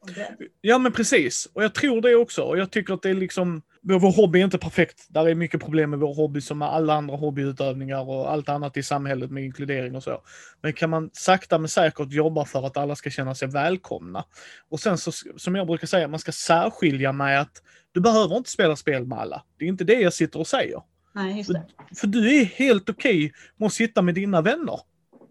Ja 0.60 0.78
men 0.78 0.92
precis, 0.92 1.48
och 1.52 1.64
jag 1.64 1.74
tror 1.74 2.00
det 2.00 2.14
också. 2.14 2.42
Och 2.42 2.58
jag 2.58 2.70
tycker 2.70 2.94
att 2.94 3.02
det 3.02 3.10
är 3.10 3.14
liksom, 3.14 3.62
vår 3.82 4.16
hobby 4.16 4.40
är 4.40 4.44
inte 4.44 4.58
perfekt. 4.58 5.06
Där 5.08 5.28
är 5.28 5.34
mycket 5.34 5.60
problem 5.60 5.90
med 5.90 5.98
vår 5.98 6.14
hobby 6.14 6.40
som 6.40 6.58
med 6.58 6.68
alla 6.68 6.94
andra 6.94 7.16
hobbyutövningar 7.16 8.08
och 8.08 8.32
allt 8.32 8.48
annat 8.48 8.76
i 8.76 8.82
samhället 8.82 9.30
med 9.30 9.44
inkludering 9.44 9.96
och 9.96 10.02
så. 10.02 10.22
Men 10.62 10.72
kan 10.72 10.90
man 10.90 11.10
sakta 11.12 11.58
men 11.58 11.68
säkert 11.68 12.12
jobba 12.12 12.44
för 12.44 12.66
att 12.66 12.76
alla 12.76 12.96
ska 12.96 13.10
känna 13.10 13.34
sig 13.34 13.48
välkomna. 13.48 14.24
Och 14.68 14.80
sen 14.80 14.98
så, 14.98 15.12
som 15.36 15.54
jag 15.54 15.66
brukar 15.66 15.86
säga, 15.86 16.08
man 16.08 16.20
ska 16.20 16.32
särskilja 16.32 17.12
med 17.12 17.40
att 17.40 17.62
du 17.92 18.00
behöver 18.00 18.36
inte 18.36 18.50
spela 18.50 18.76
spel 18.76 19.06
med 19.06 19.18
alla. 19.18 19.42
Det 19.58 19.64
är 19.64 19.68
inte 19.68 19.84
det 19.84 20.00
jag 20.00 20.12
sitter 20.12 20.40
och 20.40 20.46
säger. 20.46 20.82
Nej, 21.12 21.38
just 21.38 21.52
det. 21.52 21.62
För, 21.88 21.94
för 21.94 22.06
du 22.06 22.40
är 22.40 22.44
helt 22.44 22.88
okej 22.88 23.26
okay 23.26 23.32
med 23.56 23.66
att 23.66 23.72
sitta 23.72 24.02
med 24.02 24.14
dina 24.14 24.42
vänner. 24.42 24.80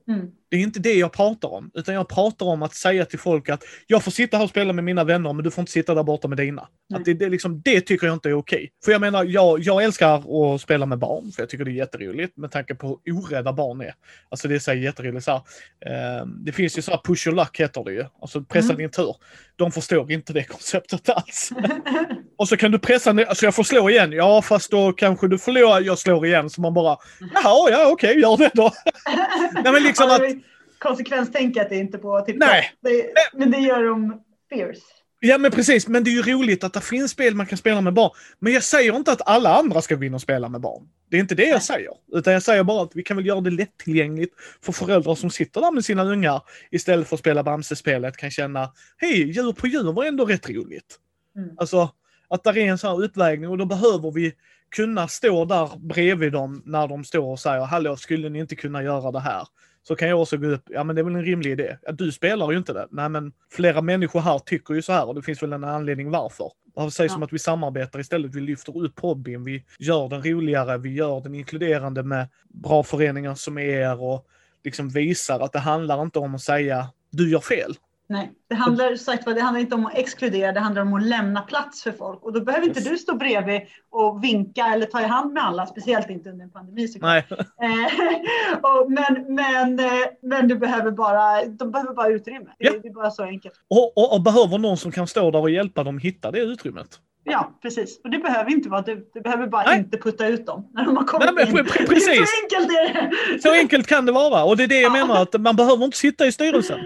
Mm. 0.10 0.28
Det 0.50 0.58
är 0.58 0.62
inte 0.62 0.80
det 0.80 0.94
jag 0.94 1.14
pratar 1.14 1.50
om, 1.50 1.72
utan 1.74 1.96
jag 1.96 2.10
pratar 2.10 2.46
om 2.46 2.64
att 2.64 2.74
säga 2.74 3.06
till 3.06 3.20
folk 3.20 3.50
att 3.50 3.64
jag 3.88 4.04
får 4.04 4.12
sitta 4.12 4.38
här 4.38 4.44
och 4.44 4.50
spela 4.50 4.74
med 4.74 4.84
mina 4.84 5.04
vänner, 5.04 5.34
men 5.34 5.44
du 5.44 5.52
får 5.52 5.62
inte 5.62 5.72
sitta 5.72 5.96
där 5.96 6.04
borta 6.04 6.28
med 6.28 6.38
dina. 6.38 6.68
Nej. 6.90 7.00
Att 7.00 7.06
det, 7.06 7.14
det, 7.14 7.30
liksom, 7.30 7.62
det 7.62 7.82
tycker 7.82 8.08
jag 8.08 8.14
inte 8.16 8.30
är 8.30 8.34
okej. 8.34 8.72
För 8.86 8.92
jag 8.92 9.02
menar, 9.02 9.24
jag, 9.24 9.60
jag 9.60 9.84
älskar 9.84 10.54
att 10.56 10.62
spela 10.62 10.86
med 10.86 11.00
barn, 11.00 11.32
för 11.32 11.42
jag 11.42 11.50
tycker 11.50 11.66
det 11.66 11.72
är 11.72 11.74
jätteroligt 11.74 12.38
med 12.38 12.52
tanke 12.52 12.76
på 12.76 13.00
hur 13.04 13.14
orädda 13.14 13.54
barn 13.54 13.82
är. 13.82 13.94
Alltså 14.30 14.48
det 14.48 14.56
är 14.56 14.60
så 14.60 14.74
jätteroligt. 14.74 15.26
Så 15.26 15.32
här, 15.32 15.42
eh, 16.20 16.26
det 16.26 16.52
finns 16.52 16.78
ju 16.78 16.82
så 16.82 16.92
här 16.92 17.02
push 17.04 17.28
your 17.28 17.36
luck 17.36 17.60
heter 17.60 17.84
det 17.84 17.94
ju, 17.94 18.06
alltså 18.22 18.42
pressa 18.44 18.74
Mm. 18.74 18.78
din 18.78 18.92
tur. 18.92 19.16
De 19.56 19.72
förstår 19.72 20.12
inte 20.12 20.34
det 20.34 20.44
konceptet 20.44 21.10
alls. 21.10 21.50
Och 22.40 22.48
så 22.48 22.58
kan 22.58 22.72
du 22.72 22.80
pressa 22.80 23.14
ner, 23.14 23.26
alltså 23.26 23.46
jag 23.46 23.56
får 23.56 23.64
slå 23.64 23.90
igen, 23.90 24.12
ja 24.12 24.42
fast 24.42 24.72
då 24.72 24.94
kanske 24.94 25.28
du 25.28 25.38
förlorar, 25.38 25.82
jag 25.82 26.00
slår 26.00 26.26
igen. 26.26 26.50
Så 26.50 26.62
man 26.62 26.74
bara, 26.74 26.98
jaha, 27.34 27.70
ja 27.72 27.92
okej, 27.92 28.20
gör 28.20 28.38
det 28.38 28.52
då. 28.54 28.72
Nej 29.54 29.74
men 29.74 29.84
liksom 29.84 30.10
att, 30.10 30.22
Konsekvenstänket 30.80 31.72
är 31.72 31.76
inte 31.76 31.98
på 31.98 32.22
tipp 32.22 32.36
Nej. 32.40 32.72
det, 32.82 33.06
Men 33.34 33.52
det 33.52 33.58
gör 33.58 33.84
dem 33.84 34.22
fierce. 34.50 34.82
ja 35.20 35.38
men 35.38 35.52
precis, 35.52 35.88
men 35.88 36.04
det 36.04 36.10
är 36.10 36.12
ju 36.12 36.22
roligt 36.22 36.64
att 36.64 36.74
det 36.74 36.82
finns 36.82 37.12
spel 37.12 37.36
man 37.36 37.46
kan 37.46 37.58
spela 37.58 37.82
med 37.82 37.94
barn. 37.94 38.12
Men 38.40 38.54
jag 38.54 38.64
säger 38.64 38.96
inte 38.96 39.12
att 39.12 39.28
alla 39.28 39.56
andra 39.56 39.82
ska 39.82 39.96
gå 39.96 40.04
in 40.04 40.14
och 40.14 40.22
spela 40.22 40.50
med 40.50 40.62
barn. 40.62 40.88
Det 41.10 41.18
är 41.18 41.22
inte 41.22 41.36
det 41.36 41.44
jag 41.44 41.52
Nej. 41.52 41.62
säger. 41.62 41.92
Utan 42.14 42.34
jag 42.34 42.44
säger 42.44 42.64
bara 42.64 42.84
att 42.84 42.92
vi 42.96 43.04
kan 43.04 43.18
väl 43.18 43.26
göra 43.26 43.42
det 43.42 43.50
lättillgängligt 43.52 44.34
för 44.62 44.72
föräldrar 44.72 45.16
som 45.16 45.30
sitter 45.30 45.62
där 45.62 45.72
med 45.72 45.86
sina 45.86 46.04
ungar 46.04 46.42
istället 46.72 47.08
för 47.08 47.16
att 47.16 47.20
spela 47.20 47.44
Bamse-spelet 47.44 48.18
kan 48.18 48.32
känna, 48.32 48.72
hej, 48.98 49.32
djur 49.32 49.54
på 49.54 49.68
djur 49.68 49.92
var 49.94 50.06
ändå 50.06 50.26
rätt 50.26 50.50
roligt. 50.50 51.00
Mm. 51.36 51.50
Alltså, 51.58 51.90
att 52.30 52.44
det 52.44 52.50
är 52.50 52.58
en 52.58 52.78
sån 52.78 52.90
här 52.90 53.04
uppvägning 53.06 53.50
och 53.50 53.58
då 53.58 53.66
behöver 53.66 54.12
vi 54.12 54.34
kunna 54.76 55.08
stå 55.08 55.46
där 55.46 55.70
bredvid 55.80 56.32
dem 56.32 56.64
när 56.66 56.88
de 56.88 57.04
står 57.04 57.32
och 57.32 57.40
säger 57.40 57.62
hallå, 57.66 57.96
skulle 57.96 58.30
ni 58.30 58.40
inte 58.40 58.56
kunna 58.56 58.84
göra 58.84 59.12
det 59.12 59.20
här? 59.20 59.48
Så 59.88 59.96
kan 59.96 60.10
jag 60.10 60.22
också 60.22 60.38
gå 60.38 60.48
upp, 60.48 60.64
ja 60.70 60.84
men 60.84 60.96
det 60.96 61.02
är 61.02 61.04
väl 61.04 61.16
en 61.16 61.26
rimlig 61.26 61.52
idé. 61.52 61.78
Ja, 61.82 61.92
du 61.92 62.12
spelar 62.12 62.52
ju 62.52 62.58
inte 62.58 62.74
det. 62.74 62.88
Nej 62.92 63.10
men 63.10 63.34
flera 63.52 63.82
människor 63.82 64.20
här 64.20 64.40
tycker 64.40 64.74
ju 64.74 64.82
så 64.82 64.94
här 64.94 65.08
och 65.08 65.16
det 65.16 65.22
finns 65.22 65.44
väl 65.44 65.54
en 65.54 65.64
anledning 65.64 66.12
varför. 66.12 66.52
Det 66.76 66.92
sägs 66.92 67.10
Ja. 67.12 67.14
som 67.14 67.24
att 67.24 67.34
vi 67.34 67.40
samarbetar 67.40 68.00
istället, 68.00 68.36
vi 68.36 68.42
lyfter 68.42 68.84
upp 68.84 69.00
hobbyn, 69.00 69.44
vi 69.44 69.66
gör 69.80 70.10
den 70.10 70.24
roligare, 70.24 70.78
vi 70.78 70.94
gör 70.94 71.22
den 71.22 71.36
inkluderande 71.36 72.04
med 72.04 72.28
bra 72.50 72.84
föreningar 72.84 73.36
som 73.36 73.58
er 73.58 74.02
och 74.02 74.26
liksom 74.64 74.90
visar 74.90 75.40
att 75.40 75.54
det 75.54 75.60
handlar 75.60 76.02
inte 76.02 76.20
om 76.20 76.36
att 76.36 76.42
säga 76.42 76.88
du 77.12 77.30
gör 77.32 77.40
fel. 77.40 77.74
Nej, 78.12 78.32
det 78.50 78.56
handlar, 78.56 78.96
sagt, 78.96 79.26
det 79.26 79.42
handlar 79.42 79.60
inte 79.62 79.76
om 79.76 79.86
att 79.86 79.98
exkludera, 79.98 80.52
det 80.52 80.60
handlar 80.60 80.82
om 80.82 80.94
att 80.94 81.04
lämna 81.04 81.42
plats 81.42 81.84
för 81.84 81.92
folk. 81.92 82.24
Och 82.24 82.34
då 82.34 82.42
behöver 82.42 82.68
inte 82.68 82.80
Yes. 82.80 82.90
du 82.90 82.98
stå 82.98 83.16
bredvid 83.16 83.62
och 83.90 84.24
vinka 84.24 84.66
eller 84.66 84.86
ta 84.86 85.02
i 85.02 85.04
hand 85.04 85.34
med 85.34 85.44
alla, 85.44 85.66
speciellt 85.66 86.10
inte 86.10 86.30
under 86.30 86.44
en 86.46 86.52
pandemi. 86.52 86.88
Nej, 87.02 87.26
Eh, 87.30 88.60
och, 88.62 88.92
men, 88.92 89.36
men, 89.36 89.80
eh, 89.80 89.86
men 90.22 90.48
du 90.48 90.56
behöver 90.56 90.92
bara, 90.92 91.46
de 91.46 91.72
behöver 91.72 91.94
bara 91.94 92.08
utrymme. 92.08 92.50
Ja. 92.58 92.72
Det, 92.72 92.80
det 92.80 92.88
är 92.88 92.94
bara 92.94 93.12
så 93.12 93.24
enkelt. 93.24 93.54
och, 93.70 93.98
och, 93.98 94.14
och 94.14 94.22
behöver 94.22 94.58
någon 94.58 94.78
som 94.78 94.92
kan 94.92 95.08
stå 95.08 95.32
där 95.32 95.40
och 95.40 95.50
hjälpa 95.50 95.84
dem 95.84 95.98
hitta 95.98 96.32
det 96.32 96.40
utrymmet. 96.40 96.88
Ja, 97.24 97.52
precis. 97.62 98.02
Och 98.04 98.10
det 98.10 98.18
behöver 98.18 98.52
inte 98.52 98.70
vara 98.70 98.82
du. 98.82 99.10
Du 99.14 99.22
behöver 99.22 99.48
bara 99.48 99.64
Nej. 99.64 99.80
inte 99.80 99.98
putta 99.98 100.28
ut 100.28 100.46
dem 100.46 100.68
när 100.74 100.86
de 100.86 100.98
har 100.98 101.04
kommit 101.04 101.30
Nej, 101.36 101.46
men 101.54 101.60
in. 101.60 101.66
precis. 101.88 102.06
Så 102.30 102.44
enkelt 102.44 102.72
är 102.78 102.94
det. 103.34 103.40
Så 103.42 103.52
enkelt 103.54 103.88
kan 103.88 104.06
det 104.06 104.12
vara 104.12 104.44
och 104.44 104.58
det 104.58 104.64
är 104.64 104.68
det 104.68 104.80
jag 104.82 104.98
Ja. 104.98 105.06
menar 105.08 105.22
att 105.22 105.42
man 105.42 105.56
behöver 105.56 105.86
inte 105.86 105.98
sitta 105.98 106.26
i 106.26 106.32
styrelsen. 106.32 106.80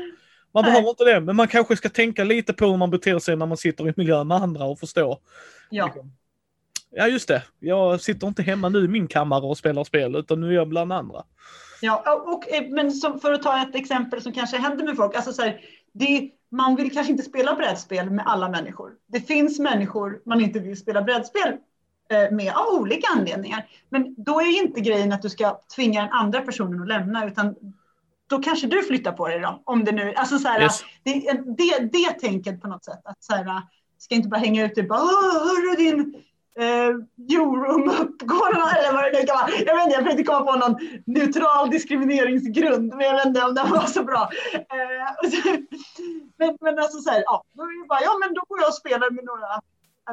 Man 0.53 0.63
Nej. 0.63 0.71
behöver 0.71 0.89
inte 0.89 1.03
det, 1.03 1.21
men 1.21 1.35
man 1.35 1.47
kanske 1.47 1.75
ska 1.75 1.89
tänka 1.89 2.23
lite 2.23 2.53
på 2.53 2.65
hur 2.65 2.77
man 2.77 2.89
beter 2.89 3.19
sig 3.19 3.35
när 3.35 3.45
man 3.45 3.57
sitter 3.57 3.89
i 3.89 3.93
miljö 3.97 4.23
med 4.23 4.37
andra 4.37 4.65
och 4.65 4.79
förstå. 4.79 5.19
Ja, 5.69 5.93
Ja 6.95 7.07
just 7.07 7.27
det, 7.27 7.43
jag 7.59 8.01
sitter 8.01 8.27
inte 8.27 8.43
hemma 8.43 8.69
nu 8.69 8.85
i 8.85 8.87
min 8.87 9.07
kammare 9.07 9.45
och 9.45 9.57
spelar 9.57 9.83
spel 9.83 10.15
utan 10.15 10.41
nu 10.41 10.47
är 10.47 10.51
jag 10.51 10.67
bland 10.67 10.93
andra. 10.93 11.23
ja 11.81 12.23
och, 12.25 12.49
eh, 12.49 12.69
men 12.69 12.91
för 13.21 13.33
att 13.33 13.43
ta 13.43 13.61
ett 13.61 13.75
exempel 13.75 14.21
som 14.21 14.33
kanske 14.33 14.57
händer 14.57 14.85
med 14.85 14.95
folk. 14.95 15.15
Alltså 15.15 15.33
så 15.33 15.41
här, 15.41 15.59
det, 15.91 16.29
man 16.49 16.75
vill 16.75 16.93
kanske 16.93 17.11
inte 17.11 17.23
spela 17.23 17.55
brädspel 17.55 18.09
med 18.09 18.25
alla 18.27 18.49
människor. 18.49 18.91
Det 19.07 19.19
finns 19.19 19.59
människor 19.59 20.21
man 20.25 20.41
inte 20.41 20.59
vill 20.59 20.77
spela 20.77 21.01
brädspel 21.01 21.57
eh, 22.09 22.31
med 22.31 22.53
av 22.53 22.81
olika 22.81 23.07
anledningar. 23.17 23.65
Men 23.89 24.15
då 24.17 24.41
är 24.41 24.63
inte 24.63 24.81
grejen 24.81 25.13
att 25.13 25.21
du 25.21 25.29
ska 25.29 25.59
tvinga 25.75 26.01
den 26.01 26.11
andra 26.11 26.41
personen 26.41 26.81
att 26.81 26.87
lämna 26.87 27.27
utan 27.27 27.55
då 28.29 28.39
kanske 28.39 28.67
du 28.67 28.83
flyttar 28.83 29.11
på 29.11 29.27
dig 29.27 29.39
då. 29.39 29.61
Om 29.65 29.83
det 29.83 29.91
nu, 29.91 30.13
alltså 30.15 30.39
så 30.39 30.47
här, 30.47 30.61
Yes. 30.61 30.83
det, 31.03 31.31
det, 31.57 31.79
det 31.91 32.11
tänket 32.19 32.61
på 32.61 32.67
något 32.67 32.85
sätt. 32.85 33.01
Att 33.05 33.23
så 33.23 33.33
här, 33.35 33.61
ska 33.97 34.15
inte 34.15 34.27
bara 34.29 34.39
hänga 34.39 34.65
ute 34.65 34.81
och 34.81 34.87
bara 34.87 34.99
"Åh, 34.99 35.33
hörru 35.33 35.75
din 35.75 36.15
eh, 36.59 37.35
Eurum 37.37 37.89
uppgår 37.89 38.49
eller 38.79 38.93
vad 38.93 39.03
det 39.03 39.19
nu 39.19 39.25
kan 39.25 39.35
vara. 39.37 39.49
Jag 39.65 39.75
vet 39.75 39.83
inte, 39.83 39.95
jag 39.95 40.03
försökte 40.03 40.23
komma 40.23 40.51
på 40.51 40.57
någon 40.59 40.75
neutral 41.05 41.69
diskrimineringsgrund 41.69 42.93
men 42.95 43.05
jag 43.05 43.13
vet 43.15 43.25
inte 43.25 43.43
om 43.43 43.55
den 43.55 43.69
var 43.71 43.85
så 43.87 44.03
bra. 44.03 44.29
Eh, 44.53 45.29
så, 45.31 45.49
men, 46.37 46.57
men 46.61 46.79
alltså 46.79 46.97
så 46.99 47.09
här, 47.11 47.23
ja, 47.25 47.43
då 47.53 47.63
är 47.63 47.81
det 47.83 47.87
bara, 47.87 48.01
ja 48.01 48.17
men 48.21 48.33
då 48.33 48.41
går 48.47 48.59
jag 48.59 48.67
och 48.67 48.73
spelar 48.75 49.11
med 49.11 49.25
några 49.25 49.47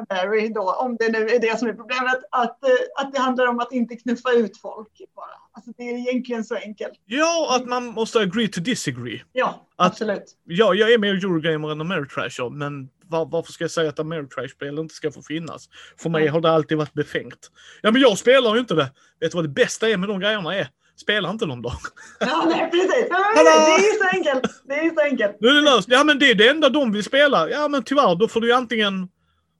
Mary 0.09 0.49
då, 0.49 0.71
om 0.73 0.97
det 0.99 1.09
nu 1.11 1.27
är 1.29 1.39
det 1.39 1.59
som 1.59 1.67
är 1.67 1.73
problemet, 1.73 2.19
att, 2.31 2.63
eh, 2.63 2.69
att 2.95 3.13
det 3.13 3.19
handlar 3.19 3.47
om 3.47 3.59
att 3.59 3.71
inte 3.71 3.95
knuffa 3.95 4.31
ut 4.31 4.57
folk 4.57 5.01
bara. 5.15 5.25
Alltså 5.53 5.71
det 5.77 5.83
är 5.83 5.97
egentligen 5.97 6.43
så 6.43 6.55
enkelt. 6.55 6.93
Ja, 7.05 7.55
att 7.55 7.65
man 7.67 7.85
måste 7.85 8.19
agree 8.19 8.47
to 8.47 8.61
disagree. 8.61 9.23
Ja, 9.33 9.67
Att- 9.75 9.91
absolut. 9.91 10.23
Ja, 10.43 10.73
jag 10.73 10.91
är 10.93 10.97
mer 10.97 11.13
Eurogamer 11.13 11.71
än 11.71 11.81
Ameritrasher, 11.81 12.49
men 12.49 12.89
var, 13.07 13.25
varför 13.25 13.51
ska 13.51 13.63
jag 13.63 13.71
säga 13.71 13.89
att 13.89 13.99
Ameritrash-spel 13.99 14.79
inte 14.79 14.95
ska 14.95 15.11
få 15.11 15.21
finnas? 15.21 15.69
För 15.97 16.09
mig 16.09 16.27
har 16.27 16.41
det 16.41 16.51
alltid 16.51 16.77
varit 16.77 16.93
befängt. 16.93 17.51
Ja, 17.81 17.91
men 17.91 18.01
jag 18.01 18.17
spelar 18.17 18.53
ju 18.53 18.59
inte 18.59 18.73
det. 18.73 18.91
Vet 19.19 19.31
du 19.31 19.35
vad 19.35 19.45
det 19.45 19.49
bästa 19.49 19.89
är 19.89 19.97
med 19.97 20.09
de 20.09 20.19
grejerna 20.19 20.55
är? 20.55 20.67
Spela 21.01 21.29
inte 21.29 21.45
dem 21.45 21.61
då. 21.61 21.73
Ja, 22.19 22.43
nej, 22.47 22.71
precis. 22.71 23.07
Hallå! 23.11 23.49
Det 23.49 23.83
är 23.83 23.93
ju 23.93 23.99
så 23.99 24.07
enkelt. 24.17 24.61
Det 24.67 24.73
är 24.73 24.89
så 24.95 25.01
enkelt. 25.01 25.37
Nu 25.39 25.47
är 25.47 25.53
det 25.53 25.61
löst. 25.61 25.87
Ja, 25.91 26.03
men 26.03 26.19
det 26.19 26.31
är 26.31 26.35
det 26.35 26.49
enda 26.49 26.69
de 26.69 26.91
vill 26.91 27.03
spela. 27.03 27.49
Ja, 27.49 27.67
men 27.67 27.83
tyvärr, 27.83 28.15
då 28.15 28.27
får 28.27 28.41
du 28.41 28.47
ju 28.47 28.53
antingen 28.53 29.07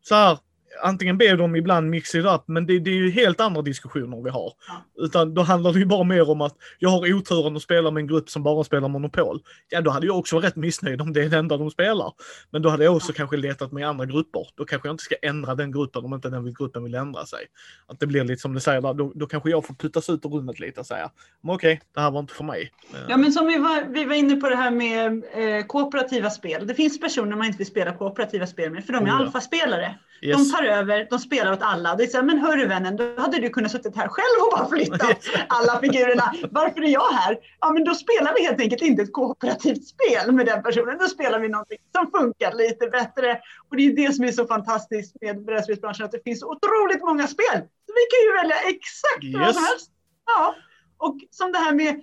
så 0.01 0.15
här, 0.15 0.37
antingen 0.83 1.17
be 1.17 1.35
dem 1.35 1.55
ibland 1.55 1.89
mix 1.89 2.15
it 2.15 2.25
up, 2.25 2.41
men 2.45 2.65
det, 2.65 2.79
det 2.79 2.89
är 2.89 2.95
ju 2.95 3.11
helt 3.11 3.41
andra 3.41 3.61
diskussioner 3.61 4.23
vi 4.23 4.29
har. 4.29 4.53
Ja. 4.67 5.03
Utan 5.03 5.33
då 5.33 5.41
handlar 5.41 5.73
det 5.73 5.79
ju 5.79 5.85
bara 5.85 6.03
mer 6.03 6.29
om 6.29 6.41
att 6.41 6.55
jag 6.79 6.89
har 6.89 7.13
oturen 7.13 7.55
att 7.55 7.61
spela 7.61 7.91
med 7.91 8.01
en 8.01 8.07
grupp 8.07 8.29
som 8.29 8.43
bara 8.43 8.63
spelar 8.63 8.87
Monopol. 8.87 9.39
Ja, 9.69 9.81
då 9.81 9.91
hade 9.91 10.05
jag 10.05 10.17
också 10.17 10.35
varit 10.35 10.45
rätt 10.45 10.55
missnöjd 10.55 11.01
om 11.01 11.13
det 11.13 11.23
är 11.23 11.29
det 11.29 11.37
enda 11.37 11.57
de 11.57 11.71
spelar. 11.71 12.13
Men 12.49 12.61
då 12.61 12.69
hade 12.69 12.83
jag 12.83 12.95
också 12.95 13.13
kanske 13.13 13.37
letat 13.37 13.71
mig 13.71 13.83
andra 13.83 14.05
grupper. 14.05 14.47
Då 14.55 14.65
kanske 14.65 14.87
jag 14.87 14.93
inte 14.93 15.03
ska 15.03 15.15
ändra 15.21 15.55
den 15.55 15.71
gruppen 15.71 16.05
om 16.05 16.13
inte 16.13 16.29
den 16.29 16.53
gruppen 16.53 16.83
vill 16.83 16.95
ändra 16.95 17.25
sig. 17.25 17.45
Att 17.87 17.99
det 17.99 18.07
blir 18.07 18.23
lite 18.23 18.41
som 18.41 18.53
du 18.53 18.59
säger 18.59 18.81
då, 18.81 19.11
då 19.15 19.25
kanske 19.25 19.49
jag 19.49 19.65
får 19.65 19.73
puttas 19.73 20.09
ut 20.09 20.25
ur 20.25 20.29
rummet 20.29 20.59
lite 20.59 20.79
och 20.79 20.85
säga, 20.85 21.11
men 21.43 21.55
okej, 21.55 21.81
det 21.93 22.01
här 22.01 22.11
var 22.11 22.19
inte 22.19 22.33
för 22.33 22.43
mig. 22.43 22.71
Eh, 22.93 22.99
Ja, 23.09 23.17
men 23.17 23.31
som 23.31 23.47
vi 23.47 23.57
var, 23.57 23.93
vi 23.93 24.05
var 24.05 24.15
inne 24.15 24.35
på 24.35 24.49
det 24.49 24.55
här 24.55 24.71
med 24.71 25.23
eh, 25.33 25.65
kooperativa 25.65 26.29
spel. 26.29 26.67
Det 26.67 26.75
finns 26.75 26.99
personer 26.99 27.35
man 27.35 27.47
inte 27.47 27.57
vill 27.57 27.67
spela 27.67 27.97
kooperativa 27.97 28.47
spel 28.47 28.71
med 28.71 28.85
för 28.85 28.93
de 28.93 28.97
är 28.97 29.01
Oh, 29.03 29.07
ja. 29.07 29.15
alfaspelare. 29.15 29.95
Yes. 30.21 30.37
De 30.51 30.55
tar 30.57 30.63
över, 30.63 31.07
de 31.09 31.19
spelar 31.19 31.51
åt 31.53 31.61
alla. 31.61 31.95
Det 31.95 32.03
är 32.03 32.07
så 32.07 32.17
här, 32.17 32.23
men 32.23 32.37
hörru 32.37 32.67
vännen, 32.67 32.95
då 32.95 33.15
hade 33.17 33.39
du 33.39 33.49
kunnat 33.49 33.71
suttit 33.71 33.95
här 33.95 34.07
själv 34.07 34.37
och 34.45 34.51
bara 34.57 34.69
flyttat 34.69 35.17
alla 35.47 35.79
figurerna. 35.79 36.33
Varför 36.51 36.81
är 36.83 36.87
jag 36.89 37.09
här? 37.11 37.37
Ja, 37.59 37.71
men 37.73 37.83
då 37.83 37.95
spelar 37.95 38.33
vi 38.37 38.43
helt 38.45 38.59
enkelt 38.61 38.81
inte 38.81 39.01
ett 39.03 39.13
kooperativt 39.13 39.87
spel 39.87 40.31
med 40.31 40.45
den 40.45 40.63
personen. 40.63 40.97
Då 40.97 41.05
spelar 41.07 41.39
vi 41.39 41.47
någonting 41.47 41.77
som 41.95 42.11
funkar 42.19 42.53
lite 42.53 42.87
bättre. 42.87 43.39
Och 43.69 43.75
det 43.75 43.83
är 43.87 43.93
det 43.95 44.13
som 44.13 44.25
är 44.25 44.31
så 44.31 44.45
fantastiskt 44.47 45.15
med 45.21 45.45
brädspelsbranschen, 45.45 46.05
att 46.05 46.11
det 46.11 46.23
finns 46.23 46.43
otroligt 46.43 47.01
många 47.03 47.27
spel. 47.27 47.57
Så 47.85 47.91
vi 47.99 48.03
kan 48.11 48.21
ju 48.27 48.33
välja 48.41 48.55
exakt 48.69 49.23
vad 49.33 49.41
Yes. 49.47 49.55
som 49.55 49.63
helst. 49.65 49.91
Ja, 50.25 50.55
och 50.97 51.15
som 51.31 51.51
det 51.51 51.57
här 51.59 51.73
med 51.73 52.01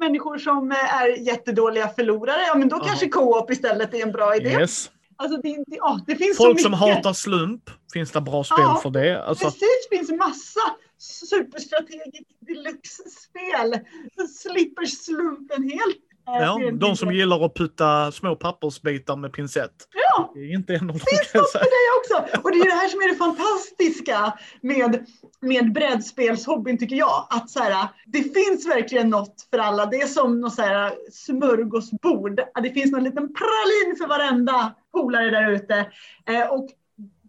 människor 0.00 0.38
som 0.38 0.70
är 0.72 1.06
jättedåliga 1.26 1.88
förlorare, 1.88 2.40
ja 2.46 2.54
men 2.54 2.68
då 2.68 2.76
Ja. 2.76 2.84
kanske 2.86 3.08
co-op 3.08 3.50
istället 3.50 3.94
är 3.94 4.02
en 4.02 4.12
bra 4.12 4.36
idé. 4.36 4.48
yes. 4.50 4.90
Alltså 5.20 5.40
det, 5.40 5.64
det, 5.66 5.76
ja, 5.76 6.00
det 6.06 6.16
finns 6.16 6.36
Folk 6.36 6.60
som 6.60 6.72
hatar 6.72 7.12
slump, 7.12 7.70
finns 7.92 8.10
det 8.10 8.20
bra 8.20 8.44
spel 8.44 8.56
Ja, 8.58 8.80
för 8.82 8.90
det? 8.90 9.24
Alltså, 9.24 9.44
Precis, 9.44 9.88
det 9.90 9.96
finns 9.96 10.10
massa 10.10 10.60
superstrategiskt 10.98 12.30
deluxe-spel. 12.40 13.80
Slipper 14.28 14.86
slumpen 14.86 15.70
helt. 15.70 16.07
Ja, 16.40 16.60
de 16.72 16.96
som 16.96 17.12
gillar 17.12 17.44
att 17.44 17.54
putta 17.54 18.12
små 18.12 18.36
pappersbitar 18.36 19.16
med 19.16 19.32
pincett. 19.32 19.70
Ja, 19.94 20.32
Det 20.34 20.40
är 20.40 20.54
inte 20.54 20.74
en 20.74 20.80
av 20.80 20.86
dem 20.86 20.98
finns 21.10 21.34
något 21.34 21.52
för 21.52 21.58
dig 21.58 21.86
också. 21.98 22.38
Och 22.44 22.52
det 22.52 22.58
är 22.58 22.64
det 22.64 22.74
här 22.80 22.88
som 22.88 23.00
är 23.00 23.08
det 23.08 23.16
fantastiska 23.16 24.38
med, 24.60 25.06
med 25.40 25.72
brädspelshobbyn 25.72 26.78
tycker 26.78 26.96
jag. 26.96 27.26
Att 27.30 27.50
så 27.50 27.60
här, 27.60 27.88
det 28.06 28.22
finns 28.22 28.66
verkligen 28.68 29.10
något 29.10 29.46
för 29.50 29.58
alla. 29.58 29.86
Det 29.86 29.96
är 30.00 30.06
som 30.06 30.40
något 30.40 30.54
så 30.54 30.62
här 30.62 30.92
smörgåsbord. 31.12 32.40
Det 32.62 32.70
finns 32.70 32.92
någon 32.92 33.04
liten 33.04 33.34
pralin 33.34 33.96
för 33.98 34.06
varenda 34.08 34.74
polare 34.92 35.30
där 35.30 35.50
ute. 35.52 35.74
Eh, 36.28 36.46
och 36.52 36.68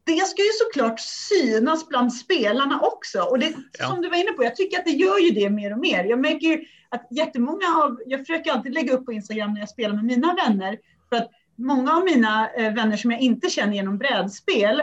det 0.05 0.27
ska 0.27 0.41
ju 0.41 0.49
såklart 0.51 0.99
synas 0.99 1.87
bland 1.87 2.13
spelarna 2.13 2.79
också. 2.81 3.21
Och 3.21 3.39
det, 3.39 3.53
Ja. 3.79 3.87
som 3.87 4.01
du 4.01 4.09
var 4.09 4.17
inne 4.17 4.31
på, 4.31 4.43
jag 4.43 4.55
tycker 4.55 4.77
att 4.79 4.85
det 4.85 4.91
gör 4.91 5.17
ju 5.19 5.29
det 5.29 5.49
mer 5.49 5.73
och 5.73 5.79
mer. 5.79 6.03
Jag 6.03 6.19
märker 6.19 6.59
att 6.89 7.07
jättemånga 7.11 7.65
av, 7.83 7.99
jag 8.05 8.19
försöker 8.19 8.51
alltid 8.51 8.73
lägga 8.73 8.93
upp 8.93 9.05
på 9.05 9.13
Instagram 9.13 9.53
när 9.53 9.59
jag 9.59 9.69
spelar 9.69 9.95
med 9.95 10.05
mina 10.05 10.35
vänner. 10.35 10.77
För 11.09 11.15
att 11.15 11.29
många 11.55 11.93
av 11.93 12.03
mina 12.03 12.49
eh, 12.49 12.73
vänner 12.73 12.97
som 12.97 13.11
jag 13.11 13.21
inte 13.21 13.49
känner 13.49 13.73
genom 13.73 13.97
brädspel, 13.97 14.79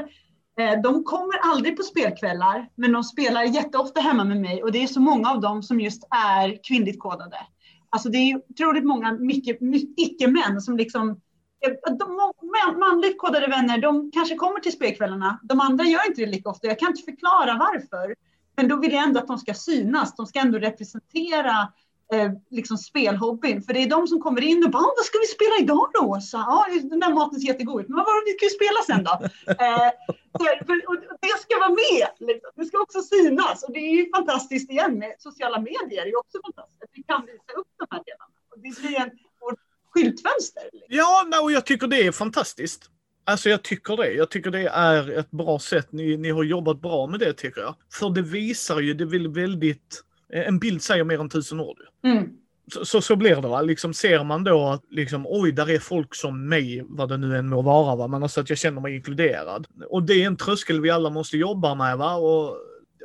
eh, 0.58 0.80
de 0.82 1.04
kommer 1.04 1.38
aldrig 1.42 1.76
på 1.76 1.82
spelkvällar, 1.82 2.68
men 2.74 2.92
de 2.92 3.04
spelar 3.04 3.42
jätteofta 3.42 4.00
hemma 4.00 4.24
med 4.24 4.40
mig 4.40 4.62
och 4.62 4.72
det 4.72 4.82
är 4.82 4.86
så 4.86 5.00
många 5.00 5.30
av 5.30 5.40
dem 5.40 5.62
som 5.62 5.80
just 5.80 6.02
är 6.10 6.64
kvinnligt 6.68 7.00
kodade. 7.00 7.36
Alltså 7.90 8.08
det 8.08 8.18
är 8.18 8.40
otroligt 8.50 8.84
många 8.84 9.12
mycket, 9.12 9.58
icke-män 9.96 10.60
som 10.60 10.76
liksom 10.76 11.10
eh, 11.10 11.94
de 11.98 12.78
manligt 12.78 13.18
kodade 13.18 13.46
vänner, 13.46 13.78
de 13.78 14.10
kanske 14.10 14.34
kommer 14.34 14.60
till 14.60 14.72
spelkvällarna. 14.72 15.40
De 15.42 15.60
andra 15.60 15.84
gör 15.84 16.08
inte 16.08 16.20
det 16.20 16.26
lika 16.26 16.50
ofta. 16.50 16.66
Jag 16.66 16.78
kan 16.78 16.88
inte 16.88 17.02
förklara 17.02 17.58
varför. 17.58 18.14
Men 18.56 18.68
då 18.68 18.76
vill 18.76 18.92
jag 18.92 19.02
ändå 19.02 19.20
att 19.20 19.26
de 19.26 19.38
ska 19.38 19.54
synas. 19.54 20.16
De 20.16 20.26
ska 20.26 20.38
ändå 20.38 20.58
representera 20.58 21.68
eh, 22.12 22.30
liksom 22.50 22.76
spelhobbyn. 22.76 23.62
För 23.62 23.72
det 23.72 23.82
är 23.82 23.90
de 23.90 24.06
som 24.06 24.20
kommer 24.20 24.40
in 24.40 24.64
och 24.64 24.70
bara, 24.70 24.82
vad 24.96 25.04
ska 25.04 25.18
vi 25.18 25.26
spela 25.26 25.56
idag 25.60 25.90
då, 25.94 26.00
Åsa? 26.00 26.38
Ja, 26.48 26.66
den 26.90 27.00
där 27.00 27.14
maten 27.14 27.40
ser 27.40 27.48
jättegod 27.48 27.80
ut. 27.80 27.88
Men 27.88 27.96
vad 27.96 28.24
vi 28.26 28.32
ska 28.32 28.44
ju 28.44 28.56
spela 28.60 28.80
sen 28.86 29.04
då? 29.08 29.14
eh, 29.64 29.90
för, 30.66 30.76
och 30.90 30.96
det 31.26 31.36
ska 31.44 31.52
vara 31.64 31.76
med. 31.84 32.08
Liksom. 32.28 32.50
Det 32.56 32.64
ska 32.64 32.78
också 32.78 33.00
synas. 33.02 33.62
Och 33.62 33.72
det 33.72 33.80
är 33.90 33.94
ju 33.98 34.10
fantastiskt 34.16 34.70
igen 34.70 34.98
med 34.98 35.14
sociala 35.18 35.58
medier. 35.58 36.02
Det 36.04 36.12
är 36.16 36.18
också 36.18 36.38
fantastiskt. 36.46 36.90
Vi 36.92 37.02
kan 37.02 37.26
visa 37.26 37.52
upp 37.60 37.70
de 37.80 37.86
här 37.90 38.02
delarna. 38.08 38.36
Och 38.50 38.58
det 38.62 38.80
blir 38.80 39.00
en, 39.00 39.10
skyltfönster. 39.96 40.62
Liksom. 40.72 40.88
Ja, 40.88 41.40
och 41.42 41.52
jag 41.52 41.66
tycker 41.66 41.86
det 41.86 42.06
är 42.06 42.12
fantastiskt. 42.12 42.90
Alltså 43.24 43.48
jag 43.48 43.62
tycker 43.62 43.96
det. 43.96 44.12
Jag 44.12 44.30
tycker 44.30 44.50
det 44.50 44.68
är 44.68 45.18
ett 45.18 45.30
bra 45.30 45.58
sätt. 45.58 45.92
Ni, 45.92 46.16
ni 46.16 46.30
har 46.30 46.44
jobbat 46.44 46.80
bra 46.80 47.06
med 47.06 47.20
det 47.20 47.32
tycker 47.32 47.60
jag. 47.60 47.74
För 47.92 48.10
det 48.10 48.22
visar 48.22 48.80
ju, 48.80 48.94
det 48.94 49.04
vill 49.04 49.28
väldigt, 49.28 50.02
en 50.32 50.58
bild 50.58 50.82
säger 50.82 51.04
mer 51.04 51.20
än 51.20 51.28
tusen 51.28 51.60
ord. 51.60 51.78
Mm. 52.04 52.28
Så, 52.72 52.84
så, 52.84 53.00
så, 53.00 53.16
blir 53.16 53.36
det 53.36 53.48
va. 53.48 53.60
Liksom 53.60 53.94
ser 53.94 54.24
man 54.24 54.44
då 54.44 54.68
att 54.68 54.82
liksom, 54.90 55.26
oj, 55.28 55.52
där 55.52 55.70
är 55.70 55.78
folk 55.78 56.14
som 56.14 56.48
mig, 56.48 56.82
vad 56.88 57.08
det 57.08 57.16
nu 57.16 57.36
än 57.36 57.48
må 57.48 57.62
vara 57.62 57.96
va. 57.96 58.08
Men 58.08 58.22
alltså 58.22 58.40
att 58.40 58.48
jag 58.48 58.58
känner 58.58 58.80
mig 58.80 58.96
inkluderad. 58.96 59.66
Och 59.90 60.02
det 60.02 60.22
är 60.22 60.26
en 60.26 60.36
tröskel 60.36 60.80
vi 60.80 60.90
alla 60.90 61.10
måste 61.10 61.36
jobba 61.36 61.74
med 61.74 61.98
va. 61.98 62.14
Och 62.14 62.56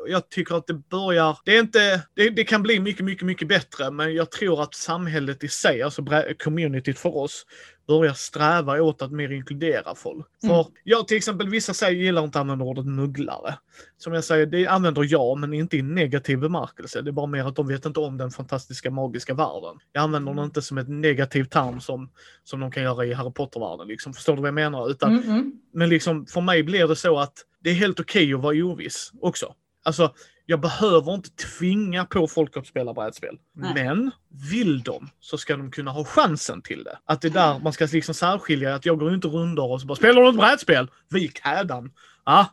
jag 0.07 0.29
tycker 0.29 0.55
att 0.55 0.67
det 0.67 0.73
börjar, 0.73 1.37
det 1.45 1.55
är 1.55 1.59
inte, 1.59 2.01
det, 2.13 2.29
det, 2.29 2.43
kan 2.43 2.63
bli 2.63 2.79
mycket, 2.79 3.05
mycket, 3.05 3.25
mycket 3.25 3.47
bättre, 3.47 3.91
men 3.91 4.15
jag 4.15 4.31
tror 4.31 4.63
att 4.63 4.75
samhället 4.75 5.43
i 5.43 5.47
sig, 5.47 5.81
alltså 5.81 6.05
communityt 6.43 6.99
för 6.99 7.17
oss, 7.17 7.45
börjar 7.87 8.13
sträva 8.13 8.81
åt 8.81 9.01
att 9.01 9.11
mer 9.11 9.31
inkludera 9.31 9.95
folk. 9.95 10.27
Mm. 10.43 10.55
För 10.55 10.65
jag 10.83 11.07
till 11.07 11.17
exempel, 11.17 11.49
vissa 11.49 11.73
säger, 11.73 12.03
gillar 12.03 12.23
inte 12.23 12.39
att 12.39 12.41
använda 12.41 12.65
ordet 12.65 12.85
mugglare. 12.85 13.57
Som 13.97 14.13
jag 14.13 14.23
säger, 14.23 14.45
det 14.45 14.67
använder 14.67 15.05
jag, 15.09 15.37
men 15.37 15.53
inte 15.53 15.77
i 15.77 15.81
negativ 15.81 16.39
bemärkelse. 16.39 17.01
Det 17.01 17.09
är 17.09 17.11
bara 17.11 17.25
mer 17.25 17.43
att 17.43 17.55
de 17.55 17.67
vet 17.67 17.85
inte 17.85 17.99
om 17.99 18.17
den 18.17 18.31
fantastiska 18.31 18.91
magiska 18.91 19.33
världen. 19.33 19.79
Jag 19.91 20.01
använder 20.01 20.33
den 20.33 20.43
inte 20.43 20.61
som 20.61 20.77
ett 20.77 20.89
negativt 20.89 21.51
term 21.51 21.81
som, 21.81 22.09
som 22.43 22.59
de 22.59 22.71
kan 22.71 22.83
göra 22.83 23.05
i 23.05 23.13
Harry 23.13 23.33
Potter-världen. 23.33 23.87
Liksom. 23.87 24.13
Förstår 24.13 24.35
du 24.35 24.41
vad 24.41 24.47
jag 24.47 24.53
menar? 24.53 24.91
Utan, 24.91 25.11
mm 25.11 25.23
-hmm. 25.23 25.51
Men 25.73 25.89
liksom, 25.89 26.25
för 26.25 26.41
mig 26.41 26.63
blir 26.63 26.87
det 26.87 26.95
så 26.95 27.19
att 27.19 27.33
det 27.59 27.69
är 27.69 27.73
helt 27.73 27.99
okej 27.99 28.23
okay 28.23 28.33
att 28.33 28.41
vara 28.41 28.65
oviss 28.65 29.11
också. 29.21 29.55
Alltså, 29.83 30.13
jag 30.45 30.61
behöver 30.61 31.13
inte 31.13 31.29
tvinga 31.29 32.05
på 32.05 32.27
folk 32.27 32.57
att 32.57 32.67
spela 32.67 32.93
brädspel. 32.93 33.37
Nej. 33.55 33.73
Men 33.73 34.11
vill 34.51 34.81
de 34.83 35.09
så 35.19 35.37
ska 35.37 35.57
de 35.57 35.71
kunna 35.71 35.91
ha 35.91 36.05
chansen 36.05 36.61
till 36.61 36.83
det. 36.83 36.97
Att 37.05 37.21
det 37.21 37.27
är 37.27 37.31
där 37.31 37.59
man 37.59 37.73
ska 37.73 37.87
liksom 37.91 38.13
särskilja 38.13 38.75
att 38.75 38.85
jag 38.85 38.99
går 38.99 39.13
inte 39.13 39.27
rundor 39.27 39.71
och 39.71 39.81
så 39.81 39.87
bara 39.87 39.95
spelar 39.95 40.21
du 40.21 40.29
ett 40.29 40.35
brädspel? 40.35 40.87
Vik 41.09 41.39
hädan. 41.39 41.91
Ah, 42.23 42.45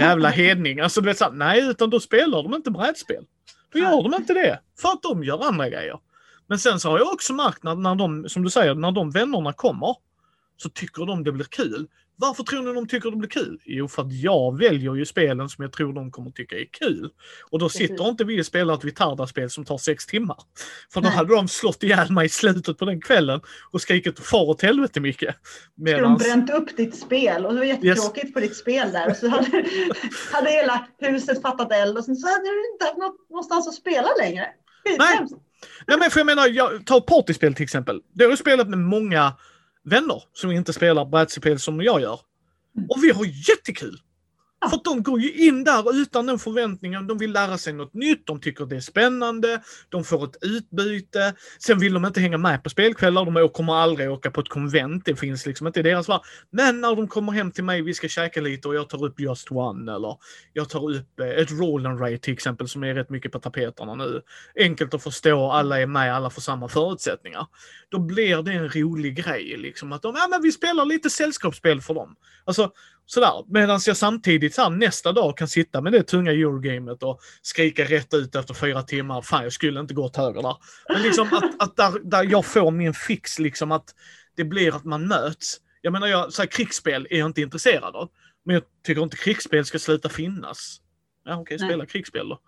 jävla 0.00 0.28
hedning. 0.28 0.80
Alltså 0.80 1.00
du 1.00 1.06
vet 1.06 1.18
så 1.18 1.30
nej 1.30 1.70
utan 1.70 1.90
då 1.90 2.00
spelar 2.00 2.42
de 2.42 2.54
inte 2.54 2.70
brädspel. 2.70 3.24
Då 3.72 3.78
gör 3.78 4.02
de 4.02 4.14
inte 4.14 4.34
det. 4.34 4.60
För 4.80 4.88
att 4.88 5.02
de 5.02 5.24
gör 5.24 5.44
andra 5.44 5.68
grejer. 5.68 5.98
Men 6.46 6.58
sen 6.58 6.80
så 6.80 6.90
har 6.90 6.98
jag 6.98 7.12
också 7.12 7.32
märkt 7.32 7.62
när, 7.62 7.74
när 7.74 7.94
de, 7.94 8.28
som 8.28 8.42
du 8.42 8.50
säger, 8.50 8.74
när 8.74 8.92
de 8.92 9.10
vännerna 9.10 9.52
kommer 9.52 9.96
så 10.56 10.68
tycker 10.68 11.06
de 11.06 11.24
det 11.24 11.32
blir 11.32 11.44
kul. 11.44 11.88
Varför 12.18 12.42
tror 12.42 12.62
ni 12.62 12.72
de 12.72 12.88
tycker 12.88 13.10
det 13.10 13.16
blir 13.16 13.28
kul? 13.28 13.60
Jo, 13.64 13.88
för 13.88 14.02
att 14.02 14.12
jag 14.12 14.58
väljer 14.58 14.94
ju 14.94 15.06
spelen 15.06 15.48
som 15.48 15.62
jag 15.62 15.72
tror 15.72 15.92
de 15.92 16.10
kommer 16.10 16.30
tycka 16.30 16.56
är 16.56 16.66
kul. 16.72 17.10
Och 17.50 17.58
då 17.58 17.68
sitter 17.68 18.08
inte 18.08 18.24
vi 18.24 18.40
och 18.40 18.46
spelar 18.46 18.74
ett 18.74 18.84
Vitarda-spel 18.84 19.50
som 19.50 19.64
tar 19.64 19.78
sex 19.78 20.06
timmar. 20.06 20.36
För 20.92 21.00
då 21.00 21.08
Nej. 21.08 21.16
hade 21.16 21.34
de 21.34 21.48
slått 21.48 21.82
ihjäl 21.82 22.12
mig 22.12 22.26
i 22.26 22.28
slutet 22.28 22.78
på 22.78 22.84
den 22.84 23.00
kvällen 23.00 23.40
och 23.70 23.80
skrikit 23.80 24.20
far 24.20 24.48
åt 24.48 24.62
helvete 24.62 25.00
mycket. 25.00 25.36
Medans... 25.74 26.22
de 26.22 26.28
bränt 26.28 26.50
upp 26.50 26.76
ditt 26.76 26.96
spel 26.96 27.46
och 27.46 27.52
det 27.52 27.58
var 27.58 27.66
jättetråkigt 27.66 28.24
yes. 28.24 28.34
på 28.34 28.40
ditt 28.40 28.56
spel 28.56 28.92
där. 28.92 29.10
Och 29.10 29.16
så 29.16 29.28
hade, 29.28 29.44
hade 30.32 30.50
hela 30.50 30.86
huset 30.98 31.42
fattat 31.42 31.72
eld 31.72 31.98
och 31.98 32.04
sen 32.04 32.16
så 32.16 32.28
hade 32.28 32.44
du 32.44 32.72
inte 32.72 32.84
haft 32.84 33.30
någonstans 33.30 33.68
att 33.68 33.74
spela 33.74 34.08
längre. 34.20 34.46
Nej. 34.98 35.26
Nej 35.86 35.98
men 35.98 36.10
för 36.10 36.20
jag 36.20 36.26
menar, 36.26 36.48
jag, 36.48 36.86
ta 36.86 37.00
partyspel 37.00 37.54
till 37.54 37.64
exempel. 37.64 38.00
Det 38.12 38.24
har 38.24 38.30
jag 38.30 38.38
spelat 38.38 38.68
med 38.68 38.78
många 38.78 39.32
vänner 39.86 40.22
som 40.32 40.50
inte 40.50 40.72
spelar 40.72 41.04
brädspel 41.04 41.58
som 41.58 41.80
jag 41.82 42.00
gör. 42.00 42.20
Och 42.88 43.04
vi 43.04 43.10
har 43.10 43.24
jättekul! 43.48 44.00
För 44.70 44.80
de 44.84 45.02
går 45.02 45.20
ju 45.20 45.32
in 45.32 45.64
där 45.64 45.96
utan 45.96 46.26
den 46.26 46.38
förväntningen. 46.38 47.06
De 47.06 47.18
vill 47.18 47.32
lära 47.32 47.58
sig 47.58 47.72
något 47.72 47.94
nytt, 47.94 48.26
de 48.26 48.40
tycker 48.40 48.66
det 48.66 48.76
är 48.76 48.80
spännande, 48.80 49.62
de 49.88 50.04
får 50.04 50.24
ett 50.24 50.36
utbyte. 50.40 51.34
Sen 51.58 51.78
vill 51.78 51.94
de 51.94 52.04
inte 52.04 52.20
hänga 52.20 52.38
med 52.38 52.62
på 52.62 52.70
spelkvällar, 52.70 53.24
de 53.24 53.48
kommer 53.48 53.74
aldrig 53.74 54.10
åka 54.10 54.30
på 54.30 54.40
ett 54.40 54.48
konvent, 54.48 55.04
det 55.04 55.16
finns 55.16 55.46
liksom 55.46 55.66
inte 55.66 55.80
i 55.80 55.82
deras 55.82 56.08
värld. 56.08 56.20
Men 56.50 56.80
när 56.80 56.96
de 56.96 57.08
kommer 57.08 57.32
hem 57.32 57.52
till 57.52 57.64
mig, 57.64 57.82
vi 57.82 57.94
ska 57.94 58.08
käka 58.08 58.40
lite 58.40 58.68
och 58.68 58.74
jag 58.74 58.88
tar 58.88 59.04
upp 59.04 59.20
Just 59.20 59.50
One 59.50 59.92
eller 59.92 60.16
jag 60.52 60.68
tar 60.68 60.90
upp 60.90 61.20
eh, 61.20 61.26
ett 61.26 61.50
Roll 61.50 61.86
and 61.86 62.00
Ray 62.00 62.18
till 62.18 62.32
exempel 62.32 62.68
som 62.68 62.84
är 62.84 62.94
rätt 62.94 63.10
mycket 63.10 63.32
på 63.32 63.38
tapeterna 63.38 63.94
nu. 63.94 64.22
Enkelt 64.60 64.94
att 64.94 65.02
förstå, 65.02 65.50
alla 65.50 65.80
är 65.80 65.86
med, 65.86 66.14
alla 66.14 66.30
får 66.30 66.42
samma 66.42 66.68
förutsättningar. 66.68 67.46
Då 67.88 67.98
blir 67.98 68.42
det 68.42 68.52
en 68.52 68.68
rolig 68.68 69.16
grej 69.16 69.56
liksom 69.56 69.92
att 69.92 70.02
de, 70.02 70.14
ja 70.18 70.28
men 70.30 70.42
vi 70.42 70.52
spelar 70.52 70.84
lite 70.84 71.10
sällskapsspel 71.10 71.80
för 71.80 71.94
dem. 71.94 72.16
Alltså, 72.44 72.72
Sådär. 73.06 73.44
Medan 73.48 73.80
jag 73.86 73.96
samtidigt 73.96 74.54
så 74.54 74.62
här, 74.62 74.70
nästa 74.70 75.12
dag 75.12 75.36
kan 75.36 75.48
sitta 75.48 75.80
med 75.80 75.92
det 75.92 76.02
tunga 76.02 76.32
Eurogamet 76.32 77.02
och 77.02 77.20
skrika 77.42 77.84
rätt 77.84 78.14
ut 78.14 78.34
efter 78.34 78.54
fyra 78.54 78.82
timmar. 78.82 79.22
Fan, 79.22 79.42
jag 79.42 79.52
skulle 79.52 79.80
inte 79.80 79.94
gått 79.94 80.16
höger 80.16 80.42
där. 80.42 80.56
Men 80.88 81.02
liksom 81.02 81.28
att, 81.32 81.62
att 81.62 81.76
där, 81.76 82.00
där 82.10 82.24
jag 82.30 82.46
får 82.46 82.70
min 82.70 82.94
fix, 82.94 83.38
liksom 83.38 83.72
att 83.72 83.94
det 84.36 84.44
blir 84.44 84.76
att 84.76 84.84
man 84.84 85.08
möts. 85.08 85.56
Jag 85.80 85.92
menar, 85.92 86.06
jag, 86.06 86.32
så 86.32 86.42
här, 86.42 86.46
krigsspel 86.46 87.06
är 87.10 87.18
jag 87.18 87.26
inte 87.26 87.40
intresserad 87.40 87.96
av. 87.96 88.08
Men 88.44 88.54
jag 88.54 88.62
tycker 88.86 89.02
inte 89.02 89.16
krigsspel 89.16 89.64
ska 89.64 89.78
sluta 89.78 90.08
finnas. 90.08 90.80
Ja, 91.24 91.36
okej, 91.36 91.54
okay, 91.54 91.68
spela 91.68 91.86
krigsspel 91.86 92.28
då. 92.28 92.40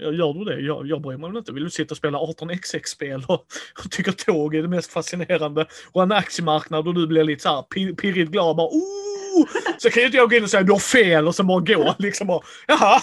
Gör 0.00 0.34
du 0.34 0.44
det? 0.44 0.60
Jag, 0.60 0.86
jag 0.86 1.02
bryr 1.02 1.16
mig 1.16 1.38
inte. 1.38 1.52
Vill 1.52 1.64
du 1.64 1.70
sitta 1.70 1.92
och 1.92 1.96
spela 1.96 2.18
18xx-spel 2.18 3.24
och, 3.28 3.46
och 3.84 3.90
tycker 3.90 4.12
tåg 4.12 4.54
är 4.54 4.62
det 4.62 4.68
mest 4.68 4.92
fascinerande 4.92 5.66
och 5.92 6.02
en 6.02 6.12
aktiemarknad 6.12 6.88
och 6.88 6.94
du 6.94 7.06
blir 7.06 7.24
lite 7.24 7.42
såhär 7.42 7.62
pirrigt 7.94 8.30
glad 8.30 8.56
bara 8.56 8.68
oh! 8.68 9.46
Så 9.78 9.90
kan 9.90 10.00
ju 10.00 10.06
inte 10.06 10.18
jag 10.18 10.30
gå 10.30 10.36
in 10.36 10.42
och 10.42 10.50
säga 10.50 10.62
du 10.62 10.72
har 10.72 10.78
fel 10.78 11.28
och 11.28 11.34
sen 11.34 11.46
bara 11.46 11.60
gå. 11.60 11.94
Liksom 11.98 12.26
bara, 12.26 12.40
jaha. 12.66 13.00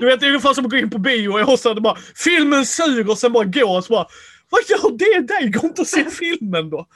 Du 0.00 0.06
vet, 0.06 0.20
det 0.20 0.26
är 0.26 0.28
ungefär 0.28 0.54
som 0.54 0.64
att 0.64 0.70
gå 0.70 0.76
in 0.76 0.90
på 0.90 0.98
bio 0.98 1.44
och 1.44 1.58
så 1.58 1.74
bara 1.74 1.96
filmen 2.14 2.66
suger 2.66 3.10
och 3.10 3.18
sen 3.18 3.32
bara 3.32 3.44
gå 3.44 3.76
och 3.76 3.84
så 3.84 3.92
bara 3.92 4.06
vad 4.50 4.60
gör 4.68 4.98
det 4.98 5.34
dig? 5.34 5.50
Gå 5.50 5.66
inte 5.66 5.80
och 5.80 5.86
se 5.86 6.04
filmen 6.10 6.70
då. 6.70 6.86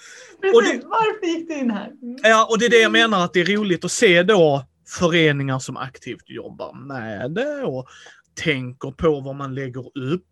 Precis, 0.41 0.83
det, 0.83 0.89
varför 0.89 1.27
gick 1.27 1.49
du 1.49 1.55
in 1.55 1.71
här? 1.71 1.87
Mm. 1.87 2.17
Ja, 2.23 2.47
och 2.51 2.59
det 2.59 2.67
är 2.67 2.71
det 2.71 2.81
jag 2.81 2.93
menar 2.93 3.25
att 3.25 3.33
det 3.33 3.41
är 3.41 3.57
roligt 3.57 3.85
att 3.85 3.93
se 3.93 4.23
då 4.23 4.65
föreningar 4.89 5.59
som 5.59 5.77
aktivt 5.77 6.31
jobbar 6.31 6.87
med 6.87 7.31
det 7.31 7.63
och 7.63 7.87
tänker 8.35 8.91
på 8.91 9.21
vad 9.21 9.35
man 9.35 9.55
lägger 9.55 9.99
upp. 9.99 10.25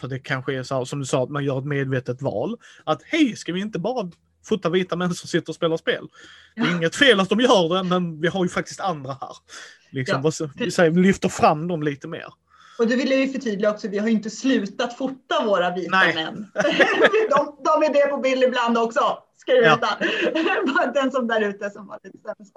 För 0.00 0.08
det 0.08 0.18
kanske 0.18 0.54
är 0.54 0.62
så 0.62 0.74
här, 0.74 0.84
som 0.84 0.98
du 0.98 1.04
sa, 1.04 1.22
att 1.22 1.30
man 1.30 1.44
gör 1.44 1.58
ett 1.58 1.64
medvetet 1.64 2.22
val. 2.22 2.56
Att 2.84 3.02
hej, 3.02 3.36
ska 3.36 3.52
vi 3.52 3.60
inte 3.60 3.78
bara 3.78 4.10
fota 4.44 4.70
vita 4.70 4.96
människor 4.96 5.14
som 5.14 5.28
sitter 5.28 5.48
och 5.48 5.54
spelar 5.54 5.76
spel? 5.76 6.08
Det 6.54 6.60
är 6.60 6.66
ja. 6.66 6.76
inget 6.76 6.96
fel 6.96 7.20
att 7.20 7.28
de 7.28 7.40
gör 7.40 7.74
det, 7.74 7.82
men 7.82 8.20
vi 8.20 8.28
har 8.28 8.44
ju 8.44 8.48
faktiskt 8.48 8.80
andra 8.80 9.12
här. 9.20 9.36
Liksom, 9.90 10.32
ja. 10.40 10.48
vi 10.54 10.70
säger, 10.70 10.90
lyfter 10.90 11.28
fram 11.28 11.68
dem 11.68 11.82
lite 11.82 12.08
mer. 12.08 12.26
Och 12.78 12.86
det 12.86 12.96
vill 12.96 13.10
jag 13.10 13.20
ju 13.20 13.32
förtydliga 13.32 13.70
också, 13.70 13.88
vi 13.88 13.98
har 13.98 14.06
ju 14.06 14.12
inte 14.12 14.30
slutat 14.30 14.98
fota 14.98 15.44
våra 15.44 15.74
vita 15.74 15.90
Nej. 15.90 16.14
män. 16.14 16.50
de, 17.30 17.56
de 17.64 17.82
är 17.82 17.92
det 17.92 18.10
på 18.10 18.16
bild 18.16 18.42
ibland 18.42 18.78
också, 18.78 19.18
ska 19.36 19.52
du 19.52 19.60
veta. 19.60 19.88
Ja. 20.78 20.92
Den 20.94 21.10
som 21.10 21.26
där 21.26 21.40
ute 21.40 21.70
som 21.70 21.86
var 21.86 21.98
lite 22.04 22.18
sämst. 22.18 22.56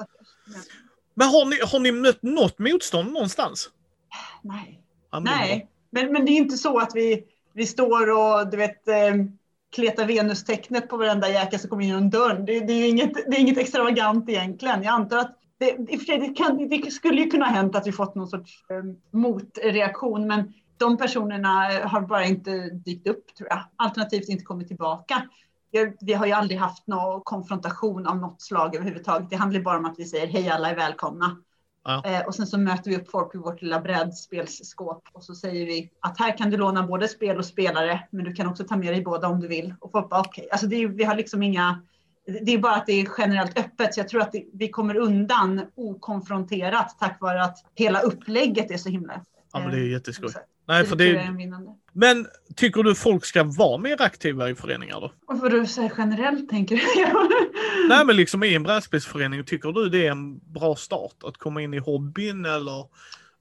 Men 1.14 1.28
har 1.28 1.45
ni, 1.45 1.60
har 1.72 1.80
ni 1.80 1.91
mött 1.91 2.24
något 2.24 2.60
motstånd 2.60 3.12
någonstans? 3.12 3.70
Nej. 4.43 4.82
Nej, 5.22 5.70
men, 5.89 6.12
men 6.12 6.26
det 6.26 6.32
är 6.32 6.38
inte 6.38 6.57
så 6.57 6.80
att 6.80 6.91
vi, 6.95 7.24
vi 7.53 7.66
står 7.66 8.12
och 8.12 8.49
du 8.49 8.57
vet 8.57 8.88
eh, 8.88 9.14
kletar 9.76 10.05
venustecknet 10.05 10.89
på 10.89 10.97
varenda 10.97 11.30
jäkel 11.30 11.60
som 11.60 11.70
kommer 11.70 11.84
in 11.84 11.89
genom 11.89 12.10
dörren. 12.10 12.45
Det, 12.45 12.60
det, 12.60 12.74
är 12.74 12.89
inget, 12.89 13.14
det 13.14 13.38
är 13.38 13.39
inget 13.39 13.57
extravagant 13.57 14.30
egentligen. 14.30 14.84
Jag 14.84 14.93
antar 14.93 15.18
att 15.18 15.36
det, 15.57 15.76
det, 16.07 16.38
kan, 16.38 16.70
det 16.70 16.91
skulle 16.91 17.22
ju 17.22 17.30
kunna 17.30 17.45
ha 17.45 17.53
hänt 17.53 17.76
att 17.76 17.88
vi 17.88 17.91
fått 17.91 18.16
någon 18.16 18.28
sorts 18.28 18.51
eh, 18.70 18.84
motreaktion, 19.12 20.28
men 20.28 20.53
de 20.78 20.97
personerna 20.97 21.74
eh, 21.74 21.88
har 21.88 22.01
bara 22.01 22.26
inte 22.26 22.70
dykt 22.70 23.07
upp 23.07 23.36
tror 23.36 23.49
jag. 23.49 23.60
Alternativt 23.76 24.30
inte 24.30 24.43
kommit 24.43 24.68
tillbaka. 24.68 25.24
Vi 26.01 26.14
har 26.14 26.26
ju 26.26 26.32
aldrig 26.32 26.60
haft 26.60 26.88
någon 26.88 27.22
konfrontation 27.22 28.07
av 28.07 28.18
något 28.18 28.41
slag 28.41 28.76
överhuvudtaget. 28.76 29.30
Det 29.30 29.36
handlar 29.36 29.62
bara 29.62 29.78
om 29.78 29.86
att 29.86 29.99
vi 29.99 30.05
säger 30.05 30.28
hej 30.28 30.49
alla 30.49 30.70
är 30.70 30.76
välkomna. 30.76 31.38
Ja. 31.84 32.04
Eh, 32.06 32.28
och 32.28 32.36
sen 32.36 32.48
så 32.48 32.58
möter 32.58 32.92
vi 32.92 32.98
upp 32.98 33.12
folk 33.12 33.36
i 33.36 33.38
vårt 33.38 33.62
lilla 33.62 33.80
brädspelsskåp 33.80 35.04
och 35.14 35.24
så 35.24 35.36
säger 35.36 35.66
vi 35.66 35.92
att 36.00 36.20
här 36.20 36.38
kan 36.38 36.50
du 36.50 36.58
låna 36.58 36.88
både 36.88 37.08
spel 37.08 37.38
och 37.38 37.46
spelare, 37.46 38.08
men 38.12 38.26
du 38.26 38.34
kan 38.34 38.48
också 38.48 38.64
ta 38.64 38.78
med 38.78 38.94
dig 38.94 39.02
båda 39.02 39.28
om 39.28 39.40
du 39.40 39.48
vill. 39.48 39.74
Och 39.80 39.92
folk 39.92 40.10
bara 40.10 40.20
okej, 40.20 40.42
okay. 40.42 40.52
alltså 40.52 40.68
det 40.68 40.76
är, 40.76 40.88
vi 40.88 41.04
har 41.04 41.16
liksom 41.16 41.44
inga, 41.44 41.82
det 42.26 42.54
är 42.54 42.58
bara 42.58 42.76
att 42.76 42.86
det 42.86 42.94
är 42.94 43.08
generellt 43.18 43.60
öppet, 43.60 43.94
så 43.94 44.00
jag 44.00 44.10
tror 44.10 44.22
att 44.22 44.32
det, 44.32 44.46
vi 44.54 44.70
kommer 44.70 44.96
undan 44.96 45.62
okonfronterat 45.76 46.96
tack 47.00 47.22
vare 47.22 47.44
att 47.44 47.58
hela 47.76 48.02
upplägget 48.02 48.72
är 48.72 48.78
så 48.78 48.90
himla 48.90 49.26
Ja, 49.52 49.60
men 49.60 49.72
det 49.72 49.78
är 49.78 49.88
jätteskoj. 49.88 50.30
Nej, 50.70 50.86
för 50.86 50.96
jag 51.00 51.08
är 51.08 51.32
det... 51.32 51.38
vinnande. 51.38 51.76
Men 51.94 52.28
tycker 52.56 52.84
du 52.84 52.96
folk 52.96 53.26
ska 53.26 53.44
vara 53.44 53.78
mer 53.78 54.02
aktiva 54.02 54.50
i 54.50 54.56
föreningar 54.56 55.02
då? 55.02 55.12
Och 55.28 55.40
vad 55.40 55.52
du 55.52 55.66
säger 55.66 55.92
generellt 55.98 56.50
tänker 56.50 56.76
du? 56.76 57.88
Nej, 57.90 58.06
men 58.06 58.16
liksom 58.16 58.44
i 58.44 58.56
en 58.56 58.64
brädspelsförening, 58.64 59.44
tycker 59.44 59.72
du 59.72 59.90
det 59.90 60.08
är 60.08 60.12
en 60.12 60.40
bra 60.40 60.76
start 60.76 61.16
att 61.24 61.38
komma 61.38 61.62
in 61.62 61.74
i 61.74 61.78
hobbyn 61.78 62.46
eller 62.46 62.86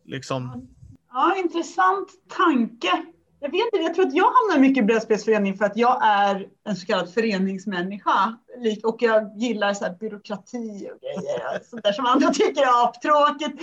liksom? 0.04 0.68
Ja, 1.12 1.36
intressant 1.36 2.08
tanke. 2.28 3.04
Jag 3.40 3.50
vet 3.50 3.60
inte, 3.72 3.76
jag 3.84 3.94
tror 3.94 4.06
att 4.06 4.14
jag 4.14 4.24
hamnar 4.24 4.58
mycket 4.58 4.82
i 4.82 4.86
brädspelsförening 4.86 5.56
för 5.56 5.64
att 5.64 5.76
jag 5.76 5.98
är 6.02 6.46
en 6.68 6.76
så 6.76 6.86
kallad 6.86 7.14
föreningsmänniska. 7.14 8.38
Och 8.84 8.96
jag 9.02 9.32
gillar 9.36 9.74
så 9.74 9.84
här 9.84 9.96
byråkrati 10.00 10.90
och 10.94 11.00
grejer, 11.00 11.62
sånt 11.70 11.82
där 11.82 11.92
som 11.92 12.06
andra 12.06 12.28
tycker 12.32 12.62
är 12.62 12.84
aptråkigt. 12.84 13.62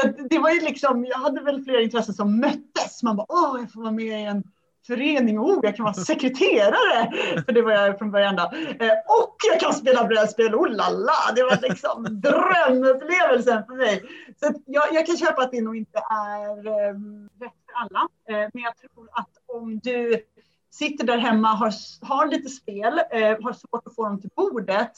Så 0.00 0.08
det 0.30 0.38
var 0.38 0.50
ju 0.50 0.60
liksom, 0.60 1.04
jag 1.04 1.18
hade 1.18 1.40
väl 1.42 1.64
flera 1.64 1.80
intressen 1.80 2.14
som 2.14 2.40
möttes. 2.40 3.02
Man 3.02 3.16
bara, 3.16 3.26
åh, 3.28 3.56
jag 3.60 3.72
får 3.72 3.80
vara 3.80 3.92
med 3.92 4.20
i 4.20 4.24
en 4.24 4.42
förening, 4.86 5.38
oh, 5.40 5.58
jag 5.62 5.76
kan 5.76 5.84
vara 5.84 5.94
sekreterare, 5.94 7.10
för 7.46 7.52
det 7.52 7.62
var 7.62 7.72
jag 7.72 7.98
från 7.98 8.10
början 8.10 8.36
då. 8.36 8.42
Eh, 8.42 8.92
Och 9.20 9.36
jag 9.50 9.60
kan 9.60 9.74
spela 9.74 10.04
brädspel, 10.04 10.54
oh 10.54 10.68
la 10.68 10.88
la, 10.90 11.32
det 11.36 11.42
var 11.42 11.58
liksom 11.62 12.06
drömupplevelsen 12.20 13.64
för 13.66 13.74
mig. 13.74 14.02
Så 14.40 14.52
jag, 14.66 14.84
jag 14.92 15.06
kan 15.06 15.16
köpa 15.16 15.42
att 15.42 15.50
det 15.50 15.60
nog 15.60 15.76
inte 15.76 15.98
är 16.10 16.66
eh, 16.66 16.94
rätt 17.40 17.65
alla. 17.76 18.08
Eh, 18.28 18.48
men 18.54 18.62
jag 18.62 18.76
tror 18.76 19.08
att 19.12 19.30
om 19.46 19.78
du 19.78 20.22
sitter 20.70 21.06
där 21.06 21.18
hemma, 21.18 21.48
har, 21.48 21.72
har 22.00 22.26
lite 22.26 22.48
spel, 22.48 23.00
eh, 23.10 23.42
har 23.42 23.52
svårt 23.52 23.86
att 23.86 23.94
få 23.94 24.04
dem 24.04 24.20
till 24.20 24.30
bordet, 24.36 24.92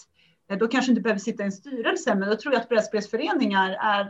eh, 0.50 0.58
då 0.58 0.68
kanske 0.68 0.92
inte 0.92 1.02
behöver 1.02 1.20
sitta 1.20 1.42
i 1.42 1.46
en 1.46 1.52
styrelse, 1.52 2.14
men 2.14 2.28
då 2.28 2.36
tror 2.36 2.54
jag 2.54 2.62
att 2.62 2.68
brädspelsföreningar 2.68 3.70
är 3.70 4.04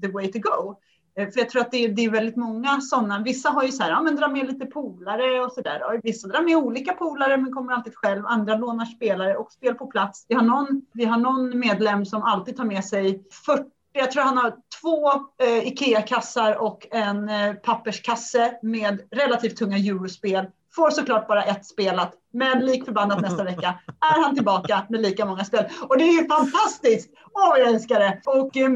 the 0.00 0.08
way 0.08 0.32
to 0.32 0.38
go. 0.38 0.74
För 1.14 1.38
jag 1.38 1.50
tror 1.50 1.62
att 1.62 1.70
det 1.70 1.84
är, 1.84 1.88
det 1.88 2.04
är 2.04 2.10
väldigt 2.10 2.36
många 2.36 2.80
sådana. 2.80 3.22
Vissa 3.22 3.50
har 3.50 3.62
ju 3.62 3.72
så 3.72 3.82
här, 3.82 3.90
ja 3.90 4.02
men 4.02 4.16
dra 4.16 4.28
med 4.28 4.46
lite 4.46 4.66
polare 4.66 5.40
och 5.40 5.52
sådär. 5.52 5.82
Och 5.86 6.00
Vissa 6.02 6.28
drar 6.28 6.42
med 6.42 6.56
olika 6.56 6.92
polare 6.92 7.36
men 7.36 7.52
kommer 7.52 7.72
alltid 7.72 7.94
själv. 7.94 8.26
Andra 8.26 8.56
lånar 8.56 8.84
spelare 8.84 9.36
och 9.36 9.52
spel 9.52 9.74
på 9.74 9.86
plats. 9.86 10.26
Vi 10.28 10.34
har 10.34 10.42
någon, 10.42 10.86
vi 10.92 11.04
har 11.04 11.18
någon 11.18 11.58
medlem 11.58 12.06
som 12.06 12.22
alltid 12.22 12.56
tar 12.56 12.64
med 12.64 12.84
sig 12.84 13.24
40 13.46 13.70
jag 13.92 14.10
tror 14.10 14.22
han 14.22 14.36
har 14.36 14.54
två 14.80 15.12
eh, 15.46 15.66
Ikea-kassar 15.66 16.54
och 16.54 16.86
en 16.90 17.28
eh, 17.28 17.54
papperskasse 17.54 18.58
med 18.62 19.00
relativt 19.10 19.56
tunga 19.56 19.76
eurospel. 19.76 20.46
Får 20.74 20.90
såklart 20.90 21.28
bara 21.28 21.44
ett 21.44 21.66
spelat, 21.66 22.12
men 22.32 22.66
lik 22.66 22.84
förbannat 22.84 23.20
nästa 23.20 23.44
vecka 23.44 23.78
är 24.00 24.22
han 24.22 24.34
tillbaka 24.34 24.86
med 24.88 25.00
lika 25.02 25.24
många 25.24 25.44
spel. 25.44 25.64
Och 25.88 25.98
det 25.98 26.04
är 26.04 26.22
ju 26.22 26.28
fantastiskt! 26.28 27.10
Åh, 27.32 27.48
vad 27.48 27.60
jag 27.60 27.68
älskar 27.68 28.00
det! 28.00 28.20
Och, 28.26 28.56
eh, 28.56 28.70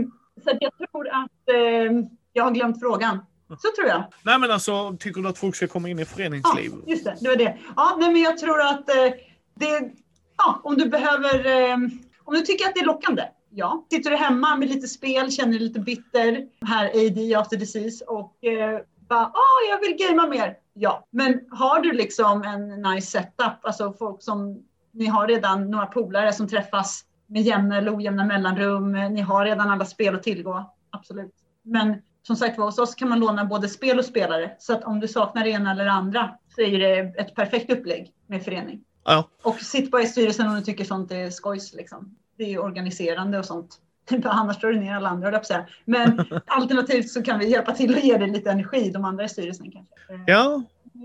så 0.44 0.50
jag 0.60 0.78
tror 0.78 1.08
att 1.08 1.48
eh, 1.54 2.08
jag 2.32 2.44
har 2.44 2.50
glömt 2.50 2.80
frågan. 2.80 3.18
Så 3.48 3.68
tror 3.76 3.88
jag. 3.88 4.04
Nej, 4.22 4.38
men 4.38 4.50
alltså, 4.50 4.96
tycker 4.98 5.20
du 5.20 5.28
att 5.28 5.38
folk 5.38 5.56
ska 5.56 5.66
komma 5.66 5.88
in 5.88 5.98
i 5.98 6.02
Ja, 6.02 6.06
föreningsliv? 6.06 6.72
just 6.86 7.04
det, 7.04 7.16
det 7.20 7.28
var 7.28 7.36
det. 7.36 7.58
Ja, 7.76 7.96
nej, 7.98 8.12
men 8.12 8.22
jag 8.22 8.38
tror 8.38 8.60
att 8.60 8.90
eh, 8.90 9.12
det, 9.54 9.90
ja, 10.36 10.60
om 10.64 10.74
du 10.78 10.88
behöver, 10.88 11.46
eh, 11.46 11.76
om 12.24 12.34
du 12.34 12.40
tycker 12.40 12.68
att 12.68 12.74
det 12.74 12.80
är 12.80 12.84
lockande, 12.86 13.22
ja. 13.56 13.86
Sitter 13.90 14.10
du 14.10 14.16
hemma 14.16 14.56
med 14.56 14.68
lite 14.68 14.88
spel, 14.88 15.30
känner 15.30 15.52
dig 15.52 15.60
lite 15.60 15.80
bitter, 15.80 16.46
här 16.60 16.86
AD 16.86 17.34
after 17.34 17.56
disease 17.56 18.04
och 18.04 18.44
eh, 18.44 18.80
bara, 19.08 19.24
ah, 19.24 19.70
jag 19.70 19.80
vill 19.80 19.96
gamea 19.96 20.26
mer, 20.26 20.56
ja. 20.74 21.06
Men 21.10 21.40
har 21.50 21.80
du 21.80 21.92
liksom 21.92 22.42
en 22.42 22.82
nice 22.82 23.06
setup, 23.06 23.64
alltså 23.64 23.92
folk 23.92 24.22
som, 24.22 24.64
ni 24.92 25.06
har 25.06 25.28
redan 25.28 25.70
några 25.70 25.86
polare 25.86 26.32
som 26.32 26.48
träffas 26.48 27.04
med 27.26 27.42
jämna 27.42 27.78
eller 27.78 27.96
ojämna 27.96 28.24
mellanrum, 28.24 28.92
ni 28.92 29.20
har 29.20 29.44
redan 29.44 29.70
alla 29.70 29.84
spel 29.84 30.14
att 30.14 30.22
tillgå, 30.22 30.74
absolut. 30.90 31.34
Men 31.62 32.02
som 32.22 32.36
sagt 32.36 32.58
var, 32.58 32.66
hos 32.66 32.78
oss 32.78 32.94
kan 32.94 33.08
man 33.08 33.20
låna 33.20 33.44
både 33.44 33.68
spel 33.68 33.98
och 33.98 34.04
spelare. 34.04 34.52
Så 34.58 34.72
att 34.72 34.84
om 34.84 35.00
du 35.00 35.08
saknar 35.08 35.44
det 35.44 35.50
ena 35.50 35.70
eller 35.70 35.84
det 35.84 35.92
andra 35.92 36.38
så 36.54 36.60
är 36.60 36.78
det 36.78 37.20
ett 37.20 37.34
perfekt 37.34 37.72
upplägg 37.72 38.12
med 38.26 38.44
förening. 38.44 38.84
Ja. 39.04 39.28
Och 39.42 39.60
sitt 39.60 39.90
bara 39.90 40.02
i 40.02 40.06
styrelsen 40.06 40.48
om 40.48 40.54
du 40.54 40.60
tycker 40.60 40.84
sånt 40.84 41.12
är 41.12 41.30
skojs. 41.30 41.74
Liksom. 41.74 42.16
Det 42.36 42.54
är 42.54 42.62
organiserande 42.62 43.38
och 43.38 43.44
sånt. 43.44 43.80
Annars 44.24 44.56
står 44.56 44.68
du 44.68 44.80
ner 44.80 44.94
alla 44.94 45.08
andra, 45.08 45.30
jag. 45.48 45.64
Men 45.84 46.24
alternativt 46.46 47.10
så 47.10 47.22
kan 47.22 47.38
vi 47.38 47.50
hjälpa 47.50 47.72
till 47.72 47.94
och 47.94 48.00
ge 48.00 48.18
dig 48.18 48.30
lite 48.30 48.50
energi, 48.50 48.90
de 48.90 49.04
andra 49.04 49.24
i 49.24 49.28
styrelsen 49.28 49.70
kanske. 49.70 49.94
Eh, 50.14 50.20
Ja, 50.26 50.62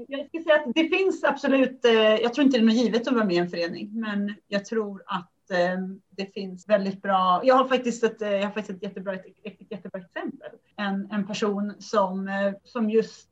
Jag 0.08 0.28
ska 0.28 0.44
säga 0.44 0.56
att 0.56 0.76
det 0.76 0.98
finns 0.98 1.24
absolut, 1.24 1.86
eh, 1.86 1.94
jag 1.94 2.34
tror 2.34 2.46
inte 2.46 2.58
det 2.58 2.64
är 2.64 2.66
något 2.66 2.76
givet 2.76 3.08
att 3.08 3.14
vara 3.14 3.26
med 3.26 3.36
i 3.36 3.40
en 3.40 3.50
förening, 3.50 3.90
men 4.00 4.36
jag 4.48 4.66
tror 4.66 5.04
att 5.06 5.52
eh, 5.52 5.80
det 6.10 6.34
finns 6.34 6.70
väldigt 6.70 7.02
bra, 7.02 7.42
jag 7.44 7.56
har 7.56 7.66
faktiskt 7.66 8.04
ett, 8.04 8.22
eh, 8.22 8.30
jag 8.32 8.44
har 8.44 8.52
faktiskt 8.52 8.78
ett, 8.78 8.84
jättebra, 8.84 9.14
ett, 9.14 9.26
ett 9.44 9.72
jättebra 9.72 10.02
exempel. 10.02 10.50
En, 10.76 11.12
en 11.12 11.28
person 11.28 11.74
som, 11.80 12.30
som 12.64 12.90
just 12.90 13.30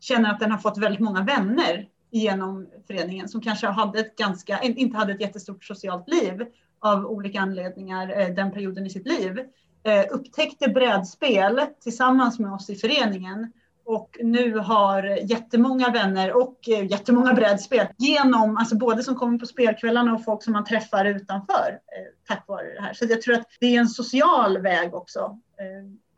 känner 0.00 0.30
att 0.30 0.40
den 0.40 0.50
har 0.50 0.58
fått 0.58 0.78
väldigt 0.78 1.00
många 1.00 1.22
vänner 1.22 1.88
genom 2.10 2.68
föreningen 2.86 3.28
som 3.28 3.40
kanske 3.40 3.66
hade 3.66 4.00
ett 4.00 4.16
ganska, 4.16 4.60
inte 4.62 4.96
hade 4.96 5.12
ett 5.12 5.20
jättestort 5.20 5.64
socialt 5.64 6.08
liv 6.08 6.46
av 6.84 7.06
olika 7.06 7.40
anledningar 7.40 8.20
eh, 8.20 8.34
den 8.34 8.52
perioden 8.52 8.86
i 8.86 8.90
sitt 8.90 9.06
liv. 9.06 9.38
Eh, 9.82 10.04
upptäckte 10.10 10.68
brädspel 10.68 11.60
tillsammans 11.80 12.38
med 12.38 12.52
oss 12.52 12.70
i 12.70 12.74
föreningen 12.74 13.52
och 13.84 14.18
nu 14.20 14.58
har 14.58 15.02
jättemånga 15.30 15.90
vänner 15.90 16.32
och 16.32 16.68
eh, 16.68 16.86
jättemånga 16.86 17.34
brädspel 17.34 17.86
genom, 17.98 18.56
alltså 18.56 18.76
både 18.76 19.02
som 19.02 19.14
kommer 19.14 19.38
på 19.38 19.46
spelkvällarna 19.46 20.14
och 20.14 20.24
folk 20.24 20.42
som 20.42 20.52
man 20.52 20.64
träffar 20.64 21.04
utanför 21.04 21.78
tack 22.28 22.44
vare 22.48 22.74
det 22.74 22.80
här. 22.80 22.94
Så 22.94 23.04
jag 23.04 23.22
tror 23.22 23.34
att 23.34 23.46
det 23.60 23.76
är 23.76 23.80
en 23.80 23.88
social 23.88 24.58
väg 24.58 24.94
också 24.94 25.38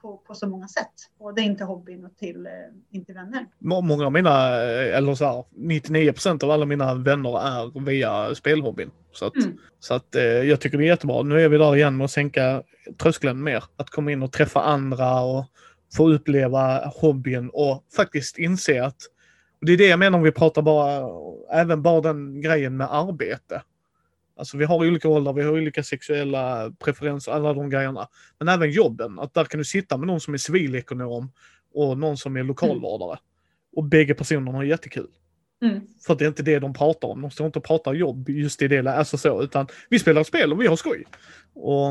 på, 0.07 0.17
på 0.27 0.35
så 0.35 0.49
många 0.49 0.69
sätt. 0.69 0.93
Både 1.19 1.43
in 1.43 1.57
till 1.57 1.67
hobbyn 1.67 2.05
och 2.05 2.17
till, 2.17 2.47
eh, 2.47 2.53
in 2.97 3.05
till 3.05 3.15
vänner. 3.15 3.47
må- 3.59 3.81
många 3.81 4.07
av 4.07 4.13
mina, 4.13 4.63
eh, 4.63 4.97
eller 4.97 5.15
så 5.15 5.25
här, 5.25 5.45
99 5.57 6.13
procent 6.13 6.43
av 6.43 6.51
alla 6.51 6.67
mina 6.67 6.95
vänner 6.95 7.39
är 7.41 7.81
via 7.85 8.35
spelhobbyn. 8.35 8.91
Så 9.13 9.27
att, 9.27 9.37
Mm. 9.37 9.59
så 9.81 9.95
att 9.95 10.15
eh, 10.15 10.23
jag 10.23 10.61
tycker 10.61 10.79
det 10.79 10.85
är 10.85 10.87
jättebra. 10.87 11.23
Nu 11.23 11.41
är 11.41 11.49
vi 11.49 11.59
där 11.59 11.77
igen 11.77 11.97
med 11.97 12.05
att 12.05 12.11
sänka 12.11 12.63
tröskeln 13.03 13.43
mer. 13.43 13.65
Att 13.77 13.91
komma 13.91 14.13
in 14.13 14.23
och 14.23 14.33
träffa 14.33 14.61
andra 14.63 15.21
och 15.21 15.45
få 15.97 16.09
uppleva 16.11 16.87
hobbyn 16.87 17.51
och 17.53 17.85
faktiskt 17.97 18.39
inse 18.39 18.85
att 18.85 18.97
och 19.61 19.67
det 19.67 19.73
är 19.73 19.77
det 19.79 19.87
jag 19.89 19.99
menar 19.99 20.19
om 20.19 20.25
vi 20.25 20.33
pratar 20.33 20.63
bara, 20.63 21.09
även 21.53 21.83
bara 21.83 22.01
den 22.01 22.41
grejen 22.41 22.77
med 22.77 22.89
arbete. 22.95 23.63
Alltså 24.37 24.57
vi 24.57 24.65
har 24.65 24.77
olika 24.77 25.09
åldrar, 25.09 25.33
vi 25.33 25.43
har 25.43 25.53
olika 25.53 25.83
sexuella 25.83 26.73
preferenser, 26.79 27.33
alla 27.33 27.53
de 27.53 27.71
grejerna. 27.71 28.09
Men 28.39 28.49
även 28.49 28.71
jobben, 28.71 29.19
att 29.19 29.35
där 29.35 29.45
kan 29.45 29.59
du 29.59 29.65
sitta 29.65 29.97
med 29.97 30.07
någon 30.07 30.21
som 30.21 30.35
är 30.35 30.39
civilekonom 30.39 31.33
och 31.75 31.99
någon 31.99 32.17
som 32.17 32.37
är 32.37 32.43
lokalvårdare. 32.43 33.19
Och 33.77 33.85
bägge 33.85 34.15
personerna 34.15 34.59
har 34.59 34.65
jättekul. 34.65 35.09
Mm. 35.63 35.81
För 36.07 36.15
det 36.15 36.25
är 36.25 36.29
inte 36.29 36.43
det 36.43 36.59
de 36.59 36.75
pratar 36.75 37.09
om. 37.09 37.23
De 37.23 37.31
står 37.31 37.47
inte 37.47 37.59
och 37.59 37.65
pratar 37.65 37.95
jobb 37.95 38.29
just 38.29 38.63
i 38.63 38.69
det, 38.69 38.91
alltså 38.91 39.19
så, 39.19 39.43
utan 39.43 39.67
vi 39.91 39.99
spelar 39.99 40.25
spel 40.25 40.53
och 40.53 40.61
vi 40.61 40.67
har 40.67 40.77
skoj. 40.77 41.05
Och, 41.55 41.89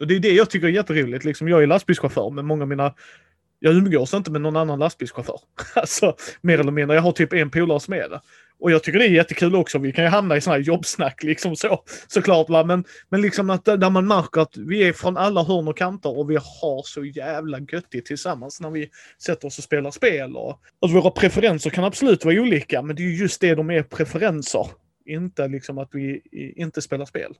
och 0.00 0.06
det 0.08 0.14
är 0.16 0.20
det 0.20 0.32
jag 0.32 0.50
tycker 0.50 0.66
är 0.66 0.72
jätteroligt. 0.72 1.24
Liksom, 1.24 1.48
jag 1.48 1.62
är 1.62 1.66
lastbilschaufför, 1.66 2.30
men 2.30 2.46
många 2.46 2.62
av 2.62 2.68
mina 2.68 2.94
jag 3.60 3.74
umgås 3.74 4.14
inte 4.14 4.30
med 4.30 4.40
någon 4.40 4.56
annan 4.56 4.78
lastbilschaufför. 4.78 5.40
Alltså, 5.74 6.16
mer 6.40 6.58
eller 6.58 6.72
mindre. 6.72 6.96
Jag 6.96 7.02
har 7.02 7.12
typ 7.12 7.32
en 7.32 7.50
polare 7.50 7.80
som 7.80 7.94
är 7.94 8.08
det. 8.08 8.20
Och 8.60 8.70
jag 8.70 8.82
tycker 8.82 8.98
det 8.98 9.04
är 9.04 9.10
jättekul 9.10 9.56
också. 9.56 9.78
Vi 9.78 9.92
kan 9.92 10.04
ju 10.04 10.10
hamna 10.10 10.36
i 10.36 10.40
sådana 10.40 10.58
här 10.58 10.64
jobbsnack 10.64 11.22
liksom 11.22 11.56
så, 11.56 11.82
såklart. 12.08 12.48
Va? 12.48 12.64
Men, 12.64 12.84
men 13.08 13.20
liksom 13.20 13.50
att 13.50 13.64
där 13.64 13.90
man 13.90 14.06
märker 14.06 14.40
att 14.40 14.56
vi 14.56 14.88
är 14.88 14.92
från 14.92 15.16
alla 15.16 15.42
hörn 15.42 15.68
och 15.68 15.76
kanter 15.76 16.18
och 16.18 16.30
vi 16.30 16.34
har 16.34 16.82
så 16.84 17.04
jävla 17.04 17.58
göttigt 17.58 18.06
tillsammans 18.06 18.60
när 18.60 18.70
vi 18.70 18.90
sätter 19.22 19.46
oss 19.46 19.58
och 19.58 19.64
spelar 19.64 19.90
spel. 19.90 20.36
Och, 20.36 20.60
alltså 20.82 20.98
våra 21.00 21.10
preferenser 21.10 21.70
kan 21.70 21.84
absolut 21.84 22.24
vara 22.24 22.40
olika, 22.40 22.82
men 22.82 22.96
det 22.96 23.02
är 23.02 23.04
ju 23.04 23.16
just 23.16 23.40
det 23.40 23.54
de 23.54 23.70
är 23.70 23.82
preferenser. 23.82 24.66
Inte 25.06 25.48
liksom 25.48 25.78
att 25.78 25.88
vi 25.92 26.22
inte 26.56 26.82
spelar 26.82 27.04
spel. 27.04 27.34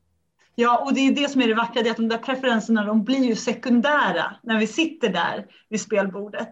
Ja, 0.54 0.84
och 0.86 0.94
det 0.94 1.00
är 1.00 1.12
det 1.12 1.28
som 1.30 1.42
är 1.42 1.48
det 1.48 1.54
vackra, 1.54 1.82
det 1.82 1.88
är 1.88 1.90
att 1.90 1.96
de 1.96 2.08
där 2.08 2.18
preferenserna 2.18 2.84
de 2.84 3.04
blir 3.04 3.24
ju 3.24 3.34
sekundära 3.34 4.36
när 4.42 4.58
vi 4.58 4.66
sitter 4.66 5.08
där 5.08 5.46
vid 5.68 5.80
spelbordet. 5.80 6.48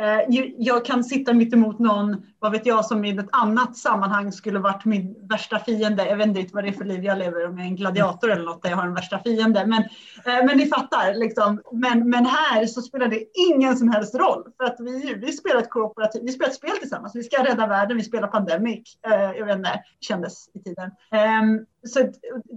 Eh, 0.00 0.40
jag 0.58 0.84
kan 0.84 1.04
sitta 1.04 1.32
mitt 1.32 1.52
emot 1.52 1.78
någon, 1.78 2.22
vad 2.40 2.52
vet 2.52 2.66
jag, 2.66 2.84
som 2.84 3.04
i 3.04 3.18
ett 3.18 3.28
annat 3.32 3.76
sammanhang 3.76 4.32
skulle 4.32 4.58
varit 4.58 4.84
min 4.84 5.28
värsta 5.28 5.58
fiende. 5.58 6.06
Jag 6.08 6.16
vet 6.16 6.26
inte 6.26 6.54
vad 6.54 6.64
det 6.64 6.68
är 6.68 6.72
för 6.72 6.84
liv 6.84 7.04
jag 7.04 7.18
lever, 7.18 7.46
om 7.46 7.58
jag 7.58 7.66
är 7.66 7.70
en 7.70 7.76
gladiator 7.76 8.30
eller 8.30 8.44
något 8.44 8.62
där 8.62 8.70
jag 8.70 8.76
har 8.76 8.86
en 8.86 8.94
värsta 8.94 9.18
fiende. 9.18 9.66
Men, 9.66 9.82
eh, 10.24 10.44
men 10.46 10.56
ni 10.56 10.66
fattar, 10.66 11.14
liksom. 11.14 11.62
men, 11.72 12.10
men 12.10 12.26
här 12.26 12.66
så 12.66 12.82
spelar 12.82 13.08
det 13.08 13.24
ingen 13.50 13.76
som 13.76 13.88
helst 13.90 14.14
roll. 14.14 14.44
För 14.56 14.64
att 14.64 14.76
vi, 14.78 15.14
vi 15.14 15.32
spelar 15.32 15.60
ett 15.60 15.70
kooperativ, 15.70 16.22
vi 16.24 16.32
spelar 16.32 16.50
ett 16.50 16.56
spel 16.56 16.76
tillsammans. 16.80 17.16
Vi 17.16 17.22
ska 17.22 17.44
rädda 17.44 17.66
världen, 17.66 17.96
vi 17.96 18.04
spelar 18.04 18.28
Pandemic. 18.28 18.98
Eh, 19.06 19.38
Jag 19.38 19.46
vet 19.46 19.56
inte, 19.56 19.82
kändes 20.00 20.48
i 20.54 20.62
tiden. 20.62 20.90
Eh, 21.12 21.62
Så 21.86 22.00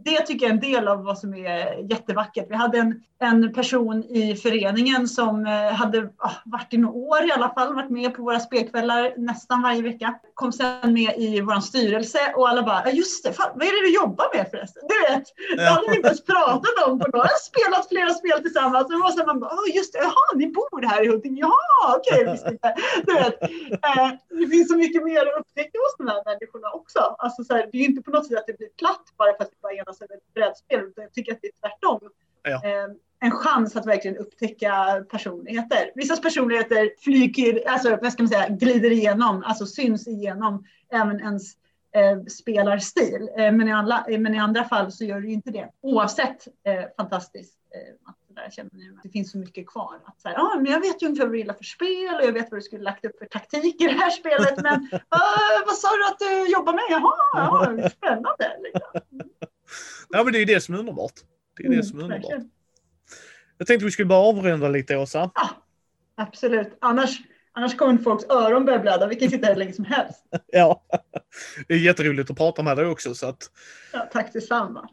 det 0.03 0.19
tycker 0.25 0.45
jag 0.45 0.49
är 0.49 0.53
en 0.53 0.71
del 0.71 0.87
av 0.87 1.03
vad 1.03 1.17
som 1.17 1.33
är 1.33 1.91
jättevackert. 1.91 2.45
Vi 2.49 2.55
hade 2.55 2.77
en, 2.77 3.03
en 3.19 3.53
person 3.53 4.03
i 4.03 4.35
föreningen 4.35 5.07
som 5.07 5.45
eh, 5.45 5.73
hade 5.73 6.09
ah, 6.17 6.31
varit 6.45 6.73
i 6.73 6.77
några 6.77 6.95
år 6.95 7.27
i 7.27 7.31
alla 7.31 7.53
fall, 7.53 7.75
varit 7.75 7.89
med 7.89 8.15
på 8.15 8.23
våra 8.23 8.39
spelkvällar 8.39 9.13
nästan 9.17 9.61
varje 9.61 9.70
varje 9.71 9.83
vecka. 9.91 10.19
Kom 10.33 10.51
sen 10.51 10.93
med 10.93 11.13
i 11.17 11.41
vår 11.41 11.59
styrelse 11.59 12.33
och 12.35 12.49
alla 12.49 12.63
bara, 12.63 12.81
ja 12.85 12.91
just 12.91 13.23
det, 13.23 13.33
fan, 13.33 13.51
vad 13.55 13.67
är 13.67 13.73
det 13.75 13.87
du 13.87 13.93
jobbar 13.95 14.27
med 14.35 14.47
förresten? 14.51 14.83
Du 14.91 14.95
vet, 15.07 15.25
det 15.57 15.69
hade 15.73 15.89
vi 15.89 15.95
inte 15.95 16.07
ens 16.07 16.25
pratat 16.25 16.75
om 16.87 16.99
på 16.99 17.07
några. 17.13 17.27
Spelat 17.49 17.87
flera 17.89 18.13
spel 18.13 18.37
tillsammans 18.41 18.85
och 18.85 18.91
det 18.91 19.03
var 19.07 19.11
så 19.11 19.25
man 19.25 19.39
bara, 19.39 19.53
oh, 19.59 19.75
just 19.75 19.93
det, 19.93 19.99
jaha, 19.99 20.27
ni 20.35 20.47
bor 20.47 20.81
här 20.91 21.03
i 21.05 21.07
Huddinge, 21.07 21.39
jaha, 21.47 21.95
okej, 21.97 22.21
okay, 22.21 22.31
visst 22.31 22.47
inte. 22.47 22.75
Du 23.07 23.13
vet, 23.13 23.37
eh, 23.87 24.09
det 24.39 24.47
finns 24.53 24.67
så 24.71 24.77
mycket 24.83 25.03
mer 25.03 25.21
att 25.27 25.39
upptäcka 25.39 25.77
hos 25.83 25.95
de 25.97 26.07
här 26.11 26.21
människorna 26.29 26.67
också. 26.79 26.99
Alltså, 27.23 27.43
så 27.43 27.53
här, 27.53 27.63
det 27.71 27.77
är 27.77 27.81
ju 27.81 27.89
inte 27.91 28.01
på 28.01 28.11
något 28.11 28.27
sätt 28.27 28.37
att 28.37 28.47
det 28.47 28.57
blir 28.57 28.73
platt 28.81 29.05
bara 29.17 29.33
för 29.37 29.43
att 29.43 29.51
vi 29.53 29.57
bara 29.61 29.73
enas 29.73 30.01
över 30.01 30.15
ett 30.15 30.33
brädspel, 30.33 30.79
utan 30.79 31.03
jag 31.03 31.13
tycker 31.13 31.31
att 31.31 31.41
det 31.41 31.47
är 31.53 31.57
tvärtom. 31.61 31.99
Ja. 32.43 32.57
Eh, 32.69 32.87
en 33.21 33.31
chans 33.31 33.75
att 33.75 33.85
verkligen 33.85 34.17
upptäcka 34.17 35.03
personligheter. 35.09 35.91
Vissa 35.95 36.17
personligheter 36.17 36.91
flyger, 36.99 37.69
alltså 37.69 37.97
vad 38.01 38.13
ska 38.13 38.23
man 38.23 38.29
säga, 38.29 38.49
glider 38.49 38.91
igenom, 38.91 39.43
alltså 39.45 39.65
syns 39.65 40.07
igenom 40.07 40.65
även 40.91 41.19
ens 41.19 41.53
eh, 41.95 42.23
spelarstil. 42.23 43.29
Eh, 43.37 43.51
men, 43.51 43.67
i 43.67 43.73
alla, 43.73 44.05
men 44.09 44.35
i 44.35 44.39
andra 44.39 44.63
fall 44.63 44.91
så 44.91 45.05
gör 45.05 45.21
det 45.21 45.27
ju 45.27 45.33
inte 45.33 45.51
det. 45.51 45.69
Oavsett 45.81 46.47
eh, 46.63 46.83
fantastiskt 46.97 47.57
eh, 47.75 48.09
att 48.09 48.15
där 48.35 48.49
känner 48.51 48.71
ni, 48.73 48.97
det 49.03 49.09
finns 49.09 49.31
så 49.31 49.37
mycket 49.37 49.67
kvar. 49.67 49.99
Att 50.05 50.21
så 50.21 50.29
här, 50.29 50.35
ah, 50.35 50.55
men 50.55 50.71
jag 50.71 50.79
vet 50.79 51.01
ju 51.01 51.07
ungefär 51.07 51.25
vad 51.25 51.33
du 51.33 51.37
gillar 51.37 51.53
för 51.53 51.63
spel 51.63 52.15
och 52.21 52.27
jag 52.27 52.33
vet 52.33 52.51
vad 52.51 52.59
du 52.59 52.61
skulle 52.63 52.83
lagt 52.83 53.05
upp 53.05 53.17
för 53.19 53.25
taktik 53.25 53.81
i 53.81 53.85
det 53.85 53.91
här 53.91 54.09
spelet. 54.09 54.61
Men 54.63 54.89
ah, 55.09 55.65
vad 55.65 55.75
sa 55.75 55.87
du 55.87 56.05
att 56.05 56.19
du 56.19 56.51
jobbar 56.51 56.73
med? 56.73 56.83
Jaha, 56.89 57.13
ja, 57.33 57.89
spännande. 57.97 58.57
Liksom. 58.63 59.01
Ja, 60.09 60.23
men 60.23 60.33
det 60.33 60.39
är 60.39 60.45
det 60.45 60.61
som 60.61 60.75
är 60.75 60.79
underbart. 60.79 61.13
Det 61.57 61.63
är 61.63 61.69
det 61.69 61.75
mm, 61.75 61.85
som 61.85 61.99
är 61.99 62.03
underbart. 62.03 62.43
Jag 63.61 63.67
tänkte 63.67 63.85
vi 63.85 63.91
skulle 63.91 64.05
bara 64.05 64.19
avrunda 64.19 64.67
lite, 64.67 64.97
Åsa. 64.97 65.31
Ja, 65.35 65.49
absolut. 66.15 66.77
Annars, 66.81 67.21
annars 67.51 67.77
kommer 67.77 67.97
folks 67.97 68.25
öron 68.29 68.65
börja 68.65 68.79
blöda. 68.79 69.07
Vi 69.07 69.15
kan 69.15 69.29
sitta 69.29 69.45
här 69.45 69.53
hur 69.53 69.59
länge 69.59 69.73
som 69.73 69.85
helst. 69.85 70.25
ja, 70.47 70.83
det 71.67 71.73
är 71.73 71.77
jätteroligt 71.77 72.31
att 72.31 72.37
prata 72.37 72.63
med 72.63 72.77
dig 72.77 72.85
också. 72.85 73.15
Så 73.15 73.27
att... 73.27 73.51
ja, 73.93 74.09
tack 74.13 74.33
detsamma. 74.33 74.89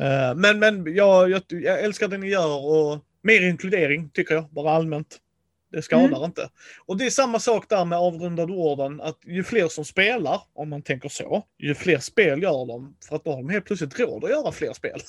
Uh, 0.00 0.34
men 0.36 0.58
men 0.58 0.94
jag, 0.94 1.30
jag, 1.30 1.42
jag, 1.48 1.80
älskar 1.80 2.08
det 2.08 2.18
ni 2.18 2.28
gör 2.28 2.64
och 2.64 3.04
mer 3.22 3.48
inkludering 3.48 4.10
tycker 4.10 4.34
jag, 4.34 4.48
bara 4.50 4.70
allmänt. 4.70 5.18
Det 5.72 5.82
skadar 5.82 6.06
mm. 6.06 6.24
inte. 6.24 6.48
Och 6.86 6.96
det 6.96 7.06
är 7.06 7.10
samma 7.10 7.38
sak 7.38 7.68
där 7.68 7.84
med 7.84 7.98
avrundade 7.98 8.52
orden, 8.52 9.00
att 9.00 9.18
ju 9.24 9.44
fler 9.44 9.68
som 9.68 9.84
spelar, 9.84 10.40
om 10.54 10.70
man 10.70 10.82
tänker 10.82 11.08
så, 11.08 11.44
ju 11.58 11.74
fler 11.74 11.98
spel 11.98 12.42
gör 12.42 12.66
de, 12.66 12.96
för 13.08 13.16
att 13.16 13.24
då 13.24 13.30
har 13.30 13.36
de 13.36 13.48
helt 13.48 13.64
plötsligt 13.64 14.00
råd 14.00 14.24
att 14.24 14.30
göra 14.30 14.52
fler 14.52 14.72
spel. 14.72 15.00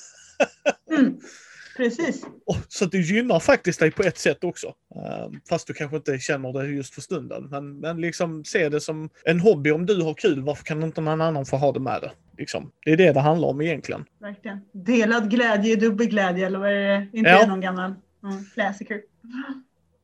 mm. 0.91 1.19
Precis. 1.77 2.25
Så 2.67 2.85
det 2.85 2.97
gynnar 2.97 3.39
faktiskt 3.39 3.79
dig 3.79 3.91
på 3.91 4.03
ett 4.03 4.17
sätt 4.17 4.43
också. 4.43 4.67
Ehm, 4.95 5.41
fast 5.49 5.67
du 5.67 5.73
kanske 5.73 5.97
inte 5.97 6.19
känner 6.19 6.53
det 6.53 6.67
just 6.67 6.93
för 6.93 7.01
stunden. 7.01 7.43
Men, 7.49 7.79
men 7.79 8.01
liksom 8.01 8.45
se 8.45 8.69
det 8.69 8.81
som 8.81 9.09
en 9.25 9.39
hobby. 9.39 9.71
Om 9.71 9.85
du 9.85 10.01
har 10.01 10.13
kul, 10.13 10.41
varför 10.41 10.63
kan 10.63 10.83
inte 10.83 11.01
någon 11.01 11.21
annan 11.21 11.45
få 11.45 11.57
ha 11.57 11.71
det 11.71 11.79
med 11.79 12.01
det? 12.01 12.11
Liksom. 12.37 12.71
Det 12.85 12.91
är 12.91 12.97
det 12.97 13.13
det 13.13 13.19
handlar 13.19 13.47
om 13.47 13.61
egentligen. 13.61 14.05
Verkligen. 14.19 14.61
Delad 14.71 15.29
glädje 15.29 15.73
är 15.73 15.77
dubbel 15.77 16.07
glädje, 16.07 16.45
eller 16.45 16.59
vad 16.59 16.69
är 16.69 16.75
det? 16.75 17.07
Inte 17.13 17.29
ja. 17.29 17.47
någon 17.47 17.61
gammal 17.61 17.93
mm, 18.23 18.45
klassiker? 18.53 19.01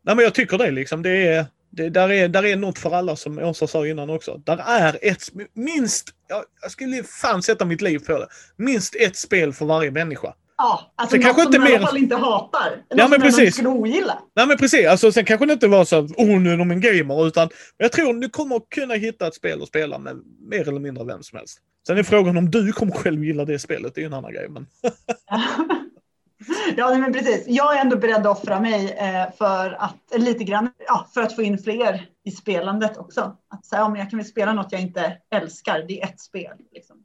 Nej, 0.02 0.16
men 0.16 0.24
jag 0.24 0.34
tycker 0.34 0.58
det 0.58 0.72
liksom. 0.72 1.04
Det 1.04 1.28
är, 1.28 1.46
det, 1.70 1.90
där, 1.90 2.12
är, 2.12 2.28
där 2.28 2.46
är 2.46 2.56
något 2.56 2.80
för 2.80 2.96
alla 2.96 3.16
som 3.16 3.40
Åsa 3.40 3.68
sa 3.68 3.88
innan 3.88 4.10
också. 4.10 4.42
Där 4.46 4.58
är 4.68 4.98
ett, 5.02 5.24
minst, 5.54 6.10
jag, 6.28 6.44
jag 6.62 6.72
skulle 6.72 7.04
fan 7.04 7.42
sätta 7.42 7.66
mitt 7.66 7.82
liv 7.82 8.00
på 8.00 8.18
det, 8.18 8.28
minst 8.56 8.96
ett 8.96 9.16
spel 9.16 9.54
för 9.54 9.66
varje 9.66 9.92
människa. 9.92 10.34
Ja, 10.62 10.92
alltså 10.96 11.14
sen 11.14 11.22
kanske 11.22 11.44
inte 11.44 11.60
mer... 11.60 11.70
i 11.70 11.76
alla 11.76 11.88
fall 11.88 11.98
inte 11.98 12.16
hatar. 12.16 12.84
Ja, 12.90 13.08
men 13.08 13.22
precis. 13.22 13.54
skulle 13.54 13.70
ogilla. 13.70 14.20
Nej, 14.36 14.48
men 14.48 14.58
precis. 14.58 14.88
Alltså, 14.88 15.12
sen 15.12 15.26
kanske 15.26 15.46
det 15.46 15.54
inte 15.54 15.68
var 15.68 15.86
så 15.86 15.96
att 15.96 16.12
oh, 16.12 16.40
nu 16.40 16.54
är 16.54 16.58
de 16.58 16.72
en 16.72 16.82
gamer, 16.82 17.28
utan 17.28 17.50
jag 17.78 17.92
tror 17.92 18.14
du 18.14 18.30
kommer 18.30 18.62
kunna 18.70 18.94
hitta 18.94 19.28
ett 19.28 19.36
spel 19.36 19.62
att 19.62 19.68
spela 19.68 19.98
med 19.98 20.16
mer 20.50 20.68
eller 20.68 20.80
mindre 20.80 21.04
vem 21.04 21.24
som 21.24 21.38
helst. 21.38 21.60
Sen 21.88 21.98
är 21.98 22.04
frågan 22.04 22.38
om 22.38 22.52
du 22.52 22.72
kommer 22.72 22.92
själv 22.92 23.24
gilla 23.24 23.46
det 23.46 23.60
spelet, 23.60 23.96
det 23.96 24.00
är 24.00 24.04
ju 24.04 24.08
en 24.08 24.14
annan 24.14 24.34
grej. 24.34 24.50
Men... 24.50 24.66
ja, 26.78 26.98
men 26.98 27.14
precis. 27.14 27.44
Jag 27.48 27.78
är 27.78 27.82
ändå 27.82 27.98
beredd 27.98 28.28
att 28.28 28.38
offra 28.38 28.60
mig 28.60 28.92
eh, 28.92 29.32
för 29.38 29.72
att 29.80 30.14
lite 30.16 30.44
grann, 30.44 30.70
ja, 30.88 31.08
för 31.14 31.22
att 31.22 31.36
få 31.36 31.42
in 31.42 31.58
fler 31.58 32.06
i 32.26 32.32
spelandet 32.32 32.98
också. 32.98 33.38
Att 33.50 33.66
säga, 33.66 33.82
ja, 33.82 33.90
men 33.90 34.00
jag 34.00 34.10
kan 34.10 34.20
väl 34.20 34.28
spela 34.28 34.54
något 34.54 34.72
jag 34.72 34.82
inte 34.82 35.18
älskar. 35.32 35.86
Det 35.88 36.02
är 36.02 36.06
ett 36.06 36.20
spel. 36.20 36.58
Liksom. 36.74 36.98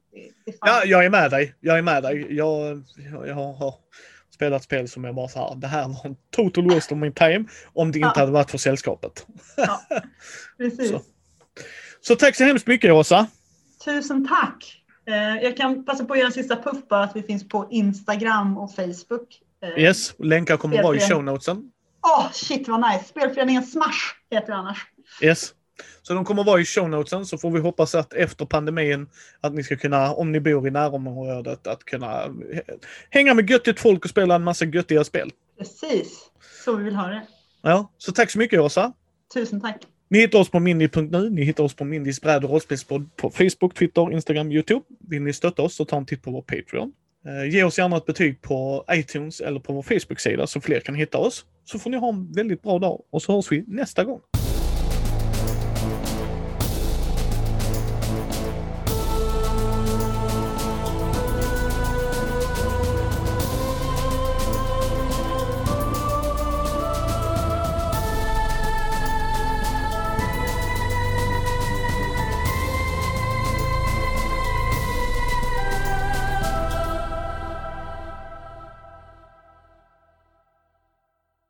Ja, 0.60 0.82
jag 0.84 1.04
är 1.04 1.10
med 1.10 1.30
dig. 1.30 1.54
Jag 1.60 1.78
är 1.78 1.82
med 1.82 2.02
dig. 2.02 2.36
Jag, 2.36 2.82
jag, 3.12 3.28
jag 3.28 3.34
har 3.34 3.74
spelat 4.34 4.62
spel 4.62 4.88
som 4.88 5.04
jag 5.04 5.14
bara 5.14 5.28
så 5.28 5.38
här, 5.38 5.54
det 5.54 5.66
här 5.66 5.88
var 5.88 6.00
en 6.04 6.16
total 6.30 6.70
waste 6.70 6.94
of 6.94 7.00
my 7.00 7.12
time 7.12 7.44
om 7.72 7.92
det 7.92 7.98
inte 7.98 8.12
ja. 8.14 8.20
hade 8.20 8.32
varit 8.32 8.50
för 8.50 8.58
sällskapet. 8.58 9.26
Ja, 9.56 9.80
precis. 10.58 10.90
så. 10.90 11.00
så 12.00 12.16
tack 12.16 12.36
så 12.36 12.44
hemskt 12.44 12.66
mycket 12.66 12.92
Åsa. 12.92 13.26
Tusen 13.84 14.28
tack. 14.28 14.80
Eh, 15.06 15.42
jag 15.42 15.56
kan 15.56 15.84
passa 15.84 16.04
på 16.04 16.12
att 16.12 16.18
göra 16.18 16.26
en 16.26 16.32
sista 16.32 16.56
puff 16.56 16.88
bara 16.88 17.04
att 17.04 17.16
vi 17.16 17.22
finns 17.22 17.48
på 17.48 17.68
Instagram 17.70 18.58
och 18.58 18.74
Facebook. 18.74 19.40
Eh, 19.62 19.82
yes, 19.82 20.14
länkar 20.18 20.56
kommer 20.56 20.82
vara 20.82 20.96
i 20.96 21.00
show 21.00 21.24
notesen. 21.24 21.70
Åh, 22.02 22.26
oh, 22.26 22.32
shit 22.32 22.68
vad 22.68 22.80
nice. 22.80 23.04
Spelföreningen 23.04 23.62
Smash 23.62 24.14
heter 24.30 24.46
det 24.46 24.54
annars. 24.54 24.86
Yes. 25.22 25.54
Så 26.02 26.14
de 26.14 26.24
kommer 26.24 26.44
vara 26.44 26.60
i 26.60 26.64
show 26.64 26.90
notesen 26.90 27.26
så 27.26 27.38
får 27.38 27.50
vi 27.50 27.60
hoppas 27.60 27.94
att 27.94 28.12
efter 28.12 28.44
pandemin 28.44 29.08
att 29.40 29.54
ni 29.54 29.62
ska 29.62 29.76
kunna, 29.76 30.12
om 30.12 30.32
ni 30.32 30.40
bor 30.40 30.68
i 30.68 30.70
närområdet, 30.70 31.66
att 31.66 31.84
kunna 31.84 32.34
hänga 33.10 33.34
med 33.34 33.50
göttigt 33.50 33.80
folk 33.80 34.04
och 34.04 34.10
spela 34.10 34.34
en 34.34 34.44
massa 34.44 34.64
göttiga 34.64 35.04
spel. 35.04 35.30
Precis, 35.58 36.30
så 36.64 36.76
vi 36.76 36.84
vill 36.84 36.94
ha 36.94 37.06
det. 37.06 37.26
Ja, 37.62 37.92
så 37.98 38.12
tack 38.12 38.30
så 38.30 38.38
mycket 38.38 38.60
Åsa. 38.60 38.92
Tusen 39.34 39.60
tack. 39.60 39.76
Ni 40.08 40.18
hittar 40.18 40.38
oss 40.38 40.50
på 40.50 40.60
mindy.nu, 40.60 41.30
ni 41.30 41.44
hittar 41.44 41.64
oss 41.64 41.74
på 41.74 41.84
Mindys 41.84 42.20
bräd 42.20 42.44
och 42.44 42.50
rollspelspodd 42.50 43.16
på 43.16 43.30
Facebook, 43.30 43.74
Twitter, 43.74 44.12
Instagram, 44.12 44.52
Youtube. 44.52 44.80
Vill 45.08 45.22
ni 45.22 45.32
stötta 45.32 45.62
oss 45.62 45.74
så 45.74 45.84
ta 45.84 45.96
en 45.96 46.06
titt 46.06 46.22
på 46.22 46.30
vår 46.30 46.42
Patreon. 46.42 46.92
Eh, 47.26 47.54
ge 47.54 47.64
oss 47.64 47.78
gärna 47.78 47.96
ett 47.96 48.06
betyg 48.06 48.40
på 48.42 48.84
iTunes 48.92 49.40
eller 49.40 49.60
på 49.60 49.72
vår 49.72 49.82
Facebook-sida 49.82 50.46
så 50.46 50.60
fler 50.60 50.80
kan 50.80 50.94
hitta 50.94 51.18
oss. 51.18 51.44
Så 51.64 51.78
får 51.78 51.90
ni 51.90 51.96
ha 51.96 52.08
en 52.08 52.32
väldigt 52.32 52.62
bra 52.62 52.78
dag 52.78 53.02
och 53.10 53.22
så 53.22 53.32
hörs 53.32 53.52
vi 53.52 53.64
nästa 53.66 54.04
gång. 54.04 54.20